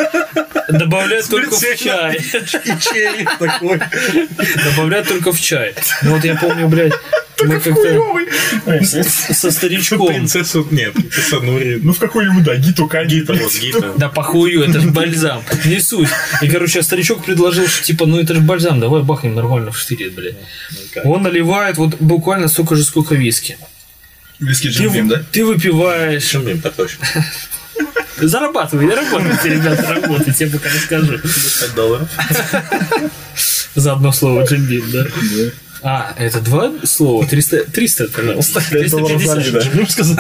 Добавляют 0.69 1.29
только 1.29 1.55
в 1.55 1.61
чай. 1.61 2.17
и 2.17 2.81
череп 2.81 3.31
такой. 3.39 3.81
Добавляют 4.65 5.09
только 5.09 5.33
в 5.33 5.41
чай. 5.41 5.75
Ну 6.03 6.15
вот 6.15 6.25
я 6.25 6.37
помню, 6.37 6.69
блядь, 6.69 6.95
Мы 7.45 7.61
как-то 7.61 7.75
Хуёвый. 7.75 8.27
Со 8.85 9.51
старичком. 9.51 10.07
Принцессу, 10.09 10.67
нет, 10.71 10.93
принцесса 10.93 11.41
Нури. 11.41 11.79
Ну, 11.83 11.93
в 11.93 11.99
какую-нибудь, 11.99 12.45
да, 12.45 12.57
Гиту. 12.57 12.91
Гита, 13.07 13.33
вот 13.33 13.55
Гита. 13.55 13.93
Да 13.97 14.09
похую, 14.09 14.63
это 14.63 14.81
же 14.81 14.91
бальзам. 14.91 15.43
Не 15.65 15.81
суть. 15.81 16.09
И, 16.43 16.49
короче, 16.49 16.81
а 16.81 16.83
старичок 16.83 17.25
предложил, 17.25 17.67
что 17.67 17.85
типа, 17.85 18.07
ну 18.07 18.19
это 18.21 18.35
же 18.35 18.41
бальзам, 18.41 18.81
давай 18.81 19.03
бахнем 19.03 19.35
нормально 19.35 19.71
в 19.73 19.79
штырит, 19.79 20.15
блядь. 20.15 20.37
Он 21.05 21.23
наливает 21.23 21.77
вот 21.79 21.97
буквально 22.01 22.49
столько 22.49 22.77
же, 22.77 22.85
сколько 22.85 23.15
виски. 23.15 23.59
Виски 24.41 24.69
Ты, 24.69 24.73
Джим 24.73 24.93
Бим, 24.93 25.09
да? 25.09 25.23
ты 25.31 25.45
выпиваешь. 25.45 26.25
Чем 26.25 26.49
им 26.49 26.61
так 26.61 26.75
точно? 26.75 27.07
Зарабатывай, 28.21 28.93
работайте, 28.95 29.49
ребята, 29.49 29.95
работайте, 29.95 30.45
я 30.45 30.51
пока 30.51 30.69
расскажу. 30.69 31.19
5 31.19 31.75
долларов. 31.75 32.09
За 33.75 33.93
одно 33.93 34.13
слово 34.13 34.45
Джимбин, 34.45 34.91
да? 34.91 35.07
А, 35.83 36.15
это 36.19 36.41
два 36.41 36.73
слова? 36.85 37.27
300, 37.27 37.65
300 37.65 38.09
пожалуйста. 38.09 38.63
350. 38.71 39.63
Джим 39.63 39.73
Бим 39.73 39.89
сказал. 39.89 40.17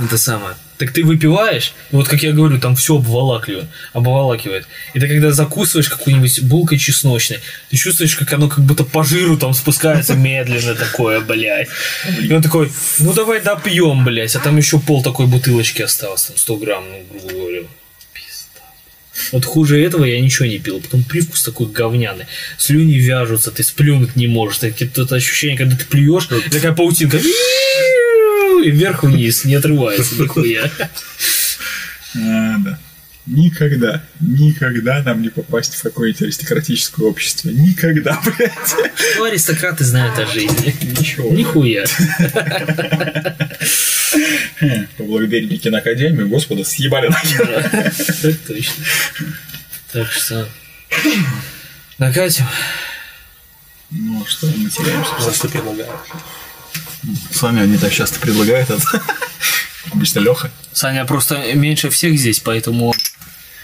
Это 0.00 0.16
самое. 0.16 0.54
Так 0.76 0.92
ты 0.92 1.02
выпиваешь, 1.02 1.72
и 1.90 1.96
вот 1.96 2.06
как 2.06 2.22
я 2.22 2.30
говорю, 2.32 2.60
там 2.60 2.76
все 2.76 2.96
обволакивает, 2.96 3.66
обволакивает. 3.92 4.68
И 4.94 5.00
ты 5.00 5.08
когда 5.08 5.32
закусываешь 5.32 5.88
какую-нибудь 5.88 6.42
булкой 6.44 6.78
чесночной, 6.78 7.40
ты 7.70 7.76
чувствуешь, 7.76 8.14
как 8.14 8.32
оно 8.32 8.48
как 8.48 8.64
будто 8.64 8.84
по 8.84 9.02
жиру 9.02 9.36
там 9.36 9.54
спускается 9.54 10.14
медленно 10.14 10.76
такое, 10.76 11.18
блядь. 11.20 11.68
И 12.22 12.32
он 12.32 12.42
такой, 12.42 12.70
ну 13.00 13.12
давай 13.12 13.40
допьем, 13.40 14.04
блядь, 14.04 14.36
а 14.36 14.38
там 14.38 14.56
еще 14.56 14.78
пол 14.78 15.02
такой 15.02 15.26
бутылочки 15.26 15.82
осталось, 15.82 16.26
там 16.26 16.36
100 16.36 16.56
грамм, 16.58 16.84
ну, 16.88 17.04
грубо 17.10 17.32
говоря. 17.32 17.62
Вот 19.32 19.44
хуже 19.44 19.80
этого 19.82 20.04
я 20.04 20.20
ничего 20.20 20.46
не 20.46 20.58
пил. 20.58 20.80
Потом 20.80 21.04
привкус 21.04 21.42
такой 21.42 21.68
говняный. 21.68 22.26
Слюни 22.56 22.94
вяжутся, 22.94 23.50
ты 23.50 23.62
сплюнуть 23.62 24.16
не 24.16 24.26
можешь. 24.26 24.60
Тут 24.94 25.12
ощущение, 25.12 25.56
когда 25.56 25.76
ты 25.76 25.84
плюешь, 25.84 26.28
такая 26.50 26.72
паутинка. 26.72 27.18
И 27.18 28.70
вверх-вниз, 28.70 29.44
не 29.44 29.54
отрывается 29.54 30.14
нихуя. 30.20 30.70
А, 32.16 32.56
да. 32.58 32.78
Никогда, 33.30 34.02
никогда 34.20 35.02
нам 35.02 35.20
не 35.20 35.28
попасть 35.28 35.74
в 35.74 35.82
какое-нибудь 35.82 36.22
аристократическое 36.22 37.06
общество. 37.06 37.50
Никогда, 37.50 38.18
блядь. 38.24 38.52
Что 38.96 39.24
аристократы 39.24 39.84
знают 39.84 40.18
о 40.18 40.26
жизни? 40.26 40.74
Ничего. 40.98 41.30
Нихуя. 41.30 41.84
Поблагодарили 44.96 45.56
киноакадемию, 45.58 46.28
господа, 46.28 46.64
съебали 46.64 47.08
нахер. 47.08 47.70
Так 48.22 48.36
точно. 48.46 48.84
Так 49.92 50.10
что... 50.10 50.48
Накатим. 51.98 52.46
Ну, 53.90 54.24
что 54.26 54.46
мы 54.46 54.70
теряемся? 54.70 55.20
За 55.20 55.34
что 55.34 55.48
предлагаю? 55.48 55.90
С 57.30 57.42
вами 57.42 57.60
они 57.60 57.76
так 57.76 57.92
часто 57.92 58.18
предлагают 58.20 58.70
это. 58.70 59.02
Обычно 59.92 60.20
Леха. 60.20 60.50
Саня 60.72 61.04
просто 61.04 61.54
меньше 61.54 61.90
всех 61.90 62.18
здесь, 62.18 62.40
поэтому 62.40 62.94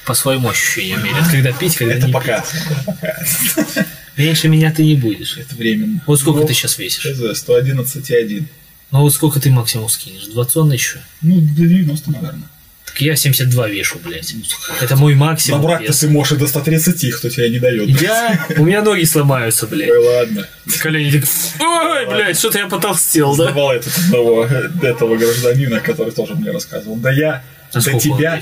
по 0.07 0.14
своим 0.14 0.46
ощущениям 0.46 1.02
меряет. 1.05 1.26
Когда 1.30 1.52
пить, 1.52 1.76
когда 1.76 1.94
Это 1.94 2.07
не 2.07 2.12
пока. 2.12 2.40
пить. 2.40 3.84
Меньше 4.16 4.48
меня 4.48 4.72
ты 4.72 4.84
не 4.84 4.94
будешь. 4.94 5.36
Это 5.36 5.55
временно. 5.57 6.00
Вот 6.07 6.20
сколько 6.20 6.40
Ну, 6.40 6.46
ты 6.46 6.55
сейчас 6.55 6.78
весишь? 6.78 7.02
ХЗ, 7.02 7.42
111,1. 7.48 8.44
Ну 8.92 9.00
вот 9.00 9.12
сколько 9.12 9.40
ты 9.40 9.50
максимум 9.50 9.88
скинешь? 9.88 10.26
20 10.26 10.72
еще? 10.72 10.98
Ну, 11.20 11.40
до 11.40 11.62
90, 11.66 12.11
наверное. 12.12 12.48
Так 12.86 13.00
я 13.00 13.16
72 13.16 13.68
вешу, 13.70 13.98
блядь. 14.05 14.32
Это 14.80 14.94
мой 14.94 15.16
максимум 15.16 15.62
Набрать-то 15.62 15.98
ты 15.98 16.09
можешь 16.09 16.32
и 16.34 16.36
до 16.36 16.46
130, 16.46 17.12
кто 17.14 17.28
тебя 17.28 17.48
не 17.48 17.59
дает. 17.59 17.88
Я... 18.00 18.46
У 18.57 18.64
меня 18.64 18.82
ноги 18.82 19.02
сломаются, 19.02 19.66
блядь. 19.66 19.90
Ой, 19.90 19.98
ладно. 19.98 20.46
Колени 20.80 21.18
так... 21.18 21.28
Ой, 21.61 22.07
блядь, 22.07 22.38
что-то 22.38 22.59
я 22.59 22.66
потолстел, 22.68 23.34
да? 23.36 23.44
Знавал 23.46 23.72
я 23.72 23.80
тут 23.80 23.92
одного 23.98 24.44
этого 24.44 25.16
гражданина, 25.16 25.80
который 25.80 26.12
тоже 26.12 26.34
мне 26.36 26.52
рассказывал. 26.52 26.94
Да 26.96 27.11
я 27.11 27.42
А 27.75 27.81
до 27.81 27.99
тебя, 27.99 28.41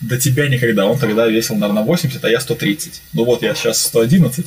до 0.00 0.20
тебя 0.20 0.48
никогда. 0.48 0.86
Он 0.86 0.98
тогда 0.98 1.26
весил, 1.26 1.56
наверное, 1.56 1.82
80, 1.82 2.24
а 2.24 2.28
я 2.28 2.40
130. 2.40 3.02
Ну 3.12 3.24
вот 3.24 3.42
я 3.42 3.54
сейчас 3.54 3.80
111, 3.82 4.46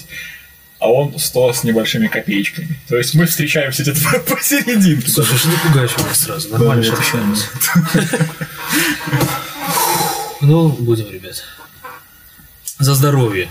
а 0.79 0.91
он 0.91 1.17
100 1.17 1.53
с 1.53 1.63
небольшими 1.63 2.07
копеечками. 2.07 2.79
То 2.87 2.97
есть 2.97 3.15
мы 3.15 3.25
встречаемся 3.25 3.83
где-то 3.83 4.19
посерединке. 4.29 5.09
Слушай, 5.09 5.37
что 5.37 5.49
ты 5.49 5.57
пугаешь 5.67 5.97
меня 5.97 6.13
сразу? 6.13 6.49
Нормально 6.49 6.83
вот 6.89 6.99
общаемся. 6.99 7.45
Ну, 10.41 10.69
будем, 10.69 11.11
ребят. 11.11 11.43
За 12.79 12.93
здоровье. 12.93 13.49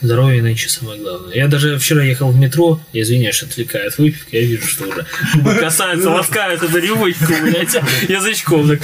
Здоровье 0.00 0.42
нынче 0.42 0.68
самое 0.68 1.00
главное. 1.00 1.34
Я 1.34 1.48
даже 1.48 1.78
вчера 1.78 2.02
ехал 2.04 2.30
в 2.30 2.36
метро, 2.36 2.80
я 2.92 3.02
извиняюсь, 3.02 3.34
что 3.34 3.46
отвлекаю 3.46 3.88
от 3.88 3.98
выпивки, 3.98 4.36
я 4.36 4.42
вижу, 4.42 4.66
что 4.66 4.84
уже 4.84 5.06
касаются, 5.58 6.10
ласкают 6.10 6.62
эту 6.62 6.78
рюмочку, 6.78 7.32
блядь, 7.42 7.74
язычком. 8.08 8.68
Так, 8.68 8.80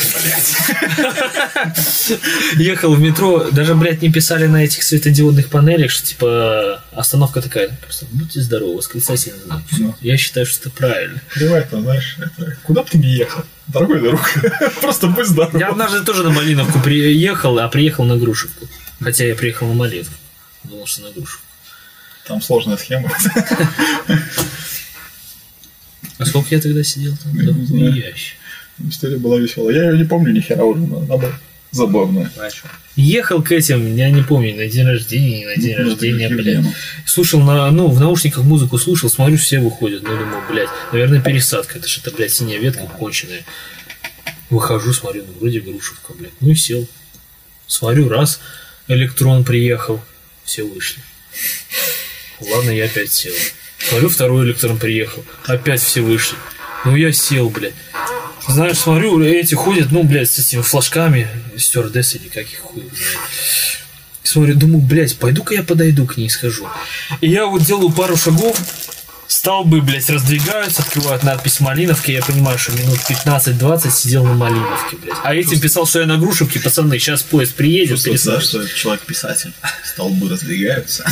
Ехал 2.57 2.95
в 2.95 3.01
метро, 3.01 3.51
даже, 3.53 3.75
блядь, 3.75 4.03
не 4.03 4.11
писали 4.11 4.47
на 4.47 4.65
этих 4.65 4.83
светодиодных 4.83 5.49
панелях, 5.49 5.91
что, 5.91 6.07
типа, 6.07 6.83
остановка 6.93 7.43
такая, 7.43 7.79
просто 7.83 8.07
будьте 8.11 8.41
здоровы, 8.41 8.79
восклицательный 8.79 9.39
знак. 9.45 9.63
Я 10.01 10.17
считаю, 10.17 10.47
что 10.47 10.69
это 10.69 10.71
правильно. 10.77 11.21
Приватно, 11.35 11.83
знаешь, 11.83 12.17
это, 12.19 12.57
куда 12.63 12.83
бы 12.83 12.89
ты 12.89 12.99
ни 12.99 13.07
ехал, 13.07 13.45
дорогой 13.69 14.01
друг, 14.01 14.33
просто 14.81 15.07
будь 15.09 15.27
здоров. 15.27 15.55
Я 15.55 15.69
однажды 15.69 16.03
тоже 16.05 16.25
на 16.25 16.31
Малиновку 16.31 16.81
приехал, 16.81 17.59
а 17.59 17.69
приехал 17.69 18.05
на 18.05 18.17
Грушевку. 18.17 18.67
Хотя 19.03 19.25
я 19.27 19.35
приехал 19.35 19.69
на 19.69 19.75
Малиновку. 19.75 20.15
Думал, 20.65 20.87
что 20.87 21.03
на 21.03 21.11
Грушевку. 21.11 21.45
Там 22.27 22.41
сложная 22.41 22.77
схема. 22.77 23.11
А 26.19 26.25
сколько 26.27 26.55
я 26.55 26.61
тогда 26.61 26.85
сидел 26.85 27.17
там? 27.17 27.35
Я 27.35 27.47
Да 27.53 27.59
не 27.59 27.67
знаю. 27.67 28.15
История 28.89 29.17
была 29.17 29.39
веселая. 29.39 29.75
Я 29.75 29.91
ее 29.91 29.99
не 29.99 30.05
помню 30.05 30.33
ни 30.33 30.41
хера 30.41 30.63
уже, 30.65 30.81
но 30.81 30.99
она 30.99 31.17
была 31.17 31.33
забавная. 31.73 32.31
Ехал 32.95 33.43
к 33.43 33.51
этим, 33.51 33.97
я 33.97 34.11
не 34.11 34.23
помню, 34.23 34.55
на 34.55 34.67
день 34.69 34.87
рождения, 34.87 35.47
на 35.47 35.57
день 35.57 35.77
Ну, 35.79 35.85
рождения, 35.91 36.29
блядь. 36.29 36.65
Слушал 37.07 37.41
на, 37.41 37.71
ну, 37.71 37.89
в 37.89 37.99
наушниках 37.99 38.45
музыку 38.45 38.79
слушал, 38.79 39.11
смотрю, 39.11 39.37
все 39.37 39.59
выходят. 39.59 40.03
Ну, 40.03 40.11
думаю, 40.11 40.43
блядь, 40.49 40.69
наверное, 40.93 41.21
пересадка. 41.21 41.79
Это 41.79 41.89
что-то, 41.89 42.15
блядь, 42.17 42.33
синяя 42.33 42.61
ветка 42.61 42.87
конченая. 42.87 43.43
Выхожу, 44.51 44.93
смотрю, 44.93 45.25
ну, 45.27 45.33
вроде 45.41 45.61
грушевка, 45.61 46.13
блядь. 46.13 46.33
Ну 46.41 46.51
и 46.51 46.55
сел. 46.55 46.87
Смотрю, 47.67 48.09
раз, 48.09 48.41
электрон 48.89 49.45
приехал, 49.45 50.03
все 50.45 50.65
вышли. 50.65 51.03
Ладно, 52.41 52.71
я 52.71 52.87
опять 52.87 53.13
сел. 53.13 53.35
Смотрю, 53.79 54.09
второй 54.09 54.47
электрон 54.47 54.79
приехал, 54.79 55.25
опять 55.47 55.83
все 55.83 56.01
вышли. 56.01 56.37
Ну 56.85 56.97
я 56.97 57.13
сел, 57.13 57.49
блядь. 57.51 57.75
Знаешь, 58.49 58.79
смотрю, 58.79 59.23
эти 59.23 59.55
ходят, 59.55 59.93
ну, 59.93 60.03
блядь, 60.03 60.31
с 60.31 60.39
этими 60.39 60.63
флажками, 60.63 61.29
стюардессы 61.57 62.19
или 62.19 62.29
как 62.29 62.45
их 62.45 62.59
хуй 62.59 62.83
знает. 62.83 63.19
Смотрю, 64.25 64.55
думаю, 64.55 64.81
блядь, 64.81 65.17
пойду-ка 65.17 65.55
я 65.55 65.63
подойду 65.63 66.07
к 66.07 66.17
ней, 66.17 66.29
схожу. 66.29 66.69
И 67.21 67.29
я 67.29 67.47
вот 67.47 67.63
делаю 67.63 67.91
пару 67.91 68.17
шагов, 68.17 68.57
столбы, 69.33 69.81
блядь, 69.81 70.11
раздвигаются, 70.11 70.83
открывают 70.83 71.23
надпись 71.23 71.61
Малиновки, 71.61 72.11
я 72.11 72.23
понимаю, 72.23 72.59
что 72.59 72.73
минут 72.73 72.99
15-20 73.09 73.91
сидел 73.91 74.25
на 74.25 74.35
Малиновке, 74.35 74.97
блядь. 74.97 75.17
А 75.23 75.35
этим 75.35 75.59
писал, 75.59 75.87
что 75.87 76.01
я 76.01 76.07
на 76.07 76.19
Грушевке, 76.19 76.61
пацаны, 76.61 76.99
сейчас 76.99 77.23
поезд 77.23 77.55
приедет, 77.55 77.97
Чувствую, 78.03 78.37
да, 78.37 78.41
что 78.43 78.69
человек-писатель. 78.69 79.53
Столбы 79.85 80.29
раздвигаются. 80.29 81.05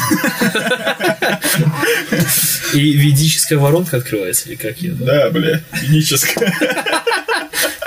И 2.75 2.93
ведическая 2.93 3.57
воронка 3.57 3.97
открывается, 3.97 4.49
или 4.51 4.57
как 4.57 4.77
ее? 4.79 4.93
Да, 4.93 5.31
бля, 5.31 5.62
ведическая. 5.73 6.55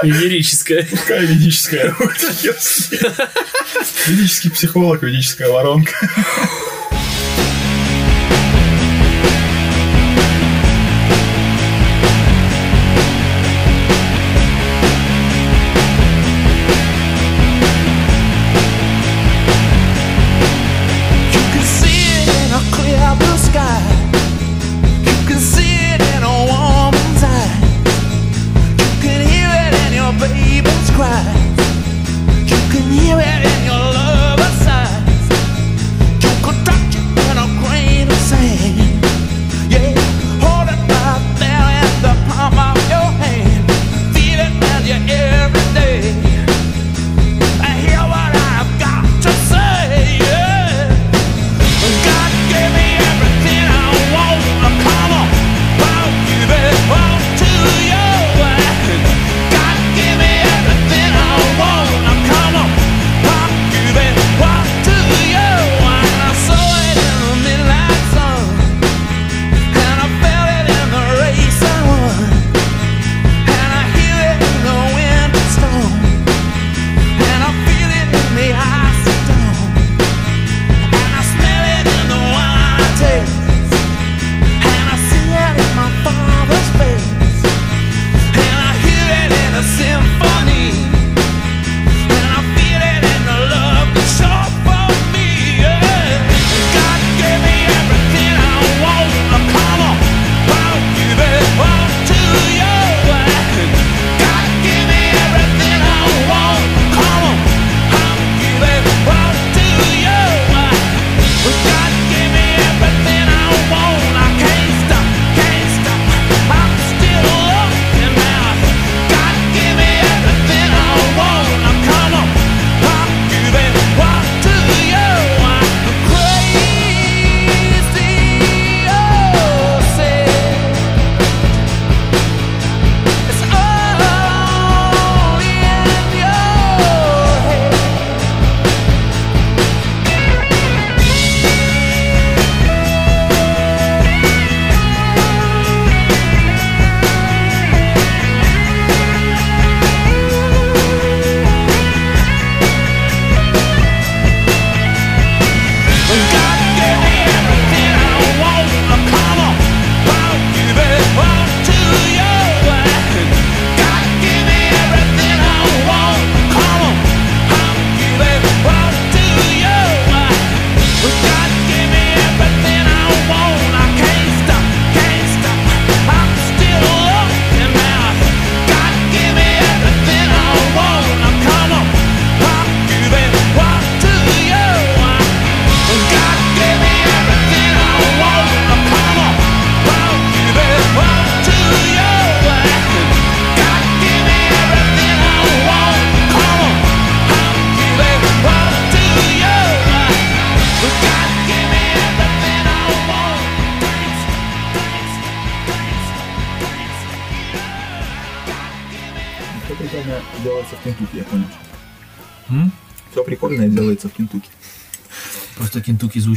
Венерическая. 0.01 0.83
Какая 0.83 1.21
ведическая? 1.21 1.95
Ведический 4.07 4.51
психолог, 4.51 5.03
ведическая 5.03 5.49
воронка. 5.49 5.93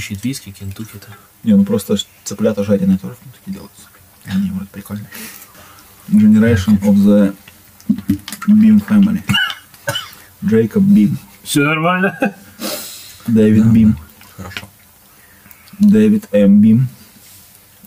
Кентукки 0.06 0.14
звучит 0.14 0.24
виски, 0.24 0.50
Кентукки 0.50 0.96
это. 0.96 1.08
Не, 1.42 1.54
ну 1.54 1.64
просто 1.64 1.96
цыплята 2.24 2.64
жареные 2.64 2.98
тоже 2.98 3.14
в 3.14 3.18
Кентукки 3.20 3.50
делаются. 3.50 3.82
Они 4.24 4.50
вот 4.50 4.68
прикольные. 4.68 5.08
Generation 6.08 6.80
of 6.82 6.94
the 6.96 7.34
Beam 8.48 8.84
Family. 8.86 9.22
Джейкоб 10.44 10.82
Бим. 10.82 11.18
Все 11.42 11.64
нормально? 11.64 12.34
Дэвид 13.26 13.66
Бим. 13.66 13.96
Хорошо. 14.36 14.68
Дэвид 15.78 16.28
М. 16.32 16.60
Бим. 16.60 16.88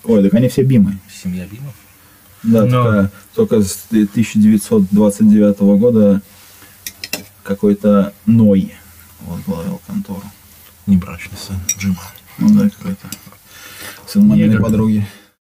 Ой, 0.03 0.23
так 0.23 0.33
они 0.33 0.49
все 0.49 0.63
Бимы. 0.63 0.99
Семья 1.23 1.45
Бимов. 1.45 1.73
Да, 2.43 2.65
Но- 2.65 2.83
только, 2.83 3.11
только 3.35 3.61
с 3.61 3.85
1929 3.89 5.59
года 5.77 6.21
какой-то 7.43 8.13
Ной 8.25 8.73
возглавил 9.21 9.81
контору. 9.87 10.23
Небрачный 10.89 11.37
сын 11.37 11.57
Джима. 11.77 12.01
Ну 12.39 12.49
да, 12.49 12.69
какой-то 12.69 13.07
сын 14.07 14.25
маминой 14.27 14.49
Негр. 14.49 14.63
подруги. 14.63 15.07